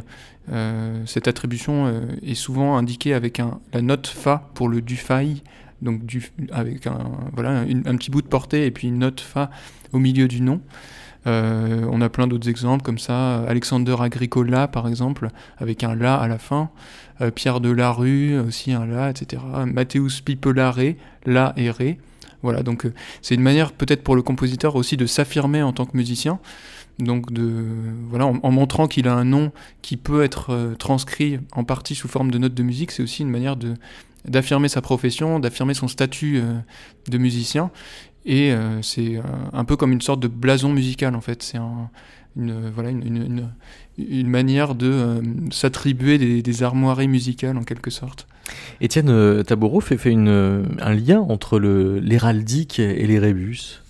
euh, 0.51 1.01
cette 1.05 1.27
attribution 1.27 2.01
est 2.21 2.35
souvent 2.35 2.77
indiquée 2.77 3.13
avec 3.13 3.39
un, 3.39 3.59
la 3.73 3.81
note 3.81 4.07
Fa 4.07 4.49
pour 4.53 4.69
le 4.69 4.81
Dufay, 4.81 5.35
donc 5.81 6.05
du, 6.05 6.31
avec 6.51 6.87
un, 6.87 7.11
voilà, 7.33 7.61
un 7.61 7.97
petit 7.97 8.11
bout 8.11 8.21
de 8.21 8.27
portée 8.27 8.65
et 8.65 8.71
puis 8.71 8.87
une 8.87 8.99
note 8.99 9.21
Fa 9.21 9.49
au 9.93 9.99
milieu 9.99 10.27
du 10.27 10.41
nom. 10.41 10.61
On 11.27 12.01
a 12.01 12.09
plein 12.09 12.27
d'autres 12.27 12.49
exemples 12.49 12.83
comme 12.83 12.99
ça. 12.99 13.43
Alexander 13.47 13.95
Agricola, 13.99 14.67
par 14.67 14.87
exemple, 14.87 15.29
avec 15.57 15.83
un 15.83 15.95
La 15.95 16.15
à 16.15 16.27
la 16.27 16.37
fin. 16.37 16.69
Euh, 17.21 17.31
Pierre 17.31 17.59
de 17.59 17.69
la 17.69 17.91
Rue, 17.91 18.39
aussi 18.39 18.73
un 18.73 18.85
La, 18.85 19.09
etc. 19.09 19.41
Matthäus 19.65 20.21
Pipelare, 20.21 20.95
La 21.25 21.53
et 21.57 21.71
Ré. 21.71 21.97
Voilà, 22.43 22.61
donc 22.61 22.85
euh, 22.85 22.93
c'est 23.21 23.33
une 23.33 23.41
manière 23.41 23.71
peut-être 23.71 24.03
pour 24.03 24.15
le 24.15 24.21
compositeur 24.21 24.75
aussi 24.75 24.97
de 24.97 25.07
s'affirmer 25.07 25.63
en 25.63 25.73
tant 25.73 25.85
que 25.85 25.97
musicien. 25.97 26.39
Donc 26.99 27.31
de 27.31 27.65
voilà, 28.09 28.25
en, 28.25 28.51
montrant 28.51 28.87
qu'il 28.87 29.07
a 29.07 29.13
un 29.13 29.23
nom 29.23 29.51
qui 29.81 29.97
peut 29.97 30.23
être 30.23 30.51
euh, 30.51 30.75
transcrit 30.75 31.39
en 31.51 31.63
partie 31.63 31.95
sous 31.95 32.07
forme 32.07 32.31
de 32.31 32.37
notes 32.37 32.55
de 32.55 32.63
musique, 32.63 32.91
c'est 32.91 33.03
aussi 33.03 33.23
une 33.23 33.29
manière 33.29 33.55
de 33.55 33.73
d'affirmer 34.25 34.67
sa 34.67 34.81
profession, 34.81 35.39
d'affirmer 35.39 35.73
son 35.73 35.87
statut 35.87 36.41
de 37.07 37.17
musicien. 37.17 37.71
Et 38.29 38.53
c'est 38.81 39.21
un 39.53 39.63
peu 39.63 39.77
comme 39.77 39.93
une 39.93 40.01
sorte 40.01 40.19
de 40.19 40.27
blason 40.27 40.69
musical 40.69 41.15
en 41.15 41.21
fait. 41.21 41.41
C'est 41.43 41.59
une, 42.35 42.69
voilà, 42.75 42.89
une, 42.89 43.49
une 43.97 44.29
manière 44.29 44.75
de 44.75 44.87
euh, 44.87 45.21
s'attribuer 45.51 46.41
des, 46.41 46.63
armoiries 46.63 47.07
musicales 47.07 47.57
en 47.57 47.63
quelque 47.63 47.89
sorte. 47.89 48.27
Étienne 48.79 49.09
euh, 49.09 49.43
Taboureau 49.43 49.81
fait, 49.81 49.97
fait 49.97 50.11
une, 50.11 50.27
euh, 50.27 50.63
un 50.79 50.93
lien 50.93 51.19
entre 51.19 51.59
l'héraldique 51.59 52.79
et 52.79 53.07
les 53.07 53.19
rébus. 53.19 53.81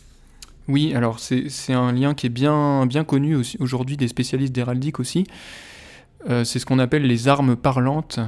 Oui, 0.68 0.94
alors 0.94 1.20
c'est 1.20 1.74
un 1.74 1.94
lien 1.94 2.14
qui 2.14 2.28
est 2.28 2.32
bien, 2.32 2.86
bien 2.86 3.06
connu 3.06 3.38
aujourd'hui 3.60 3.96
des 3.96 4.10
spécialistes 4.10 4.54
d'héraldique 4.54 5.00
aussi. 5.00 5.26
c'est 6.28 6.60
ce 6.60 6.66
qu'on 6.66 6.80
appelle 6.80 7.04
les 7.04 7.30
armes 7.30 7.56
parlantes 7.56 8.20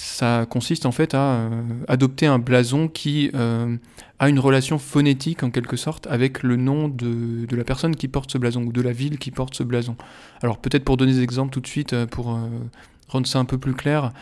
ça 0.00 0.46
consiste 0.48 0.86
en 0.86 0.92
fait 0.92 1.12
à 1.12 1.34
euh, 1.34 1.62
adopter 1.86 2.26
un 2.26 2.38
blason 2.38 2.88
qui 2.88 3.30
euh, 3.34 3.76
a 4.18 4.30
une 4.30 4.38
relation 4.38 4.78
phonétique 4.78 5.42
en 5.42 5.50
quelque 5.50 5.76
sorte 5.76 6.06
avec 6.06 6.42
le 6.42 6.56
nom 6.56 6.88
de, 6.88 7.46
la 7.54 7.64
personne 7.64 7.94
qui 7.94 8.08
porte 8.08 8.30
ce 8.32 8.38
blason 8.38 8.62
ou 8.62 8.72
de 8.72 8.80
la 8.80 8.92
ville 8.92 9.18
qui 9.18 9.30
porte 9.30 9.54
ce 9.54 9.62
blason. 9.62 9.96
Alors 10.42 10.56
peut-être 10.56 10.84
pour 10.84 10.96
donner 10.96 11.12
des 11.12 11.22
exemples 11.22 11.52
tout 11.52 11.60
de 11.60 11.66
suite, 11.66 11.92
euh, 11.92 12.06
pour 12.06 12.38
rendre 13.08 13.26
ça 13.26 13.40
un 13.40 13.44
peu 13.44 13.58
plus 13.58 13.74
clair, 13.74 14.12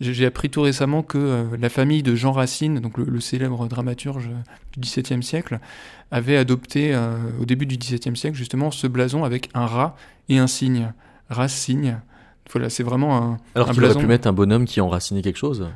j'ai 0.00 0.26
appris 0.26 0.50
tout 0.50 0.62
récemment 0.62 1.02
que 1.02 1.48
la 1.58 1.68
famille 1.68 2.02
de 2.02 2.14
Jean 2.16 2.32
Racine, 2.32 2.80
le, 2.96 3.20
célèbre 3.20 3.68
dramaturge 3.68 4.30
du 4.72 4.80
XVIIe 4.80 5.22
siècle, 5.22 5.60
avait 6.10 6.36
adopté 6.36 6.96
au 7.40 7.44
début 7.44 7.66
du 7.66 7.76
XVIIe 7.76 8.16
siècle 8.16 8.36
justement 8.36 8.70
ce 8.70 8.86
blason 8.86 9.24
avec 9.24 9.50
un 9.54 9.66
rat 9.66 9.96
et 10.28 10.38
un 10.38 10.46
cygne, 10.46 10.92
rat-cygne. 11.28 11.98
Voilà, 12.52 12.70
c'est 12.70 12.82
vraiment 12.82 13.16
un. 13.16 13.36
Alors 13.54 13.70
qu'il 13.70 13.84
aurait 13.84 13.94
pu 13.94 14.06
mettre 14.06 14.28
un 14.28 14.32
bonhomme 14.32 14.64
qui 14.64 14.80
enracinait 14.80 15.22
quelque 15.22 15.36
chose 15.38 15.66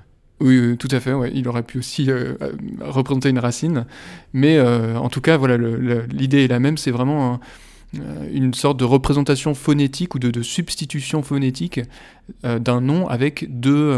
oui, 0.43 0.77
tout 0.77 0.89
à 0.91 0.99
fait. 0.99 1.13
Ouais. 1.13 1.31
Il 1.35 1.47
aurait 1.49 1.63
pu 1.63 1.79
aussi 1.79 2.11
euh, 2.11 2.35
euh, 2.43 2.53
représenter 2.81 3.29
une 3.29 3.39
racine. 3.39 3.87
Mais 4.33 4.59
euh, 4.59 4.97
en 4.97 5.09
tout 5.09 5.21
cas, 5.21 5.37
voilà, 5.37 5.57
l'idée 5.57 6.45
est 6.45 6.49
la 6.49 6.59
même. 6.59 6.77
C'est 6.77 6.91
vraiment 6.91 7.39
une 8.33 8.55
sorte 8.55 8.79
de 8.79 8.85
représentation 8.85 9.55
phonétique 9.55 10.15
ou 10.15 10.19
de, 10.19 10.43
substitution 10.43 11.23
phonétique 11.23 11.81
d'un 12.43 12.81
nom 12.81 13.09
avec 13.09 13.47
deux, 13.49 13.95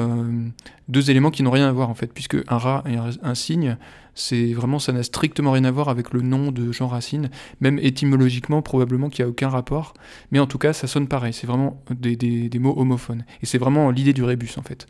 deux 0.88 1.11
éléments 1.11 1.30
qui 1.30 1.42
n'ont 1.42 1.51
rien 1.51 1.68
à 1.68 1.72
voir 1.72 1.90
en 1.90 1.95
fait, 1.95 2.12
puisque 2.12 2.36
un 2.49 2.59
rat 2.59 2.82
et 2.86 2.97
un, 2.97 3.11
un 3.22 3.34
cygne 3.34 3.76
c'est 4.14 4.53
vraiment, 4.53 4.78
ça 4.78 4.92
n'a 4.92 5.03
strictement 5.03 5.53
rien 5.53 5.64
à 5.64 5.70
voir 5.70 5.88
avec 5.88 6.12
le 6.12 6.22
nom 6.22 6.53
de 6.53 6.72
Jean 6.72 6.86
Racine, 6.86 7.30
même 7.61 7.78
étymologiquement, 7.80 8.62
probablement 8.62 9.09
qu'il 9.09 9.24
n'y 9.24 9.28
a 9.28 9.30
aucun 9.30 9.49
rapport, 9.49 9.95
mais 10.30 10.38
en 10.38 10.47
tout 10.47 10.59
cas, 10.59 10.72
ça 10.72 10.86
sonne 10.86 11.09
pareil, 11.09 11.32
c'est 11.32 11.47
vraiment 11.47 11.82
des, 11.90 12.51
mots 12.59 12.74
homophones. 12.76 13.24
Et 13.42 13.47
c'est 13.47 13.59
vraiment 13.59 13.90
l'idée 13.90 14.12
du 14.12 14.22
rébus, 14.22 14.55
en 14.57 14.62
fait. 14.62 14.86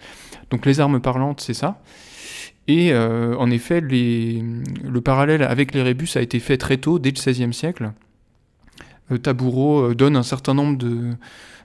Donc 0.50 0.66
les 0.66 0.80
armes 0.80 1.00
parlantes, 1.00 1.40
c'est 1.40 1.54
ça. 1.54 1.82
Et 2.68 2.92
euh, 2.92 3.36
en 3.36 3.50
effet, 3.50 3.80
le 3.80 5.00
parallèle 5.00 5.42
avec 5.42 5.74
les 5.74 5.82
rébus 5.82 6.16
a 6.16 6.20
été 6.20 6.38
fait 6.38 6.56
très 6.56 6.76
tôt, 6.76 6.98
dès 6.98 7.10
le 7.10 7.14
XVIe 7.14 7.52
siècle. 7.52 7.92
Taboureau 9.22 9.90
euh, 9.90 9.94
donne 9.94 10.16
un 10.16 10.22
certain 10.22 10.54
nombre 10.54 10.78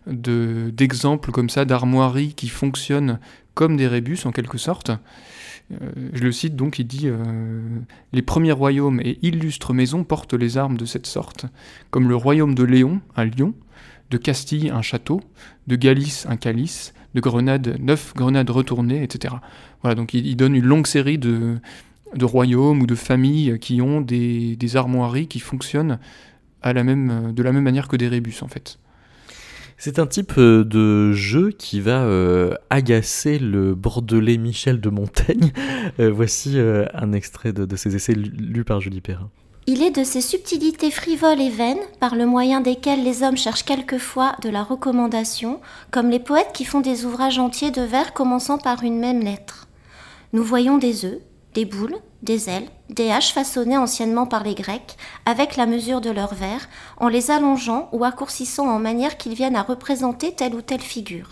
d'exemples 0.07 1.31
comme 1.31 1.49
ça 1.49 1.65
d'armoiries 1.65 2.33
qui 2.33 2.47
fonctionnent 2.47 3.19
comme 3.53 3.77
des 3.77 3.87
rébus 3.87 4.19
en 4.25 4.31
quelque 4.31 4.57
sorte. 4.57 4.91
Euh, 5.71 5.91
je 6.13 6.23
le 6.23 6.31
cite 6.31 6.55
donc, 6.55 6.79
il 6.79 6.87
dit 6.87 7.07
euh, 7.07 7.61
Les 8.13 8.21
premiers 8.21 8.51
royaumes 8.51 8.99
et 9.01 9.19
illustres 9.21 9.73
maisons 9.73 10.03
portent 10.03 10.33
les 10.33 10.57
armes 10.57 10.77
de 10.77 10.85
cette 10.85 11.07
sorte, 11.07 11.45
comme 11.91 12.09
le 12.09 12.15
royaume 12.15 12.55
de 12.55 12.63
Léon, 12.63 13.01
un 13.15 13.25
lion, 13.25 13.53
de 14.09 14.17
Castille, 14.17 14.69
un 14.69 14.81
château, 14.81 15.21
de 15.67 15.75
Galice, 15.75 16.25
un 16.27 16.37
calice, 16.37 16.93
de 17.13 17.21
Grenade, 17.21 17.77
neuf 17.79 18.13
grenades 18.15 18.49
retournées, 18.49 19.03
etc. 19.03 19.35
Voilà, 19.81 19.95
donc 19.95 20.13
il, 20.13 20.35
donne 20.35 20.55
une 20.55 20.65
longue 20.65 20.87
série 20.87 21.17
de, 21.17 21.57
de, 22.15 22.25
royaumes 22.25 22.81
ou 22.81 22.87
de 22.87 22.95
familles 22.95 23.57
qui 23.59 23.81
ont 23.81 24.01
des, 24.01 24.55
des 24.55 24.75
armoiries 24.75 25.27
qui 25.27 25.39
fonctionnent 25.39 25.99
à 26.61 26.73
la 26.73 26.83
même, 26.83 27.33
de 27.33 27.43
la 27.43 27.51
même 27.51 27.63
manière 27.63 27.87
que 27.87 27.95
des 27.95 28.07
rébus, 28.07 28.37
en 28.41 28.47
fait. 28.47 28.77
C'est 29.81 29.97
un 29.97 30.07
type 30.07 30.33
euh, 30.37 30.65
de 30.65 31.13
jeu 31.13 31.51
qui 31.51 31.79
va 31.79 32.03
euh, 32.03 32.53
agacer 32.69 33.39
le 33.39 33.75
bordelais 33.75 34.37
Michel 34.37 34.81
de 34.81 34.89
Montaigne. 34.89 35.51
Euh, 35.99 36.11
voici 36.11 36.57
un 36.59 37.13
extrait 37.13 37.51
de, 37.51 37.65
de, 37.65 37.75
ses 37.75 37.95
essais 37.95 38.13
lus 38.13 38.63
par 38.63 38.79
Julie 38.79 39.01
Perrin. 39.01 39.29
Il 39.65 39.81
est 39.81 39.95
de 39.95 40.03
ces 40.03 40.21
subtilités 40.21 40.91
frivoles 40.91 41.41
et 41.41 41.49
vaines, 41.49 41.79
par 41.99 42.15
le 42.15 42.25
moyen 42.25 42.61
desquelles 42.61 43.03
les 43.03 43.23
hommes 43.23 43.37
cherchent 43.37 43.63
quelquefois 43.63 44.35
de 44.43 44.49
la 44.49 44.63
recommandation, 44.63 45.61
comme 45.91 46.09
les 46.09 46.19
poètes 46.19 46.51
qui 46.53 46.65
font 46.65 46.81
des 46.81 47.05
ouvrages 47.05 47.39
entiers 47.39 47.71
de 47.71 47.81
vers 47.81 48.13
commençant 48.13 48.57
par 48.57 48.83
une 48.83 48.99
même 48.99 49.21
lettre. 49.21 49.67
Nous 50.33 50.43
voyons 50.43 50.77
des 50.77 51.05
œufs, 51.05 51.19
des 51.53 51.65
boules, 51.65 51.95
des 52.23 52.49
ailes, 52.49 52.69
des 52.89 53.11
haches 53.11 53.33
façonnées 53.33 53.77
anciennement 53.77 54.25
par 54.25 54.43
les 54.43 54.55
Grecs, 54.55 54.97
avec 55.25 55.55
la 55.55 55.65
mesure 55.65 56.01
de 56.01 56.09
leurs 56.09 56.33
vers, 56.33 56.67
en 56.97 57.07
les 57.07 57.31
allongeant 57.31 57.89
ou 57.91 58.03
accourcissant 58.03 58.67
en 58.67 58.79
manière 58.79 59.17
qu'ils 59.17 59.35
viennent 59.35 59.55
à 59.55 59.63
représenter 59.63 60.33
telle 60.33 60.55
ou 60.55 60.61
telle 60.61 60.81
figure. 60.81 61.29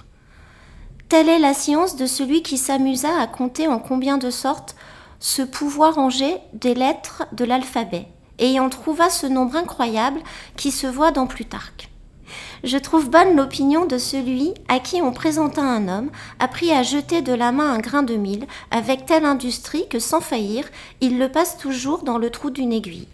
Telle 1.10 1.30
est 1.30 1.40
la 1.40 1.54
science 1.54 1.96
de 1.96 2.06
celui 2.06 2.42
qui 2.42 2.58
s'amusa 2.58 3.20
à 3.20 3.28
compter 3.28 3.68
en 3.68 3.80
combien 3.80 4.18
de 4.18 4.30
sortes 4.30 4.76
ce 5.20 5.42
pouvoir 5.42 5.96
ranger 5.96 6.38
des 6.54 6.74
lettres 6.74 7.24
de 7.32 7.46
l'alphabet, 7.46 8.08
et 8.40 8.60
en 8.60 8.70
trouva 8.70 9.10
ce 9.10 9.26
nombre 9.26 9.56
incroyable 9.56 10.22
qui 10.56 10.72
se 10.72 10.88
voit 10.88 11.12
dans 11.12 11.28
Plutarque. 11.28 11.87
Je 12.64 12.78
trouve 12.78 13.10
bonne 13.10 13.36
l'opinion 13.36 13.86
de 13.86 13.98
celui 13.98 14.54
à 14.68 14.80
qui 14.80 15.02
on 15.02 15.12
présenta 15.12 15.62
un 15.62 15.88
homme, 15.88 16.10
appris 16.40 16.72
à 16.72 16.84
jeter 16.84 17.22
de 17.22 17.34
la 17.34 17.52
main 17.52 17.72
un 17.72 17.80
grain 17.80 18.04
de 18.04 18.16
mille, 18.16 18.48
avec 18.72 19.06
telle 19.06 19.26
industrie 19.26 19.88
que 19.88 20.00
sans 20.00 20.22
faillir, 20.22 20.66
il 21.02 21.20
le 21.20 21.30
passe 21.30 21.58
toujours 21.58 22.04
dans 22.04 22.18
le 22.18 22.30
trou 22.30 22.50
d'une 22.50 22.74
aiguille. 22.74 23.08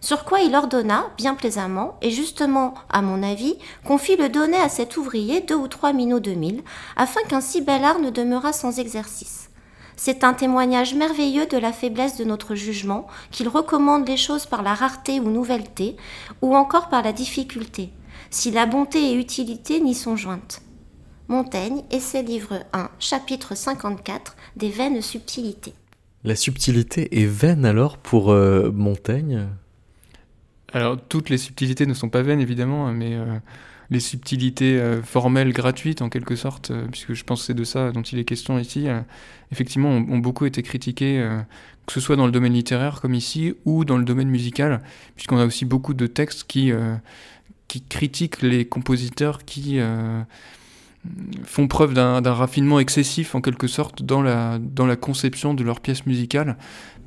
Sur 0.00 0.24
quoi 0.24 0.40
il 0.40 0.54
ordonna, 0.54 1.06
bien 1.16 1.34
plaisamment, 1.34 1.96
et 2.02 2.10
justement, 2.10 2.74
à 2.90 3.02
mon 3.02 3.22
avis, 3.22 3.56
qu'on 3.84 3.98
fît 3.98 4.16
le 4.16 4.28
donner 4.28 4.58
à 4.58 4.68
cet 4.68 4.96
ouvrier 4.96 5.40
deux 5.40 5.56
ou 5.56 5.68
trois 5.68 5.92
minots 5.92 6.20
de 6.20 6.32
mille, 6.32 6.62
afin 6.96 7.20
qu'un 7.28 7.40
si 7.40 7.60
bel 7.60 7.82
art 7.82 7.98
ne 7.98 8.10
demeurât 8.10 8.52
sans 8.52 8.78
exercice. 8.78 9.50
C'est 9.96 10.24
un 10.24 10.34
témoignage 10.34 10.94
merveilleux 10.94 11.46
de 11.46 11.56
la 11.56 11.72
faiblesse 11.72 12.18
de 12.18 12.24
notre 12.24 12.54
jugement, 12.54 13.06
qu'il 13.30 13.48
recommande 13.48 14.06
les 14.06 14.18
choses 14.18 14.44
par 14.44 14.62
la 14.62 14.74
rareté 14.74 15.20
ou 15.20 15.30
nouvelleté, 15.30 15.96
ou 16.42 16.54
encore 16.54 16.88
par 16.88 17.02
la 17.02 17.12
difficulté, 17.12 17.90
si 18.30 18.50
la 18.50 18.66
bonté 18.66 19.12
et 19.12 19.14
utilité 19.14 19.80
n'y 19.80 19.94
sont 19.94 20.16
jointes. 20.16 20.62
Montaigne, 21.28 21.82
Essai 21.90 22.22
livre 22.22 22.64
1, 22.72 22.88
chapitre 23.00 23.56
54, 23.56 24.36
des 24.54 24.70
vaines 24.70 25.02
subtilités. 25.02 25.74
La 26.22 26.36
subtilité 26.36 27.20
est 27.20 27.26
vaine 27.26 27.64
alors 27.64 27.98
pour 27.98 28.30
euh, 28.30 28.70
Montaigne? 28.72 29.46
Alors 30.72 30.98
toutes 31.08 31.28
les 31.30 31.38
subtilités 31.38 31.86
ne 31.86 31.94
sont 31.94 32.08
pas 32.08 32.22
vaines 32.22 32.40
évidemment, 32.40 32.92
mais 32.92 33.14
euh, 33.14 33.24
les 33.90 33.98
subtilités 33.98 34.78
euh, 34.78 35.02
formelles 35.02 35.52
gratuites 35.52 36.00
en 36.00 36.08
quelque 36.08 36.36
sorte, 36.36 36.72
puisque 36.92 37.14
je 37.14 37.24
pense 37.24 37.40
que 37.40 37.46
c'est 37.46 37.54
de 37.54 37.64
ça 37.64 37.90
dont 37.90 38.02
il 38.02 38.20
est 38.20 38.24
question 38.24 38.58
ici, 38.58 38.86
effectivement 39.50 39.90
ont, 39.90 40.06
ont, 40.08 40.18
beaucoup 40.18 40.46
été 40.46 40.62
critiquées, 40.62 41.24
que 41.86 41.92
ce 41.92 42.00
soit 42.00 42.16
dans 42.16 42.26
le 42.26 42.32
domaine 42.32 42.54
littéraire 42.54 43.00
comme 43.00 43.14
ici, 43.14 43.54
ou 43.64 43.84
dans 43.84 43.98
le 43.98 44.04
domaine 44.04 44.28
musical, 44.28 44.80
puisqu'on 45.16 45.38
a 45.38 45.46
aussi 45.46 45.64
beaucoup 45.64 45.94
de 45.94 46.06
textes 46.06 46.44
qui, 46.44 46.72
qui 47.68 47.82
critiquent 47.82 48.42
les 48.42 48.64
compositeurs 48.64 49.44
qui 49.44 49.80
font 51.44 51.68
preuve 51.68 51.94
d'un 51.94 52.32
raffinement 52.32 52.80
excessif 52.80 53.34
en 53.34 53.40
quelque 53.40 53.66
sorte 53.66 54.02
dans 54.02 54.22
la, 54.22 54.58
dans 54.58 54.86
la 54.86 54.96
conception 54.96 55.54
de 55.54 55.62
leurs 55.62 55.80
pièces 55.80 56.06
musicales. 56.06 56.56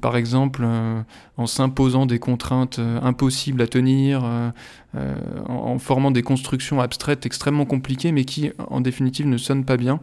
Par 0.02 0.16
exemple, 0.16 0.62
euh, 0.64 1.02
en 1.38 1.46
s'imposant 1.46 2.06
des 2.06 2.20
contraintes 2.20 2.80
euh, 2.80 3.00
impossibles 3.02 3.62
à 3.62 3.68
tenir, 3.68 4.22
euh, 4.24 5.14
en, 5.48 5.78
formant 5.78 6.10
des 6.12 6.24
constructions 6.24 6.80
abstraites 6.80 7.26
extrêmement 7.26 7.66
compliquées, 7.66 8.12
mais 8.12 8.24
qui, 8.24 8.52
en 8.70 8.82
définitive, 8.82 9.28
ne 9.28 9.38
sonnent 9.38 9.66
pas 9.66 9.78
bien. 9.78 10.00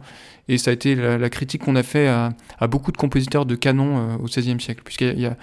Et 0.47 0.57
ça 0.57 0.71
a 0.71 0.73
été 0.73 0.95
la, 0.95 1.29
critique 1.29 1.63
qu'on 1.63 1.75
a 1.75 1.83
fait 1.83 2.07
à, 2.07 2.33
beaucoup 2.69 2.91
de 2.91 2.97
compositeurs 2.97 3.45
de 3.45 3.55
canons 3.55 4.15
au 4.17 4.25
XVIe 4.25 4.61
siècle, 4.61 4.81
puisqu'il 4.85 5.19
y, 5.19 5.25
a, 5.25 5.35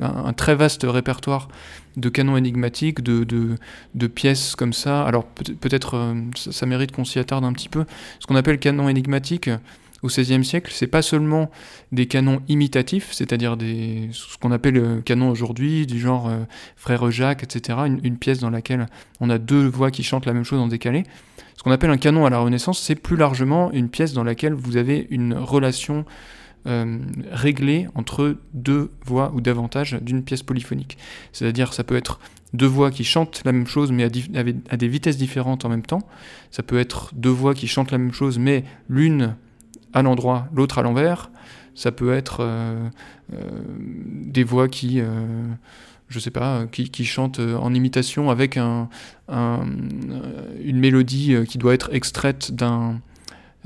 un, 0.00 0.32
très 0.32 0.54
vaste 0.54 0.86
répertoire 0.88 1.48
de 1.96 2.08
canons 2.08 2.36
énigmatiques, 2.36 3.02
de 3.02 4.06
pièces 4.06 4.54
comme 4.54 4.72
ça. 4.72 5.04
Alors 5.04 5.24
peut-être 5.24 6.14
ça, 6.36 6.52
ça, 6.52 6.66
mérite 6.66 6.92
qu'on 6.92 7.04
s'y 7.04 7.18
attarde 7.18 7.44
un 7.44 7.52
petit 7.52 7.68
peu. 7.68 7.84
Ce 8.20 8.26
qu'on 8.28 8.36
appelle 8.36 8.60
canon 8.60 8.88
énigmatique, 8.88 9.50
au 10.04 10.08
XVIe 10.08 10.44
siècle, 10.44 10.70
c'est 10.74 10.86
pas 10.86 11.00
seulement 11.00 11.50
des 11.90 12.04
canons 12.04 12.42
imitatifs, 12.48 13.08
c'est-à-dire 13.12 13.56
des, 13.56 14.10
ce 14.12 14.36
qu'on 14.36 14.52
appelle 14.52 14.74
le 14.74 15.00
canon 15.00 15.30
aujourd'hui, 15.30 15.86
du 15.86 15.98
genre 15.98 16.28
euh, 16.28 16.44
Frère 16.76 17.10
Jacques, 17.10 17.42
etc., 17.42 17.78
une, 17.86 18.18
pièce 18.18 18.38
dans 18.38 18.50
laquelle 18.50 18.86
on 19.20 19.30
a 19.30 19.38
deux 19.38 19.66
voix 19.66 19.90
qui 19.90 20.02
chantent 20.02 20.26
la 20.26 20.34
même 20.34 20.44
chose 20.44 20.60
en 20.60 20.68
décalé. 20.68 21.04
Ce 21.56 21.62
qu'on 21.62 21.70
appelle 21.70 21.88
un 21.88 21.96
canon 21.96 22.26
à 22.26 22.30
la 22.30 22.38
Renaissance, 22.38 22.80
c'est 22.80 22.96
plus 22.96 23.16
largement 23.16 23.72
une 23.72 23.88
pièce 23.88 24.12
dans 24.12 24.24
laquelle 24.24 24.52
vous 24.52 24.76
avez 24.76 25.06
une 25.08 25.32
relation 25.32 26.04
euh, 26.66 26.98
réglée 27.30 27.88
entre 27.94 28.36
deux 28.52 28.90
voix 29.06 29.32
ou 29.34 29.40
davantage 29.40 29.98
d'une 30.02 30.22
pièce 30.22 30.42
polyphonique. 30.42 30.98
C'est-à-dire 31.32 31.72
ça 31.72 31.82
peut 31.82 31.96
être 31.96 32.20
deux 32.52 32.66
voix 32.66 32.90
qui 32.90 33.04
chantent 33.04 33.40
la 33.46 33.52
même 33.52 33.66
chose 33.66 33.90
mais 33.90 34.04
à, 34.04 34.76
des 34.76 34.88
vitesses 34.88 35.16
différentes 35.16 35.64
en 35.64 35.70
même 35.70 35.84
temps. 35.84 36.06
Ça 36.50 36.62
peut 36.62 36.78
être 36.78 37.10
deux 37.14 37.30
voix 37.30 37.54
qui 37.54 37.68
chantent 37.68 37.90
la 37.90 37.98
même 37.98 38.12
chose 38.12 38.38
mais 38.38 38.64
l'une 38.88 39.34
à 39.94 40.02
l'endroit, 40.02 40.48
l'autre 40.52 40.78
à 40.78 40.82
l'envers. 40.82 41.30
Ça 41.74 41.90
peut 41.90 42.12
être 42.12 42.38
euh, 42.40 42.88
euh, 43.32 43.38
des 44.26 44.44
voix 44.44 44.68
qui, 44.68 45.00
euh, 45.00 45.06
je 46.08 46.18
sais 46.18 46.30
pas, 46.30 46.66
qui, 46.66 46.90
qui, 46.90 47.04
chantent 47.04 47.40
en 47.40 47.72
imitation 47.72 48.30
avec 48.30 48.56
un, 48.56 48.88
un, 49.28 49.64
une 50.62 50.78
mélodie 50.78 51.34
qui 51.48 51.58
doit 51.58 51.74
être 51.74 51.94
extraite 51.94 52.52
d'un 52.52 53.00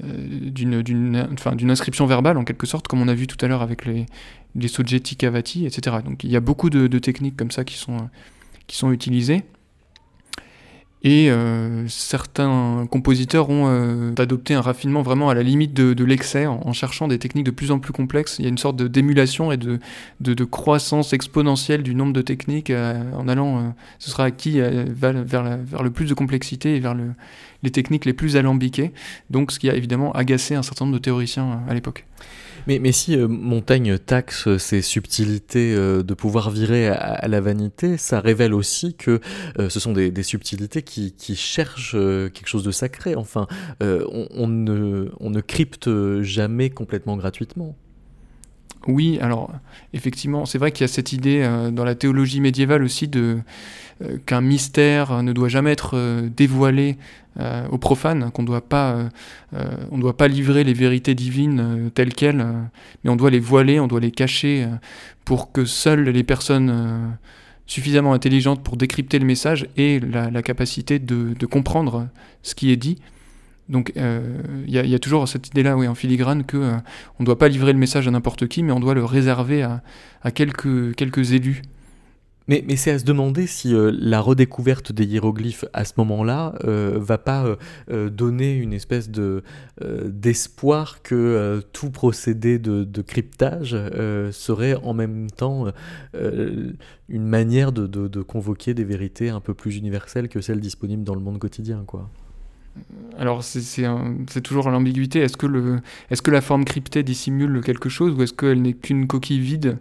d'une 0.00 1.70
inscription 1.70 2.06
verbale 2.06 2.38
en 2.38 2.44
quelque 2.44 2.68
sorte, 2.68 2.86
comme 2.86 3.02
on 3.02 3.08
a 3.08 3.14
vu 3.14 3.26
tout 3.26 3.44
à 3.44 3.48
l'heure 3.48 3.62
avec 3.62 3.84
les, 3.84 4.06
les 4.54 4.68
soggetti 4.68 5.16
cavati, 5.16 5.66
etc. 5.66 5.96
Donc 6.04 6.22
il 6.22 6.30
y 6.30 6.36
a 6.36 6.40
beaucoup 6.40 6.70
de, 6.70 6.98
techniques 7.00 7.36
comme 7.36 7.50
ça 7.50 7.64
qui 7.64 7.76
sont 7.76 8.92
utilisées. 8.92 9.42
Et 11.04 11.30
euh, 11.30 11.86
certains 11.86 12.86
compositeurs 12.90 13.50
ont 13.50 13.66
euh, 13.68 14.12
adopté 14.18 14.54
un 14.54 14.60
raffinement 14.60 15.02
vraiment 15.02 15.30
à 15.30 15.34
la 15.34 15.44
limite 15.44 15.72
de, 15.72 15.94
de 15.94 16.04
l'excès 16.04 16.46
en, 16.46 16.72
cherchant 16.72 17.06
des 17.06 17.20
techniques 17.20 17.44
de 17.44 17.52
plus 17.52 17.70
en 17.70 17.78
plus 17.78 17.92
complexes. 17.92 18.36
Il 18.40 18.42
y 18.42 18.46
a 18.46 18.48
une 18.48 18.58
sorte 18.58 18.82
d'émulation 18.82 19.52
et 19.52 19.56
de, 19.56 19.78
de, 20.20 20.34
de, 20.34 20.44
croissance 20.44 21.12
exponentielle 21.12 21.84
du 21.84 21.94
nombre 21.94 22.12
de 22.12 22.22
techniques 22.22 22.70
euh, 22.70 23.00
en 23.12 23.28
allant, 23.28 23.58
euh, 23.58 23.68
ce 24.00 24.10
sera 24.10 24.24
acquis 24.24 24.60
euh, 24.60 24.86
vers, 24.88 25.12
vers, 25.12 25.82
le 25.82 25.90
plus 25.90 26.06
de 26.06 26.14
complexité 26.14 26.74
et 26.74 26.80
vers 26.80 26.94
le, 26.94 27.12
les 27.62 27.70
techniques 27.70 28.04
les 28.04 28.12
plus 28.12 28.36
alambiquées. 28.36 28.92
Donc 29.30 29.52
ce 29.52 29.60
qui 29.60 29.70
a 29.70 29.76
évidemment 29.76 30.10
agacé 30.12 30.56
un 30.56 30.62
certain 30.62 30.84
nombre 30.84 30.96
de 30.96 31.02
théoriciens 31.02 31.60
à 31.68 31.74
l'époque. 31.74 32.06
Mais, 32.68 32.78
mais, 32.78 32.92
si 32.92 33.16
euh, 33.16 33.26
Montaigne 33.28 33.98
taxe 33.98 34.58
ces 34.58 34.82
subtilités 34.82 35.74
euh, 35.74 36.02
de 36.02 36.12
pouvoir 36.12 36.50
virer 36.50 36.88
à, 36.88 37.26
la 37.26 37.40
vanité, 37.40 37.96
ça 37.96 38.20
révèle 38.20 38.52
aussi 38.52 38.94
que 38.94 39.22
euh, 39.58 39.70
ce 39.70 39.80
sont 39.80 39.94
des, 39.94 40.22
subtilités 40.22 40.82
qui, 40.82 41.14
cherchent 41.34 41.92
quelque 41.92 42.46
chose 42.46 42.64
de 42.64 42.70
sacré. 42.70 43.14
Enfin, 43.14 43.46
on, 43.80 44.28
on, 44.34 44.48
ne, 44.48 45.10
on 45.18 45.30
ne 45.30 45.40
crypte 45.40 45.88
jamais 46.20 46.68
complètement 46.68 47.16
gratuitement. 47.16 47.74
Oui, 48.86 49.18
alors 49.20 49.50
effectivement, 49.92 50.46
c'est 50.46 50.58
vrai 50.58 50.70
qu'il 50.72 50.82
y 50.82 50.84
a 50.84 50.88
cette 50.88 51.12
idée 51.12 51.42
euh, 51.42 51.70
dans 51.70 51.84
la 51.84 51.94
théologie 51.94 52.40
médiévale 52.40 52.82
aussi 52.82 53.08
de 53.08 53.38
euh, 54.02 54.18
qu'un 54.24 54.40
mystère 54.40 55.22
ne 55.22 55.32
doit 55.32 55.48
jamais 55.48 55.72
être 55.72 55.96
euh, 55.96 56.28
dévoilé 56.28 56.96
aux 57.70 57.78
profanes, 57.78 58.32
qu'on 58.32 58.42
on 58.42 59.98
doit 59.98 60.16
pas 60.16 60.28
livrer 60.28 60.64
les 60.64 60.72
vérités 60.72 61.14
divines 61.14 61.88
telles 61.94 62.12
quelles, 62.12 62.44
mais 63.04 63.10
on 63.10 63.14
doit 63.14 63.30
les 63.30 63.38
voiler, 63.38 63.78
on 63.78 63.86
doit 63.86 64.00
les 64.00 64.10
cacher 64.10 64.66
pour 65.24 65.52
que 65.52 65.64
seules 65.64 66.08
les 66.08 66.24
personnes 66.24 67.16
suffisamment 67.68 68.12
intelligentes 68.12 68.64
pour 68.64 68.76
décrypter 68.76 69.20
le 69.20 69.24
message 69.24 69.68
aient 69.76 70.00
la, 70.00 70.42
capacité 70.42 70.98
de, 70.98 71.46
comprendre 71.46 72.08
ce 72.42 72.56
qui 72.56 72.72
est 72.72 72.76
dit. 72.76 72.98
Donc 73.68 73.92
il 73.94 74.02
euh, 74.02 74.20
y, 74.66 74.78
y, 74.78 74.94
a 74.94 74.98
toujours 74.98 75.28
cette 75.28 75.48
idée-là, 75.48 75.76
oui, 75.76 75.86
en 75.88 75.94
filigrane, 75.94 76.44
que 76.44 76.56
euh, 76.56 76.76
on 77.18 77.22
ne 77.22 77.26
doit 77.26 77.38
pas 77.38 77.48
livrer 77.48 77.72
le 77.72 77.78
message 77.78 78.08
à 78.08 78.10
n'importe 78.10 78.48
qui, 78.48 78.62
mais 78.62 78.72
on 78.72 78.80
doit 78.80 78.94
le 78.94 79.04
réserver 79.04 79.62
à, 79.62 79.82
quelques, 80.30 81.32
élus. 81.32 81.62
Mais, 82.50 82.64
c'est 82.76 82.92
à 82.92 82.98
se 82.98 83.04
demander 83.04 83.46
si 83.46 83.74
euh, 83.74 83.92
la 83.94 84.22
redécouverte 84.22 84.90
des 84.90 85.04
hiéroglyphes 85.04 85.66
à 85.74 85.84
ce 85.84 85.92
moment-là 85.98 86.54
euh, 86.64 86.96
va 86.98 87.18
pas 87.18 87.44
donner 87.90 88.54
une 88.54 88.72
espèce 88.72 89.10
de 89.10 89.42
d'espoir 89.82 91.02
que 91.02 91.62
tout 91.74 91.90
procédé 91.90 92.58
de, 92.58 93.02
cryptage 93.02 93.76
serait 94.32 94.76
en 94.76 94.94
même 94.94 95.30
temps 95.30 95.66
une 96.14 97.26
manière 97.26 97.72
de, 97.72 97.86
de, 97.86 98.08
de 98.08 98.22
convoquer 98.22 98.72
des 98.72 98.84
vérités 98.84 99.28
un 99.28 99.40
peu 99.40 99.52
plus 99.52 99.76
universelles 99.76 100.30
que 100.30 100.40
celles 100.40 100.60
disponibles 100.60 101.04
dans 101.04 101.14
le 101.14 101.20
monde 101.20 101.38
quotidien, 101.38 101.84
quoi 101.86 102.08
alors 103.18 103.42
c'est 103.42 104.40
toujours 104.42 104.70
l'ambiguïté. 104.70 105.20
Est-ce 105.20 105.36
que, 105.36 106.30
la 106.30 106.40
forme 106.40 106.64
cryptée 106.64 107.02
dissimule 107.02 107.60
quelque 107.62 107.88
chose 107.88 108.14
ou 108.14 108.22
est-ce 108.22 108.32
qu'elle 108.32 108.62
n'est 108.62 108.74
qu'une 108.74 109.06
coquille 109.06 109.40
vide? 109.40 109.78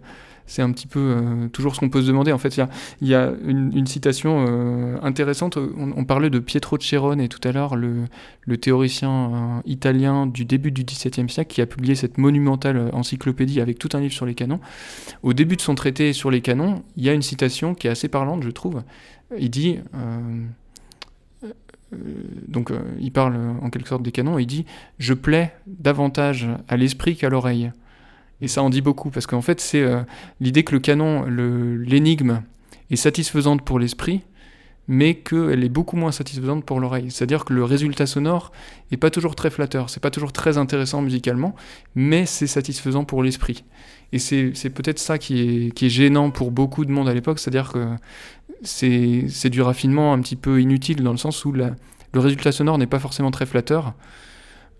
C'est 0.48 0.62
un 0.62 0.72
petit 0.72 0.86
peu 0.86 0.98
euh, 0.98 1.48
toujours 1.48 1.74
ce 1.74 1.80
qu'on 1.80 1.90
peut 1.90 2.00
se 2.00 2.06
demander. 2.06 2.32
En 2.32 2.38
fait, 2.38 2.56
il 3.02 3.08
y 3.08 3.14
a, 3.14 3.32
une, 3.44 3.86
citation 3.86 4.46
euh, 4.48 4.96
intéressante. 5.02 5.58
On, 5.58 6.04
parlait 6.06 6.30
de 6.30 6.38
Pietro 6.38 6.78
Cerone 6.78 7.28
tout 7.28 7.46
à 7.46 7.52
l'heure, 7.52 7.76
le, 7.76 8.06
théoricien 8.56 9.10
euh, 9.10 9.60
italien 9.66 10.26
du 10.26 10.46
début 10.46 10.72
du 10.72 10.84
XVIIe 10.84 11.28
siècle 11.28 11.52
qui 11.52 11.60
a 11.60 11.66
publié 11.66 11.94
cette 11.94 12.16
monumentale 12.16 12.88
encyclopédie 12.94 13.60
avec 13.60 13.78
tout 13.78 13.90
un 13.92 14.00
livre 14.00 14.14
sur 14.14 14.24
les 14.24 14.34
canons. 14.34 14.60
Au 15.22 15.34
début 15.34 15.56
de 15.56 15.60
son 15.60 15.74
traité 15.74 16.14
sur 16.14 16.30
les 16.30 16.40
canons, 16.40 16.82
il 16.96 17.04
y 17.04 17.10
a 17.10 17.12
une 17.12 17.22
citation 17.22 17.74
qui 17.74 17.86
est 17.86 17.90
assez 17.90 18.08
parlante, 18.08 18.42
je 18.42 18.50
trouve. 18.50 18.82
Il 19.38 19.50
dit 19.50 19.80
donc 21.92 22.70
euh, 22.70 22.80
il 23.00 23.12
parle 23.12 23.36
en 23.62 23.70
quelque 23.70 23.88
sorte 23.88 24.02
des 24.02 24.12
canons, 24.12 24.38
il 24.38 24.46
dit 24.46 24.66
Je 24.98 25.14
plais 25.14 25.54
davantage 25.66 26.48
à 26.68 26.76
l'esprit 26.76 27.16
qu'à 27.16 27.28
l'oreille. 27.28 27.72
Et 28.40 28.48
ça 28.48 28.62
en 28.62 28.70
dit 28.70 28.82
beaucoup, 28.82 29.10
parce 29.10 29.26
qu'en 29.26 29.42
fait, 29.42 29.60
c'est 29.60 29.82
euh, 29.82 30.02
l'idée 30.40 30.62
que 30.62 30.72
le 30.72 30.80
canon, 30.80 31.24
l'énigme, 31.24 32.42
est 32.90 32.96
satisfaisante 32.96 33.62
pour 33.62 33.78
l'esprit, 33.78 34.22
mais 34.88 35.14
qu'elle 35.14 35.62
est 35.62 35.68
beaucoup 35.68 35.96
moins 35.96 36.12
satisfaisante 36.12 36.64
pour 36.64 36.80
l'oreille. 36.80 37.10
C'est-à-dire 37.10 37.44
que 37.44 37.52
le 37.52 37.62
résultat 37.62 38.06
sonore 38.06 38.52
n'est 38.90 38.96
pas 38.96 39.10
toujours 39.10 39.36
très 39.36 39.50
flatteur, 39.50 39.90
c'est 39.90 40.00
pas 40.00 40.10
toujours 40.10 40.32
très 40.32 40.56
intéressant 40.56 41.02
musicalement, 41.02 41.54
mais 41.94 42.26
c'est 42.26 42.46
satisfaisant 42.46 43.04
pour 43.04 43.22
l'esprit. 43.22 43.64
Et 44.12 44.18
c'est 44.18 44.70
peut-être 44.70 44.98
ça 44.98 45.18
qui 45.18 45.70
est, 45.76 45.82
est 45.82 45.88
gênant 45.90 46.30
pour 46.30 46.50
beaucoup 46.50 46.86
de 46.86 46.90
monde 46.90 47.08
à 47.08 47.14
l'époque, 47.14 47.38
c'est-à-dire 47.38 47.70
que 47.70 47.86
c'est 48.62 49.50
du 49.50 49.60
raffinement 49.60 50.14
un 50.14 50.20
petit 50.20 50.36
peu 50.36 50.60
inutile 50.60 51.02
dans 51.02 51.12
le 51.12 51.18
sens 51.18 51.44
où 51.44 51.52
le 51.52 51.74
résultat 52.14 52.50
sonore 52.50 52.78
n'est 52.78 52.86
pas 52.86 52.98
forcément 52.98 53.30
très 53.30 53.46
flatteur. 53.46 53.94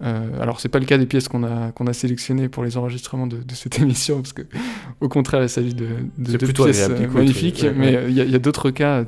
Euh, 0.01 0.41
alors 0.41 0.61
c'est 0.61 0.69
pas 0.69 0.79
le 0.79 0.85
cas 0.85 0.97
des 0.97 1.07
pièces 1.07 1.27
qu'on 1.27 1.43
a 1.43 1.73
qu'on 1.73 1.89
a 1.89 1.93
sélectionnées 1.93 2.49
pour 2.49 2.63
les 2.63 2.77
enregistrements 2.77 3.27
de, 3.27 3.43
cette 3.53 3.79
émission 3.81 4.23
parce 4.23 4.33
que 4.33 4.43
au 5.01 5.09
contraire 5.09 5.43
il 5.43 5.49
s'agit 5.49 5.75
de, 5.75 5.89
de, 6.19 6.37
pièces 6.37 6.89
magnifiques. 6.89 7.67
mais 7.75 8.05
il 8.09 8.15
y 8.15 8.35
a, 8.35 8.39
d'autres 8.39 8.71
cas 8.71 9.05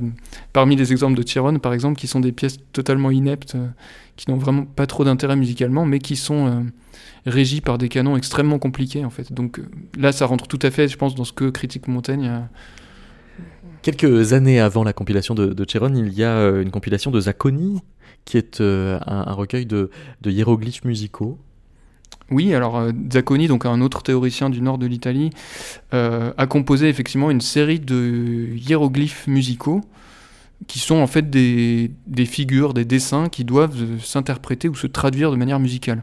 parmi 0.53 0.75
les 0.75 0.91
exemples 0.91 1.17
de 1.17 1.23
Chiron 1.23 1.61
par 1.61 1.75
exemple 1.75 1.97
qui 1.97 2.09
sont 2.09 2.19
des 2.19 2.33
pièces 2.33 2.57
totalement 2.73 3.13
ineptes 3.13 3.57
qui 4.17 4.31
n'ont 4.33 4.37
vraiment 4.37 4.65
pas 4.65 4.89
trop 4.89 5.05
d'intérêt 5.05 5.37
musicalement 5.37 5.87
mais 5.87 6.01
qui 6.01 6.17
sont 6.17 6.67
régies 7.25 7.61
par 7.61 7.79
des 7.79 7.89
canons 7.89 8.17
extrêmement 8.17 8.59
compliqués 8.59 9.05
en 9.05 9.11
fait. 9.11 9.33
Donc 9.33 9.61
là 9.97 10.11
ça 10.11 10.27
rentre 10.27 10.49
tout 10.49 10.59
à 10.63 10.73
fait 10.73 10.89
je 10.89 10.97
pense 10.97 11.15
dans 11.15 11.25
ce 11.25 11.33
que 11.33 11.51
Critique 11.51 11.87
Montaigne 11.87 12.27
a, 12.27 12.49
Quelques 13.83 14.35
années 14.35 14.61
avant 14.61 14.85
la 14.85 14.93
compilation 14.93 15.35
de, 15.35 15.55
de 15.55 15.65
Chiron, 15.65 15.95
il 15.95 16.13
y 16.13 16.23
a 16.23 16.37
euh, 16.37 16.63
une 16.63 16.71
compilation 16.71 17.11
de 17.11 17.19
Zacconi, 17.19 17.81
qui 18.25 18.37
est 18.37 18.61
euh, 18.61 18.99
un, 19.07 19.33
recueil 19.33 19.67
de, 19.67 19.91
hiéroglyphes 20.25 20.85
musicaux. 20.85 21.39
Oui, 22.31 22.55
alors 22.55 22.79
euh, 22.79 22.93
Zacconi, 23.13 23.49
donc 23.49 23.67
un 23.67 23.81
autre 23.81 24.03
théoricien 24.03 24.51
du 24.51 24.61
nord 24.61 24.79
de 24.79 24.87
l'Italie, 24.87 25.31
a 25.93 26.47
composé 26.47 26.89
effectivement 26.89 27.31
une 27.31 27.41
série 27.41 27.81
de 27.81 28.55
hiéroglyphes 28.57 29.27
musicaux 29.27 29.81
qui 30.67 30.79
sont 30.79 30.97
en 30.97 31.07
fait 31.07 31.31
des, 31.31 31.91
des 32.07 32.27
figures, 32.27 32.75
des 32.75 32.85
dessins 32.85 33.29
qui 33.29 33.45
doivent 33.45 33.99
s'interpréter 34.01 34.69
ou 34.69 34.75
se 34.75 34.87
traduire 34.87 35.31
de 35.31 35.37
manière 35.37 35.59
musicale. 35.59 36.01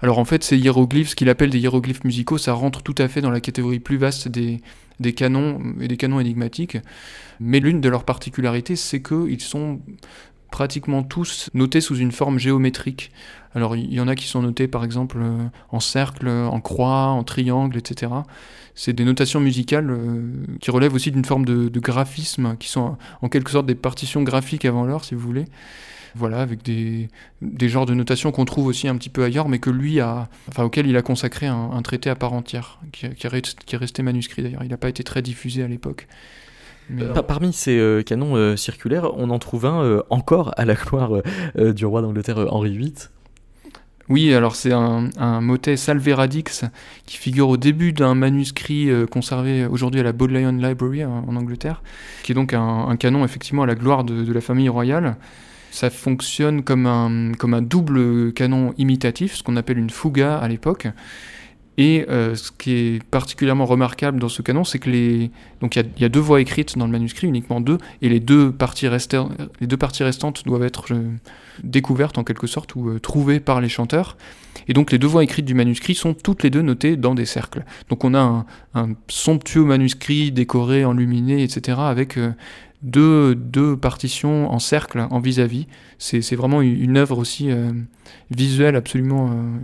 Alors 0.00 0.18
en 0.18 0.24
fait, 0.24 0.44
ces 0.44 0.56
hiéroglyphes, 0.56 1.10
ce 1.10 1.16
qu'il 1.16 1.28
appelle 1.28 1.50
des 1.50 1.58
hiéroglyphes 1.58 2.04
musicaux, 2.04 2.38
ça 2.38 2.52
rentre 2.52 2.82
tout 2.82 2.94
à 2.98 3.08
fait 3.08 3.20
dans 3.20 3.30
la 3.30 3.40
catégorie 3.40 3.80
plus 3.80 3.96
vaste 3.96 4.28
des, 4.28 4.60
des 5.00 5.12
canons 5.12 5.60
et 5.80 5.88
des 5.88 5.96
canons 5.96 6.20
énigmatiques. 6.20 6.78
Mais 7.40 7.60
l'une 7.60 7.80
de 7.80 7.88
leurs 7.88 8.04
particularités, 8.04 8.76
c'est 8.76 9.02
qu'ils 9.02 9.40
sont 9.40 9.80
pratiquement 10.50 11.02
tous 11.02 11.50
notés 11.54 11.80
sous 11.80 11.96
une 11.96 12.12
forme 12.12 12.38
géométrique. 12.38 13.10
Alors 13.54 13.76
il 13.76 13.92
y 13.92 14.00
en 14.00 14.08
a 14.08 14.14
qui 14.14 14.26
sont 14.26 14.42
notés 14.42 14.68
par 14.68 14.84
exemple 14.84 15.18
euh, 15.20 15.46
en 15.70 15.80
cercle, 15.80 16.28
en 16.28 16.60
croix, 16.60 17.08
en 17.08 17.24
triangle, 17.24 17.76
etc. 17.76 18.12
C'est 18.74 18.92
des 18.92 19.04
notations 19.04 19.40
musicales 19.40 19.90
euh, 19.90 20.20
qui 20.60 20.70
relèvent 20.70 20.94
aussi 20.94 21.10
d'une 21.10 21.24
forme 21.24 21.46
de, 21.46 21.80
graphisme, 21.80 22.56
qui 22.58 22.68
sont 22.68 22.96
en 23.22 23.28
quelque 23.28 23.50
sorte 23.50 23.66
des 23.66 23.74
partitions 23.74 24.22
graphiques 24.22 24.66
avant 24.66 24.84
l'heure, 24.84 25.04
si 25.04 25.14
vous 25.14 25.20
voulez 25.20 25.46
voilà, 26.14 26.40
avec 26.40 26.62
des, 26.62 27.08
des 27.42 27.68
genres 27.68 27.84
de 27.84 27.92
notations 27.92 28.32
qu'on 28.32 28.46
trouve 28.46 28.66
aussi 28.66 28.88
un 28.88 28.96
petit 28.96 29.10
peu 29.10 29.22
ailleurs, 29.22 29.50
mais 29.50 29.58
que 29.58 29.68
lui 29.68 30.00
a, 30.00 30.30
enfin, 30.48 30.64
auquel 30.64 30.86
il 30.86 30.96
a 30.96 31.02
consacré 31.02 31.46
un, 31.46 31.82
traité 31.82 32.08
à 32.08 32.14
part 32.14 32.32
entière, 32.32 32.78
qui, 32.90 33.06
qui, 33.10 33.26
est 33.26 33.76
resté 33.76 34.02
manuscrit 34.02 34.42
d'ailleurs. 34.42 34.62
Il 34.64 34.70
n'a 34.70 34.78
pas 34.78 34.88
été 34.88 35.04
très 35.04 35.20
diffusé 35.20 35.62
à 35.62 35.68
l'époque. 35.68 36.08
Parmi 37.26 37.52
ces 37.52 37.78
euh, 37.78 38.02
canons 38.02 38.36
euh, 38.36 38.56
circulaires, 38.56 39.10
on 39.16 39.30
en 39.30 39.38
trouve 39.38 39.66
un 39.66 39.82
euh, 39.82 40.02
encore 40.10 40.52
à 40.56 40.64
la 40.64 40.74
gloire 40.74 41.22
du 41.56 41.84
roi 41.84 42.02
d'Angleterre 42.02 42.46
Henri 42.52 42.76
VIII. 42.76 42.94
Oui, 44.08 44.32
alors 44.32 44.54
c'est 44.54 44.72
un, 44.72 45.10
un, 45.18 45.40
motet 45.40 45.76
Salveradix 45.76 46.64
qui 47.06 47.16
figure 47.16 47.48
au 47.48 47.56
début 47.56 47.92
d'un 47.92 48.14
manuscrit 48.14 48.88
conservé 49.10 49.66
aujourd'hui 49.66 49.98
à 49.98 50.04
la 50.04 50.12
Bodleian 50.12 50.52
Library 50.52 51.04
en, 51.04 51.34
Angleterre, 51.34 51.82
qui 52.22 52.30
est 52.30 52.34
donc 52.36 52.52
un, 52.54 52.94
canon 52.96 53.24
effectivement 53.24 53.64
à 53.64 53.66
la 53.66 53.74
gloire 53.74 54.04
de, 54.04 54.22
de 54.22 54.32
la 54.32 54.40
famille 54.40 54.68
royale 54.68 55.16
ça 55.72 55.90
fonctionne 55.90 56.62
comme 56.62 56.86
un, 56.86 57.32
comme 57.32 57.52
un 57.52 57.60
double 57.60 58.32
canon 58.32 58.72
imitatif, 58.78 59.34
ce 59.34 59.42
qu'on 59.42 59.56
appelle 59.56 59.78
une 59.78 59.90
fuga 59.90 60.38
à 60.38 60.48
l'époque. 60.48 60.86
Et 61.78 62.06
euh, 62.08 62.34
ce 62.34 62.50
qui 62.52 62.72
est 62.72 63.02
particulièrement 63.04 63.66
remarquable 63.66 64.18
dans 64.18 64.28
ce 64.28 64.42
canon, 64.42 64.64
c'est 64.64 64.78
que 64.78 64.90
les 64.90 65.30
donc 65.60 65.76
il 65.76 65.84
y, 65.98 66.04
a 66.04 66.08
deux 66.08 66.20
voix 66.20 66.40
écrites 66.40 66.76
dans 66.76 66.86
le 66.86 66.92
manuscrit, 66.92 67.26
uniquement 67.26 67.60
deux, 67.60 67.78
et 68.02 68.08
les 68.08 68.20
deux 68.20 68.52
parties, 68.52 68.88
les 69.60 69.66
deux 69.66 69.76
parties 69.76 70.04
restantes 70.04 70.44
doivent 70.44 70.64
être 70.64 70.92
euh, 70.92 71.10
découvertes 71.62 72.18
en 72.18 72.24
quelque 72.24 72.46
sorte 72.46 72.74
ou 72.74 72.90
euh, 72.90 72.98
trouvées 72.98 73.40
par 73.40 73.60
les 73.60 73.68
chanteurs. 73.68 74.16
Et 74.68 74.72
donc 74.72 74.92
les 74.92 74.98
deux 74.98 75.06
voix 75.06 75.22
écrites 75.24 75.44
du 75.44 75.54
manuscrit 75.54 75.94
sont 75.94 76.14
toutes 76.14 76.42
les 76.42 76.50
deux 76.50 76.62
notées 76.62 76.96
dans 76.96 77.14
des 77.14 77.26
cercles. 77.26 77.64
Donc 77.88 78.04
on 78.04 78.14
a 78.14 78.46
un, 78.74 78.88
somptueux 79.08 79.64
manuscrit 79.64 80.32
décoré, 80.32 80.84
enluminé, 80.84 81.42
etc., 81.42 81.78
avec 81.80 82.18
deux, 82.82 83.34
deux 83.34 83.76
partitions 83.76 84.50
en 84.50 84.58
cercle, 84.58 85.06
en 85.10 85.20
vis-à-vis. 85.20 85.66
C'est 85.98 86.34
vraiment 86.34 86.62
une 86.62 86.96
œuvre 86.96 87.18
aussi 87.18 87.50
visuelle 88.30 88.76
absolument 88.76 89.30
euh, 89.30 89.58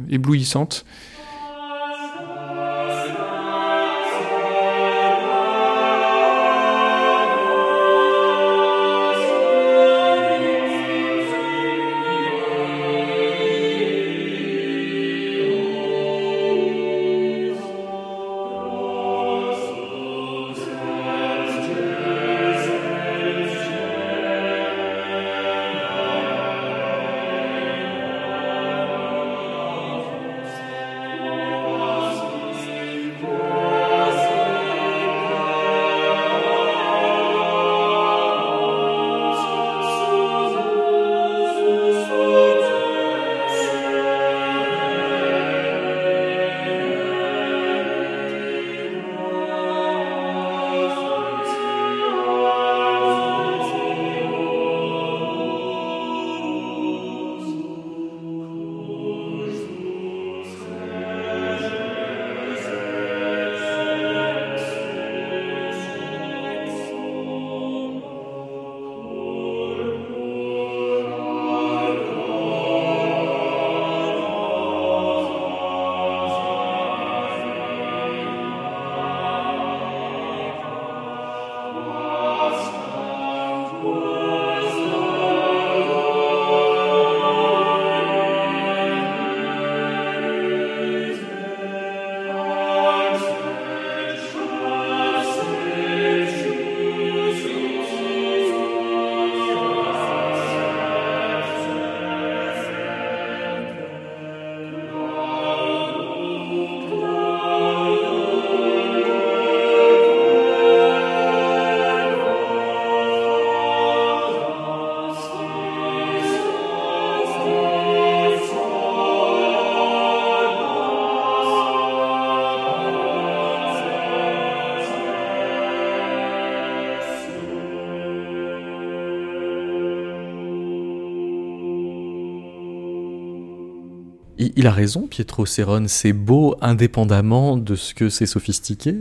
il 134.56 134.66
a 134.66 134.72
raison, 134.72 135.06
Pietro 135.06 135.46
Serone, 135.46 135.88
c'est 135.88 136.12
beau 136.12 136.56
indépendamment 136.60 137.56
de 137.56 137.74
ce 137.74 137.94
que 137.94 138.08
c'est 138.08 138.26
sophistiqué. 138.26 138.96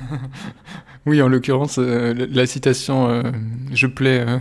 oui, 1.06 1.22
en 1.22 1.28
l'occurrence, 1.28 1.76
euh, 1.78 2.26
la 2.30 2.46
citation 2.46 3.08
euh, 3.08 3.22
je 3.72 3.86
plais. 3.86 4.20
Euh, 4.26 4.38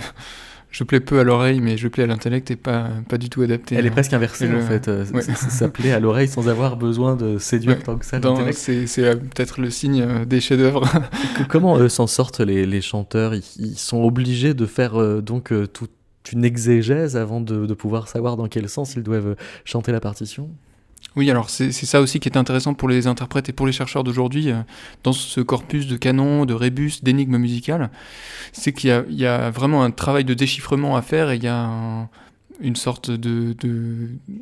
je 0.72 0.84
plais 0.84 1.00
peu 1.00 1.20
à 1.20 1.24
l'oreille, 1.24 1.62
mais 1.62 1.78
je 1.78 1.88
plais 1.88 2.04
à 2.04 2.06
l'intellect 2.06 2.52
et 2.52 2.58
pas, 2.58 2.90
pas 3.08 3.18
du 3.18 3.30
tout 3.30 3.42
adaptée. 3.42 3.76
Elle 3.76 3.86
est 3.86 3.92
presque 3.92 4.12
inversée 4.12 4.50
en 4.54 4.60
fait. 4.60 4.92
Ça 5.34 5.70
plaît 5.70 5.94
à 5.94 6.02
l'oreille 6.02 6.28
sans 6.28 6.50
avoir 6.50 6.76
besoin 6.76 7.16
de 7.16 7.38
séduire 7.38 7.82
tant 7.82 7.96
que 7.96 8.06
ça 8.06 8.20
C'est 8.52 9.16
peut-être 9.16 9.62
le 9.62 9.70
signe 9.70 10.26
des 10.26 10.42
chefs-d'œuvre. 10.42 10.84
Comment 11.48 11.88
s'en 11.88 12.08
sortent 12.08 12.42
les, 12.42 12.66
les 12.66 12.82
chanteurs? 12.82 13.34
Ils, 13.34 13.78
sont 13.78 14.04
obligés 14.04 14.54
de 14.54 14.66
faire 14.66 15.22
donc 15.22 15.54
tout 15.72 15.88
une 16.32 16.46
exégèse 16.46 17.18
avant 17.18 17.42
de, 17.42 17.74
pouvoir 17.74 18.08
savoir 18.08 18.38
dans 18.38 18.48
quel 18.48 18.70
sens 18.70 18.96
ils 18.96 19.04
doivent 19.04 19.36
chanter 19.64 19.92
la 19.92 20.00
partition 20.00 20.50
Oui, 21.16 21.30
alors 21.30 21.50
c'est 21.50 21.72
ça 21.72 22.02
aussi 22.02 22.20
qui 22.20 22.30
est 22.30 22.38
intéressant 22.38 22.74
pour 22.74 22.90
les 22.90 23.08
interprètes 23.08 23.50
et 23.50 23.54
pour 23.54 23.68
les 23.68 23.74
chercheurs 23.74 24.04
d'aujourd'hui, 24.04 24.52
euh, 24.52 24.62
dans 25.04 25.14
ce 25.14 25.42
corpus 25.42 25.88
de 25.88 25.98
canons, 25.98 26.46
de 26.46 26.54
rébus, 26.54 27.02
d'énigmes 27.04 27.38
musicales, 27.38 27.90
c'est 28.54 28.74
qu'il 28.74 29.06
y, 29.10 29.26
a 29.26 29.50
vraiment 29.50 29.84
un 29.84 29.92
travail 29.92 30.26
de 30.26 30.34
déchiffrement 30.34 30.96
à 30.96 31.02
faire 31.02 31.32
et 31.32 31.36
il 31.36 31.44
y 31.44 31.48
a 31.48 32.10
une 32.62 32.76
sorte 32.76 33.12
de, 33.12 33.56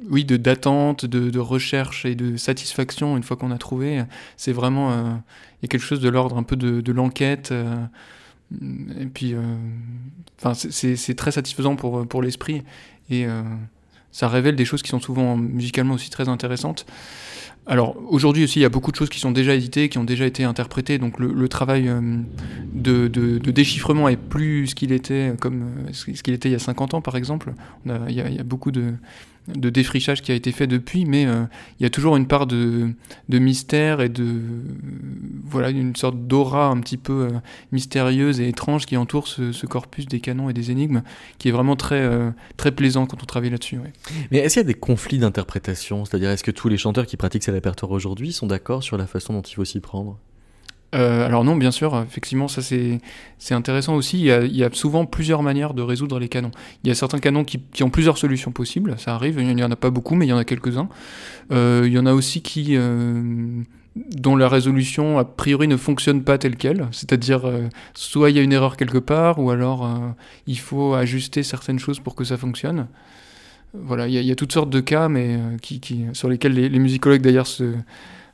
oui, 0.10 0.26
de 0.26 0.38
d'attente, 0.38 1.06
de, 1.06 1.40
recherche 1.40 2.06
et 2.06 2.16
de 2.16 2.38
satisfaction 2.38 3.18
une 3.18 3.24
fois 3.24 3.38
qu'on 3.38 3.52
a 3.52 3.58
trouvé. 3.58 4.04
C'est 4.38 4.52
vraiment, 4.52 4.92
euh, 4.92 5.14
il 5.62 5.64
y 5.64 5.66
a 5.66 5.68
quelque 5.68 5.82
chose 5.84 6.00
de 6.00 6.10
l'ordre 6.10 6.38
un 6.38 6.44
peu 6.44 6.56
de, 6.56 6.82
de 6.82 6.92
l'enquête. 6.92 7.52
Euh, 7.52 7.76
et 9.00 9.06
puis, 9.06 9.36
enfin, 10.40 10.54
c'est 10.54 11.16
très 11.16 11.32
satisfaisant 11.32 11.76
pour, 11.76 12.08
pour 12.08 12.22
l'esprit. 12.22 12.64
Et 13.10 13.26
ça 14.14 14.28
révèle 14.28 14.56
des 14.56 14.64
choses 14.64 14.82
qui 14.82 14.90
sont 14.90 15.00
souvent 15.00 15.36
musicalement 15.36 15.96
aussi 15.96 16.10
très 16.10 16.30
intéressantes. 16.30 16.86
Alors 17.66 17.96
aujourd'hui 18.10 18.44
aussi, 18.44 18.60
il 18.60 18.62
y 18.62 18.66
a 18.66 18.70
beaucoup 18.70 18.92
de 18.92 18.96
choses 18.96 19.10
qui 19.10 19.20
sont 19.20 19.32
déjà 19.32 19.56
éditées, 19.56 19.88
qui 19.88 19.98
ont 19.98 20.04
déjà 20.04 20.26
été 20.26 20.44
interprétées, 20.44 20.98
donc 20.98 21.18
le, 21.18 21.48
travail 21.48 21.88
euh, 21.88 22.18
de, 22.74 23.08
déchiffrement 23.52 24.10
est 24.10 24.18
plus 24.18 24.68
ce 24.68 24.76
qu'il 24.76 24.92
était 24.92 25.34
comme 25.40 25.64
euh, 25.64 25.94
ce 25.94 26.22
qu'il 26.22 26.34
était 26.34 26.50
il 26.50 26.52
y 26.52 26.56
a 26.56 26.60
50 26.60 26.94
ans 26.94 27.02
par 27.02 27.16
exemple. 27.16 27.54
il, 27.86 28.14
y 28.14 28.22
a, 28.22 28.44
beaucoup 28.44 28.72
de, 28.72 28.94
de 29.48 29.70
défrichage 29.70 30.22
qui 30.22 30.32
a 30.32 30.36
été 30.36 30.52
fait 30.52 30.68
depuis, 30.68 31.06
mais 31.06 31.26
euh, 31.26 31.44
il 31.80 31.84
y 31.84 31.86
a 31.86 31.90
toujours 31.90 32.16
une 32.16 32.28
part 32.28 32.48
de, 32.48 32.94
mystère 33.30 34.02
et 34.02 34.10
de 34.10 34.42
voilà 35.46 35.70
une 35.70 35.96
sorte 35.96 36.18
d'aura 36.28 36.68
un 36.68 36.80
petit 36.80 36.98
peu 36.98 37.28
euh, 37.28 37.40
mystérieuse 37.72 38.40
et 38.40 38.48
étrange 38.48 38.86
qui 38.86 38.96
entoure 38.96 39.28
ce, 39.28 39.66
corpus 39.66 40.06
des 40.06 40.20
canons 40.20 40.50
et 40.50 40.54
des 40.54 40.72
énigmes, 40.72 41.02
qui 41.40 41.50
est 41.50 41.52
vraiment 41.52 41.76
très 41.76 42.02
euh, 42.02 42.32
très 42.58 42.72
plaisant 42.72 43.06
quand 43.06 43.22
on 43.22 43.26
travaille 43.26 43.50
là-dessus. 43.50 43.80
Mais 44.32 44.40
est-ce 44.40 44.54
qu'il 44.54 44.62
y 44.62 44.66
a 44.66 44.68
des 44.68 44.74
conflits 44.74 45.20
d'interprétation? 45.20 46.06
C'est-à-dire, 46.06 46.30
est-ce 46.30 46.44
que 46.44 46.52
tous 46.52 46.70
les 46.70 46.78
chanteurs 46.78 47.06
qui 47.06 47.18
pratiquent 47.18 47.44
ces 47.44 47.52
répertoires 47.52 47.92
aujourd'hui 47.92 48.32
sont 48.32 48.48
d'accord 48.48 48.84
sur 48.84 48.98
la 48.98 49.08
façon 49.08 49.34
dont 49.34 49.42
il 49.42 49.56
faut 49.56 49.66
s'y 49.66 49.80
prendre? 49.80 50.20
Euh, 50.94 51.26
alors 51.26 51.44
non, 51.44 51.56
bien 51.56 51.72
sûr, 51.72 52.04
effectivement, 52.08 52.48
ça 52.48 52.62
c'est 52.62 53.54
intéressant 53.54 53.96
aussi. 53.96 54.20
Il 54.20 54.56
y, 54.56 54.64
a, 54.64 54.70
souvent 54.74 55.06
plusieurs 55.06 55.42
manières 55.42 55.74
de 55.74 55.82
résoudre 55.82 56.20
les 56.20 56.30
canons. 56.30 56.52
Il 56.84 56.88
y 56.88 56.92
a 56.92 56.96
certains 56.96 57.20
canons 57.20 57.44
qui, 57.44 57.84
ont 57.84 57.90
plusieurs 57.90 58.18
solutions 58.18 58.52
possibles, 58.52 58.96
ça 58.98 59.16
arrive, 59.16 59.40
il 59.40 59.56
n'y 59.56 59.64
en 59.64 59.72
a 59.72 59.76
pas 59.76 59.90
beaucoup, 59.90 60.16
mais 60.16 60.26
il 60.26 60.30
y 60.30 60.34
en 60.34 60.38
a 60.38 60.46
quelques-uns. 60.46 60.90
Euh, 61.52 61.84
il 61.86 61.94
y 61.94 62.00
en 62.00 62.06
a 62.06 62.14
aussi 62.14 62.42
qui... 62.42 62.76
Euh, 62.76 63.62
dont 63.96 64.36
la 64.36 64.50
résolution 64.50 65.20
a 65.20 65.24
priori 65.24 65.68
ne 65.68 65.78
fonctionne 65.78 66.24
pas 66.24 66.40
telle 66.40 66.56
qu'elle, 66.56 66.88
c'est-à-dire 66.92 67.44
soit 67.94 68.32
il 68.32 68.36
y 68.36 68.40
a 68.40 68.42
une 68.42 68.52
erreur 68.52 68.76
quelque 68.76 68.98
part, 68.98 69.38
ou 69.38 69.52
alors 69.52 69.88
il 70.48 70.58
faut 70.58 70.96
ajuster 70.96 71.44
certaines 71.44 71.78
choses 71.78 72.00
pour 72.00 72.16
que 72.16 72.24
ça 72.24 72.36
fonctionne. 72.36 72.88
Voilà, 73.76 74.08
il 74.08 74.16
y, 74.16 74.32
a 74.32 74.36
toutes 74.36 74.52
sortes 74.52 74.72
de 74.72 74.80
cas, 74.80 75.10
mais 75.10 75.38
sur 76.14 76.28
lesquels 76.28 76.54
les 76.54 76.80
musicologues 76.80 77.22
d'ailleurs 77.22 77.46
se, 77.46 77.76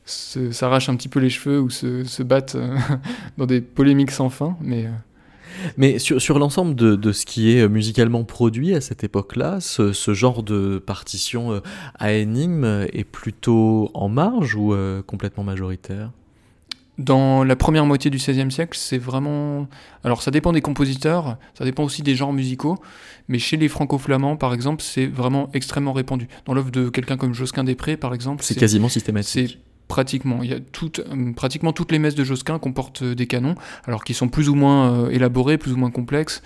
s'arrachent 0.10 0.90
un 0.90 0.96
petit 0.96 1.08
peu 1.08 1.20
les 1.20 1.30
cheveux 1.30 1.62
ou 1.62 1.70
se, 1.70 2.24
battent 2.24 2.56
euh, 2.56 2.78
dans 3.38 3.46
des 3.46 3.62
polémiques 3.62 4.12
sans 4.12 4.30
fin. 4.30 4.58
Mais, 4.62 4.86
euh. 4.86 4.90
mais 5.78 6.00
sur, 6.00 6.22
sur 6.22 6.40
l'ensemble 6.40 6.76
de, 6.76 6.96
de, 6.96 7.12
ce 7.12 7.26
qui 7.26 7.52
est 7.52 7.62
euh, 7.62 7.70
musicalement 7.70 8.24
produit 8.24 8.76
à 8.76 8.82
cette 8.82 9.04
époque-là, 9.04 9.60
ce, 9.60 9.94
ce, 9.94 10.14
genre 10.14 10.44
de 10.44 10.80
partition 10.80 11.62
à 11.98 12.14
énigme 12.14 12.86
est 12.94 13.04
plutôt 13.04 13.92
en 13.94 14.10
marge 14.10 14.56
ou 14.56 14.76
complètement 15.06 15.44
majoritaire? 15.44 16.12
Dans 16.98 17.46
la 17.46 17.56
première 17.56 17.86
moitié 17.86 18.12
du 18.12 18.18
XVIe 18.18 18.52
siècle, 18.52 18.78
c'est 18.78 18.98
vraiment. 18.98 19.68
Alors, 20.04 20.22
ça 20.22 20.32
dépend 20.32 20.52
des 20.52 20.60
compositeurs, 20.60 21.38
ça 21.58 21.64
dépend 21.64 21.86
aussi 21.86 22.02
des 22.02 22.14
genres 22.14 22.34
musicaux, 22.34 22.78
mais 23.30 23.40
chez 23.40 23.56
les 23.56 23.70
franco-flamands, 23.70 24.36
par 24.36 24.54
exemple, 24.54 24.84
c'est 24.84 25.06
vraiment 25.06 25.50
extrêmement 25.54 25.94
répandu. 25.94 26.28
Dans 26.46 26.54
l'œuvre 26.54 26.72
de 26.72 26.90
quelqu'un 26.90 27.16
comme 27.16 27.34
Josquin 27.34 27.64
des 27.64 27.76
par 27.76 28.14
exemple, 28.14 28.44
c'est 28.44 28.56
quasiment 28.56 28.90
systématique. 28.90 29.60
Pratiquement. 29.90 30.44
Il 30.44 30.52
y 30.52 30.54
a 30.54 30.58
euh, 30.58 31.34
pratiquement 31.34 31.74
toutes 31.74 31.92
les 31.92 31.98
messes 31.98 32.14
de 32.14 32.24
Josquin 32.24 32.60
comportent 32.60 33.02
euh, 33.02 33.16
des 33.16 33.26
canons, 33.26 33.56
alors 33.86 34.04
qui 34.04 34.14
sont 34.14 34.30
plus 34.30 34.48
ou 34.48 34.54
moins 34.54 34.94
euh, 34.94 35.10
élaborés, 35.10 35.58
plus 35.58 35.74
ou 35.74 35.78
moins 35.78 35.90
complexes. 35.90 36.44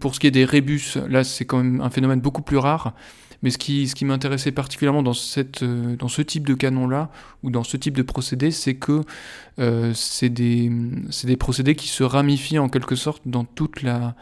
Pour 0.00 0.14
ce 0.14 0.20
qui 0.20 0.28
est 0.28 0.30
des 0.30 0.46
rébus, 0.46 0.96
là 1.06 1.24
c'est 1.24 1.44
quand 1.44 1.58
même 1.58 1.82
un 1.82 1.90
phénomène 1.90 2.20
beaucoup 2.20 2.40
plus 2.40 2.56
rare. 2.56 2.94
Mais 3.42 3.50
ce 3.50 3.58
qui, 3.58 4.04
m'intéressait 4.06 4.50
particulièrement 4.50 5.02
dans, 5.02 5.12
ce 5.12 6.22
type 6.22 6.46
de 6.46 6.54
canon-là, 6.54 7.10
ou 7.42 7.50
dans 7.50 7.64
ce 7.64 7.76
type 7.76 7.94
de 7.94 8.02
procédé, 8.02 8.50
c'est 8.50 8.76
que 8.76 9.02
c'est 9.92 10.30
des, 10.30 10.72
des 11.24 11.36
procédés 11.36 11.74
qui 11.74 11.88
se 11.88 12.02
ramifient 12.02 12.58
en 12.58 12.70
quelque 12.70 12.96
sorte 12.96 13.20
dans 13.26 13.44
toute 13.44 13.82
la, 13.82 14.14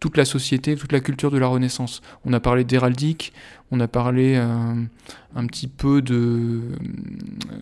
toute 0.00 0.16
la 0.16 0.24
société, 0.24 0.76
toute 0.76 0.92
la 0.92 1.00
culture 1.00 1.30
de 1.30 1.38
la 1.38 1.46
Renaissance. 1.46 2.02
On 2.24 2.32
a 2.32 2.40
parlé 2.40 2.64
d'héraldique, 2.64 3.32
on 3.70 3.80
a 3.80 3.88
parlé 3.88 4.36
euh, 4.36 4.74
un 5.34 5.46
petit 5.46 5.66
peu 5.66 6.02
de, 6.02 6.60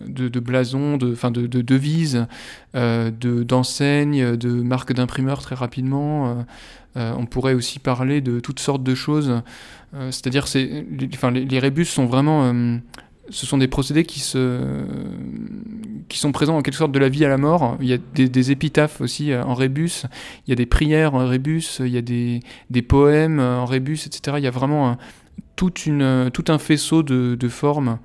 de, 0.07 0.27
de 0.27 0.39
blason, 0.39 0.97
de, 0.97 1.15
de, 1.15 1.47
de 1.47 1.61
devises, 1.61 2.27
euh, 2.75 3.11
de, 3.11 3.43
d'enseignes, 3.43 4.35
de 4.35 4.49
marques 4.49 4.93
d'imprimeurs 4.93 5.41
très 5.41 5.55
rapidement. 5.55 6.45
Euh, 6.97 7.13
on 7.17 7.25
pourrait 7.25 7.55
aussi 7.55 7.79
parler 7.79 8.21
de 8.21 8.39
toutes 8.39 8.59
sortes 8.59 8.83
de 8.83 8.95
choses. 8.95 9.41
c'est-à-dire, 9.93 10.45
les, 10.53 11.45
les, 11.45 11.59
rébus 11.59 11.85
sont 11.85 12.05
vraiment 12.05 12.79
ce 13.29 13.47
sont 13.47 13.57
des 13.57 13.67
procédés 13.67 14.05
qui, 14.05 14.19
se, 14.19 14.61
qui 16.07 16.19
sont 16.19 16.31
présents 16.31 16.57
en 16.57 16.61
quelque 16.61 16.77
sorte 16.77 16.91
de 16.91 16.99
la 16.99 17.09
vie 17.09 17.25
à 17.25 17.27
la 17.27 17.37
mort. 17.37 17.75
Il 17.81 17.87
y 17.87 17.93
a 17.93 17.97
des, 17.97 18.51
épitaphes 18.51 19.01
aussi 19.01 19.35
en 19.35 19.55
rébus, 19.55 20.03
il 20.45 20.51
y 20.51 20.53
a 20.53 20.55
des 20.55 20.67
prières 20.67 21.15
en 21.15 21.27
rébus, 21.27 21.79
il 21.79 21.87
y 21.87 21.97
a 21.97 22.01
des, 22.01 22.39
des 22.69 22.81
poèmes 22.83 23.39
en 23.39 23.65
rébus, 23.65 24.05
etc. 24.05 24.37
Il 24.37 24.43
y 24.43 24.47
a 24.47 24.51
vraiment 24.51 24.97
toute 25.55 25.85
une, 25.85 26.29
tout 26.33 26.45
un 26.49 26.57
faisceau 26.57 27.03
de, 27.03 27.35
de 27.35 27.47
formes 27.49 27.99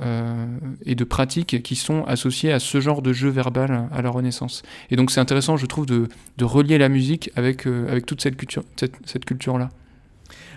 euh, 0.00 0.46
et 0.84 0.94
de 0.94 1.04
pratiques 1.04 1.62
qui 1.62 1.76
sont 1.76 2.04
associées 2.04 2.52
à 2.52 2.60
ce 2.60 2.80
genre 2.80 3.02
de 3.02 3.12
jeu 3.12 3.28
verbal 3.28 3.88
à 3.92 4.02
la 4.02 4.10
Renaissance. 4.10 4.62
Et 4.90 4.96
donc 4.96 5.10
c'est 5.10 5.20
intéressant, 5.20 5.56
je 5.56 5.66
trouve, 5.66 5.86
de, 5.86 6.08
de, 6.38 6.44
relier 6.44 6.78
la 6.78 6.88
musique 6.88 7.30
avec, 7.36 7.66
euh, 7.66 7.90
avec 7.90 8.06
toute 8.06 8.20
cette 8.20 8.36
culture-là. 8.36 8.68
Cette, 8.76 8.94
cette 9.04 9.24
culture 9.24 9.58
-là. 9.58 9.68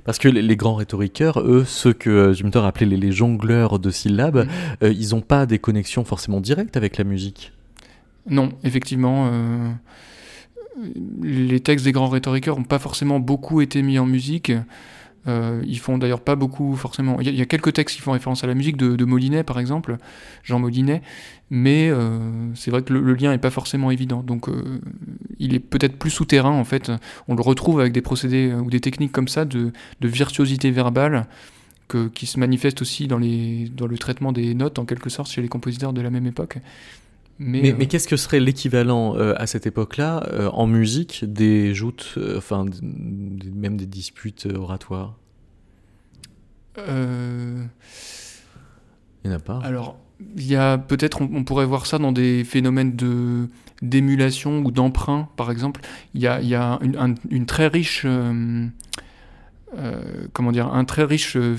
Parce 0.05 0.19
que 0.19 0.27
les, 0.27 0.55
grands 0.55 0.75
rhétoriqueurs, 0.75 1.39
eux, 1.39 1.63
ceux 1.65 1.93
que 1.93 2.09
euh, 2.09 2.33
Jumter 2.33 2.59
appelait 2.59 2.85
les, 2.85 2.97
les, 2.97 3.11
jongleurs 3.11 3.79
de 3.79 3.89
syllabes, 3.89 4.45
mm. 4.45 4.49
euh, 4.83 4.93
ils 4.93 5.09
n'ont 5.09 5.21
pas 5.21 5.45
des 5.45 5.59
connexions 5.59 6.03
forcément 6.03 6.41
directes 6.41 6.77
avec 6.77 6.97
la 6.97 7.03
musique. 7.03 7.53
Non, 8.29 8.49
effectivement. 8.63 9.29
Euh, 9.31 9.71
les 11.21 11.59
textes 11.59 11.85
des 11.85 11.91
grands 11.91 12.09
rhétoriqueurs 12.09 12.57
n'ont 12.57 12.63
pas 12.63 12.79
forcément 12.79 13.19
beaucoup 13.19 13.61
été 13.61 13.81
mis 13.81 13.99
en 13.99 14.05
musique. 14.05 14.51
Euh, 15.27 15.61
ils 15.65 15.79
font 15.79 15.97
d'ailleurs 15.97 16.21
pas 16.21 16.35
beaucoup 16.35 16.75
forcément. 16.75 17.19
Il 17.21 17.33
y, 17.33 17.41
a 17.41 17.45
quelques 17.45 17.73
textes 17.73 17.95
qui 17.95 18.01
font 18.01 18.11
référence 18.11 18.43
à 18.43 18.47
la 18.47 18.55
musique 18.55 18.75
de, 18.75 18.95
de 18.95 19.05
Molinet 19.05 19.43
par 19.43 19.59
exemple, 19.59 19.97
Jean 20.43 20.59
Molinet, 20.59 21.01
mais 21.49 21.89
euh, 21.89 22.19
c'est 22.55 22.71
vrai 22.71 22.81
que 22.81 22.93
le, 22.93 23.13
lien 23.13 23.31
est 23.31 23.37
pas 23.37 23.49
forcément 23.49 23.89
évident. 23.91 24.21
Donc 24.21 24.49
euh, 24.49 24.81
il 25.39 25.53
est 25.53 25.59
peut-être 25.59 25.97
plus 25.97 26.09
souterrain 26.09 26.51
en 26.51 26.65
fait. 26.65 26.91
On 27.27 27.35
le 27.35 27.41
retrouve 27.41 27.79
avec 27.79 27.93
des 27.93 28.01
procédés 28.01 28.53
ou 28.53 28.69
des 28.69 28.81
techniques 28.81 29.13
comme 29.13 29.29
ça 29.29 29.45
de, 29.45 29.71
de 30.01 30.07
virtuosité 30.07 30.71
verbale 30.71 31.25
que, 31.87 32.07
qui 32.09 32.25
se 32.25 32.39
manifestent 32.39 32.81
aussi 32.81 33.07
dans, 33.07 33.17
les, 33.17 33.69
dans 33.69 33.87
le 33.87 33.97
traitement 33.97 34.31
des 34.31 34.53
notes 34.55 34.79
en 34.79 34.85
quelque 34.85 35.09
sorte 35.09 35.31
chez 35.31 35.41
les 35.41 35.49
compositeurs 35.49 35.93
de 35.93 36.01
la 36.01 36.09
même 36.09 36.27
époque. 36.27 36.57
Mais, 37.45 37.61
mais, 37.61 37.73
mais 37.73 37.85
qu'est-ce 37.87 38.07
que 38.07 38.17
serait 38.17 38.39
l'équivalent 38.39 39.15
à 39.15 39.47
cette 39.47 39.65
époque-là 39.67 40.49
en 40.53 40.67
musique 40.67 41.25
des 41.25 41.73
joutes, 41.73 42.17
enfin 42.37 42.65
même 42.81 43.77
des 43.77 43.85
disputes 43.85 44.47
oratoires? 44.55 45.17
Euh... 46.77 47.65
Il 49.23 49.29
n'y 49.29 49.35
en 49.35 49.39
a 49.39 49.41
pas. 49.41 49.59
Alors, 49.63 49.97
il 50.35 50.47
y 50.47 50.55
a 50.55 50.77
peut-être, 50.77 51.21
on, 51.21 51.43
pourrait 51.43 51.65
voir 51.65 51.85
ça 51.85 51.97
dans 51.97 52.11
des 52.11 52.43
phénomènes 52.43 52.95
de 52.95 53.47
d'émulation 53.81 54.59
ou 54.59 54.71
d'emprunt, 54.71 55.27
par 55.35 55.51
exemple. 55.51 55.81
Il 56.13 56.21
y 56.21 56.27
a, 56.27 56.41
il 56.41 56.47
y 56.47 56.55
a 56.55 56.79
une, 56.81 57.15
une, 57.29 57.45
très 57.45 57.67
riche 57.67 58.05
euh, 59.77 60.27
comment 60.33 60.51
dire, 60.51 60.67
un 60.67 60.85
très 60.85 61.03
riche. 61.03 61.35
Euh, 61.35 61.55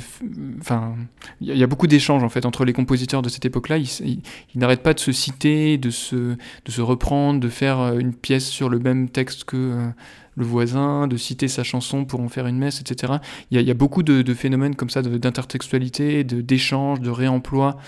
enfin, 0.60 0.94
il 1.40 1.56
y, 1.56 1.62
a 1.62 1.66
beaucoup 1.66 1.86
d'échanges 1.86 2.22
en 2.22 2.28
fait 2.28 2.46
entre 2.46 2.64
les 2.64 2.72
compositeurs 2.72 3.22
de 3.22 3.28
cette 3.28 3.44
époque-là. 3.44 3.78
Ils, 3.78 4.22
n'arrêtent 4.54 4.82
pas 4.82 4.94
de 4.94 5.00
se 5.00 5.12
citer, 5.12 5.78
de 5.78 5.90
se, 5.90 6.16
de 6.16 6.70
se 6.70 6.80
reprendre, 6.80 7.40
de 7.40 7.48
faire 7.48 7.80
euh, 7.80 7.98
une 7.98 8.14
pièce 8.14 8.46
sur 8.46 8.68
le 8.68 8.78
même 8.78 9.08
texte 9.08 9.44
que 9.44 9.90
le 10.36 10.44
voisin, 10.44 11.06
de 11.06 11.16
citer 11.16 11.48
sa 11.48 11.62
chanson 11.62 12.04
pour 12.04 12.20
en 12.20 12.28
faire 12.28 12.46
une 12.46 12.58
messe, 12.58 12.80
etc. 12.80 13.14
Il 13.50 13.60
y, 13.60 13.70
a 13.70 13.74
beaucoup 13.74 14.02
de, 14.02 14.34
phénomènes 14.34 14.74
comme 14.74 14.90
ça 14.90 15.02
d'intertextualité, 15.02 16.24
d'échange, 16.24 17.00
de, 17.00 17.06
de 17.06 17.10
réemploi 17.10 17.78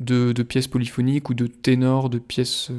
de, 0.00 0.42
pièces 0.42 0.68
polyphoniques 0.68 1.30
ou 1.30 1.34
de 1.34 1.46
ténors 1.46 2.10
de 2.10 2.18
pièces 2.18 2.70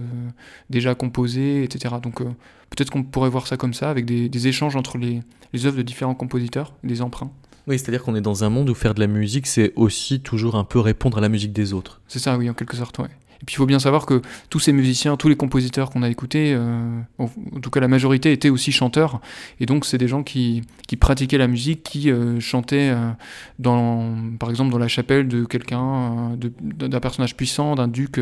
déjà 0.69 0.95
composées, 0.95 1.63
etc. 1.63 1.95
Donc 2.01 2.21
peut-être 2.21 2.89
qu'on 2.89 3.03
pourrait 3.03 3.29
voir 3.29 3.47
ça 3.47 3.57
comme 3.57 3.73
ça, 3.73 3.89
avec 3.89 4.05
des, 4.05 4.47
échanges 4.47 4.75
entre 4.75 4.97
les, 4.97 5.21
les 5.53 5.65
œuvres 5.65 5.77
de 5.77 5.81
différents 5.81 6.15
compositeurs, 6.15 6.73
des 6.83 7.01
emprunts. 7.01 7.31
Oui, 7.67 7.77
c'est-à-dire 7.77 8.03
qu'on 8.03 8.15
est 8.15 8.21
dans 8.21 8.45
un 8.45 8.49
monde 8.49 8.69
où 8.69 8.73
faire 8.73 8.93
de 8.93 9.01
la 9.01 9.07
musique, 9.07 9.45
c'est 9.45 9.73
aussi 9.75 10.21
toujours 10.21 10.55
un 10.55 10.63
peu 10.63 10.79
répondre 10.79 11.17
à 11.17 11.21
la 11.21 11.27
musique 11.27 11.51
des 11.51 11.73
autres. 11.73 11.99
C'est 12.07 12.19
ça, 12.19 12.37
oui, 12.37 12.49
en 12.49 12.53
quelque 12.53 12.77
sorte, 12.77 12.97
ouais. 12.99 13.09
Et 13.41 13.45
puis 13.45 13.53
il 13.53 13.57
faut 13.57 13.65
bien 13.65 13.79
savoir 13.79 14.05
que 14.05 14.21
tous 14.49 14.59
ces 14.59 14.71
musiciens, 14.71 15.17
tous 15.17 15.29
les 15.29 15.35
compositeurs 15.35 15.89
qu'on 15.89 16.03
a 16.03 16.09
écoutés, 16.09 16.53
euh, 16.53 16.99
en 17.19 17.27
tout 17.61 17.69
cas 17.69 17.79
la 17.79 17.87
majorité 17.87 18.31
étaient 18.31 18.49
aussi 18.49 18.71
chanteurs. 18.71 19.21
Et 19.59 19.65
donc 19.65 19.85
c'est 19.85 19.97
des 19.97 20.07
gens 20.07 20.23
qui, 20.23 20.63
pratiquaient 20.99 21.37
la 21.37 21.47
musique, 21.47 21.83
qui 21.83 22.09
euh, 22.09 22.39
chantaient 22.39 22.89
euh, 22.89 23.11
dans, 23.59 24.15
par 24.39 24.49
exemple 24.49 24.71
dans 24.71 24.77
la 24.79 24.87
chapelle 24.87 25.27
de 25.27 25.45
quelqu'un, 25.45 26.37
d'un 26.61 26.99
personnage 26.99 27.35
puissant, 27.35 27.75
d'un 27.75 27.87
duc, 27.87 28.19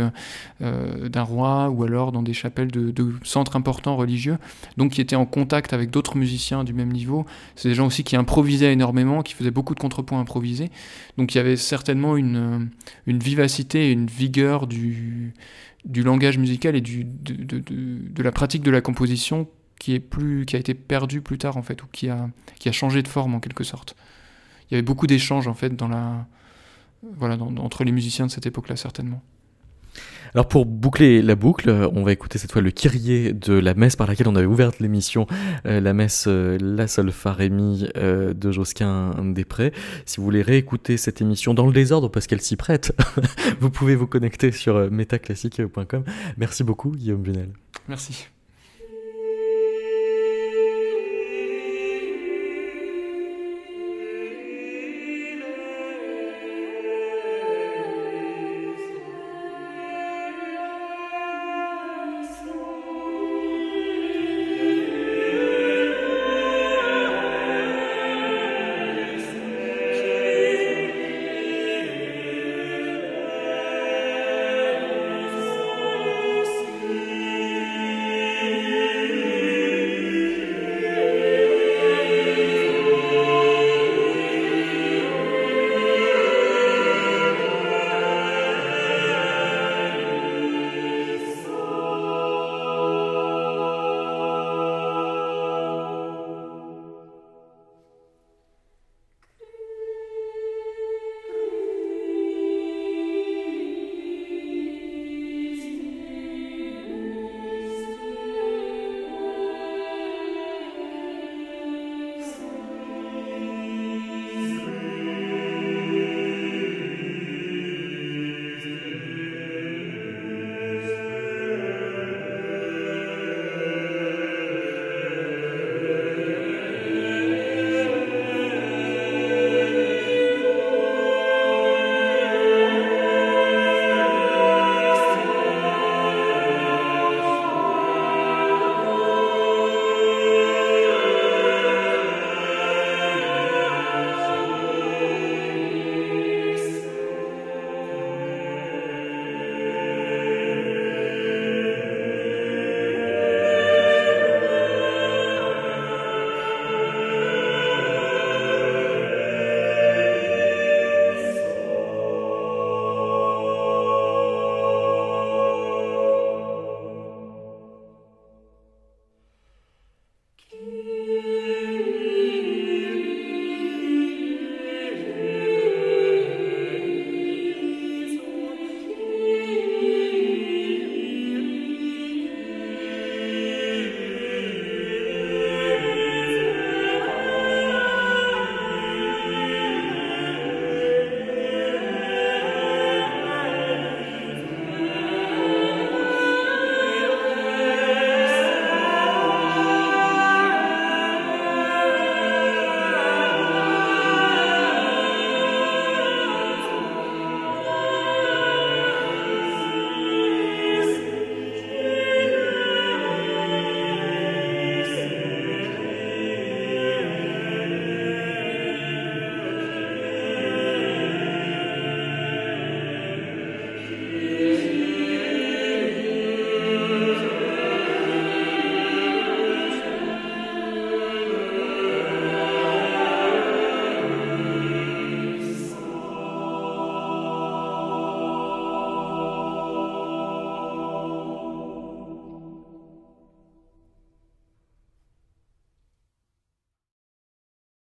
d'un 0.59 1.23
roi, 1.23 1.69
ou 1.69 1.83
alors 1.83 2.11
dans 2.11 2.23
des 2.23 2.33
chapelles 2.33 2.71
de, 2.71 2.91
de, 2.91 3.13
centres 3.23 3.55
importants 3.55 3.95
religieux. 3.95 4.37
Donc 4.77 4.93
qui 4.93 5.01
étaient 5.01 5.15
en 5.15 5.25
contact 5.25 5.73
avec 5.73 5.89
d'autres 5.89 6.17
musiciens 6.17 6.63
du 6.63 6.73
même 6.73 6.91
niveau. 6.91 7.25
C'est 7.55 7.69
des 7.69 7.75
gens 7.75 7.87
aussi 7.87 8.03
qui 8.03 8.15
improvisaient 8.15 8.73
énormément, 8.73 9.21
qui 9.21 9.33
faisaient 9.33 9.51
beaucoup 9.51 9.75
de 9.75 9.79
contrepoints 9.79 10.19
improvisés. 10.19 10.69
Donc 11.17 11.33
il 11.33 11.37
y 11.37 11.41
avait 11.41 11.55
certainement 11.55 12.17
une, 12.17 12.69
une 13.07 13.19
vivacité 13.19 13.87
et 13.87 13.91
une 13.91 14.07
vigueur 14.07 14.67
du 14.67 15.04
du, 15.83 16.03
langage 16.03 16.37
musical 16.37 16.75
et 16.75 16.81
du, 16.81 17.03
de, 17.05 18.23
la 18.23 18.31
pratique 18.31 18.63
de 18.63 18.71
la 18.71 18.81
composition 18.81 19.47
qui, 19.79 19.93
est 19.93 19.99
plus, 19.99 20.45
qui 20.45 20.55
a 20.55 20.59
été 20.59 20.73
perdu 20.73 21.21
plus 21.21 21.37
tard 21.37 21.57
en 21.57 21.63
fait, 21.63 21.83
ou 21.83 21.87
qui 21.91 22.09
a, 22.09 22.29
qui 22.59 22.69
a 22.69 22.71
changé 22.71 23.03
de 23.03 23.07
forme 23.07 23.35
en 23.35 23.39
quelque 23.39 23.63
sorte. 23.63 23.95
Il 24.69 24.73
y 24.73 24.75
avait 24.75 24.85
beaucoup 24.85 25.07
d'échanges 25.07 25.47
en 25.47 25.53
fait 25.53 25.75
dans 25.75 25.87
la, 25.87 26.25
voilà, 27.17 27.37
entre 27.41 27.83
les 27.83 27.91
musiciens 27.91 28.25
de 28.25 28.31
cette 28.31 28.45
époque-là 28.45 28.75
certainement. 28.75 29.21
Alors 30.33 30.47
pour 30.47 30.65
boucler 30.65 31.21
la 31.21 31.35
boucle, 31.35 31.69
on 31.93 32.03
va 32.03 32.11
écouter 32.11 32.37
cette 32.37 32.51
fois 32.51 32.61
le 32.61 32.71
kyrie 32.71 33.33
de 33.33 33.53
la 33.53 33.73
messe 33.73 33.95
par 33.95 34.07
laquelle 34.07 34.27
on 34.27 34.35
avait 34.35 34.45
ouvert 34.45 34.71
l'émission, 34.79 35.27
euh, 35.65 35.79
la 35.79 35.93
messe 35.93 36.25
euh, 36.27 36.57
La 36.59 36.87
Solfa-Rémi 36.87 37.87
euh, 37.97 38.33
de 38.33 38.51
Josquin 38.51 39.13
Després. 39.23 39.71
Si 40.05 40.17
vous 40.17 40.23
voulez 40.23 40.41
réécouter 40.41 40.97
cette 40.97 41.21
émission 41.21 41.53
dans 41.53 41.67
le 41.67 41.73
désordre 41.73 42.09
parce 42.09 42.27
qu'elle 42.27 42.41
s'y 42.41 42.55
prête, 42.55 42.95
vous 43.59 43.69
pouvez 43.69 43.95
vous 43.95 44.07
connecter 44.07 44.51
sur 44.51 44.91
metaclassique.com. 44.91 46.03
Merci 46.37 46.63
beaucoup 46.63 46.91
Guillaume 46.91 47.21
Bunel. 47.21 47.49
Merci. 47.87 48.34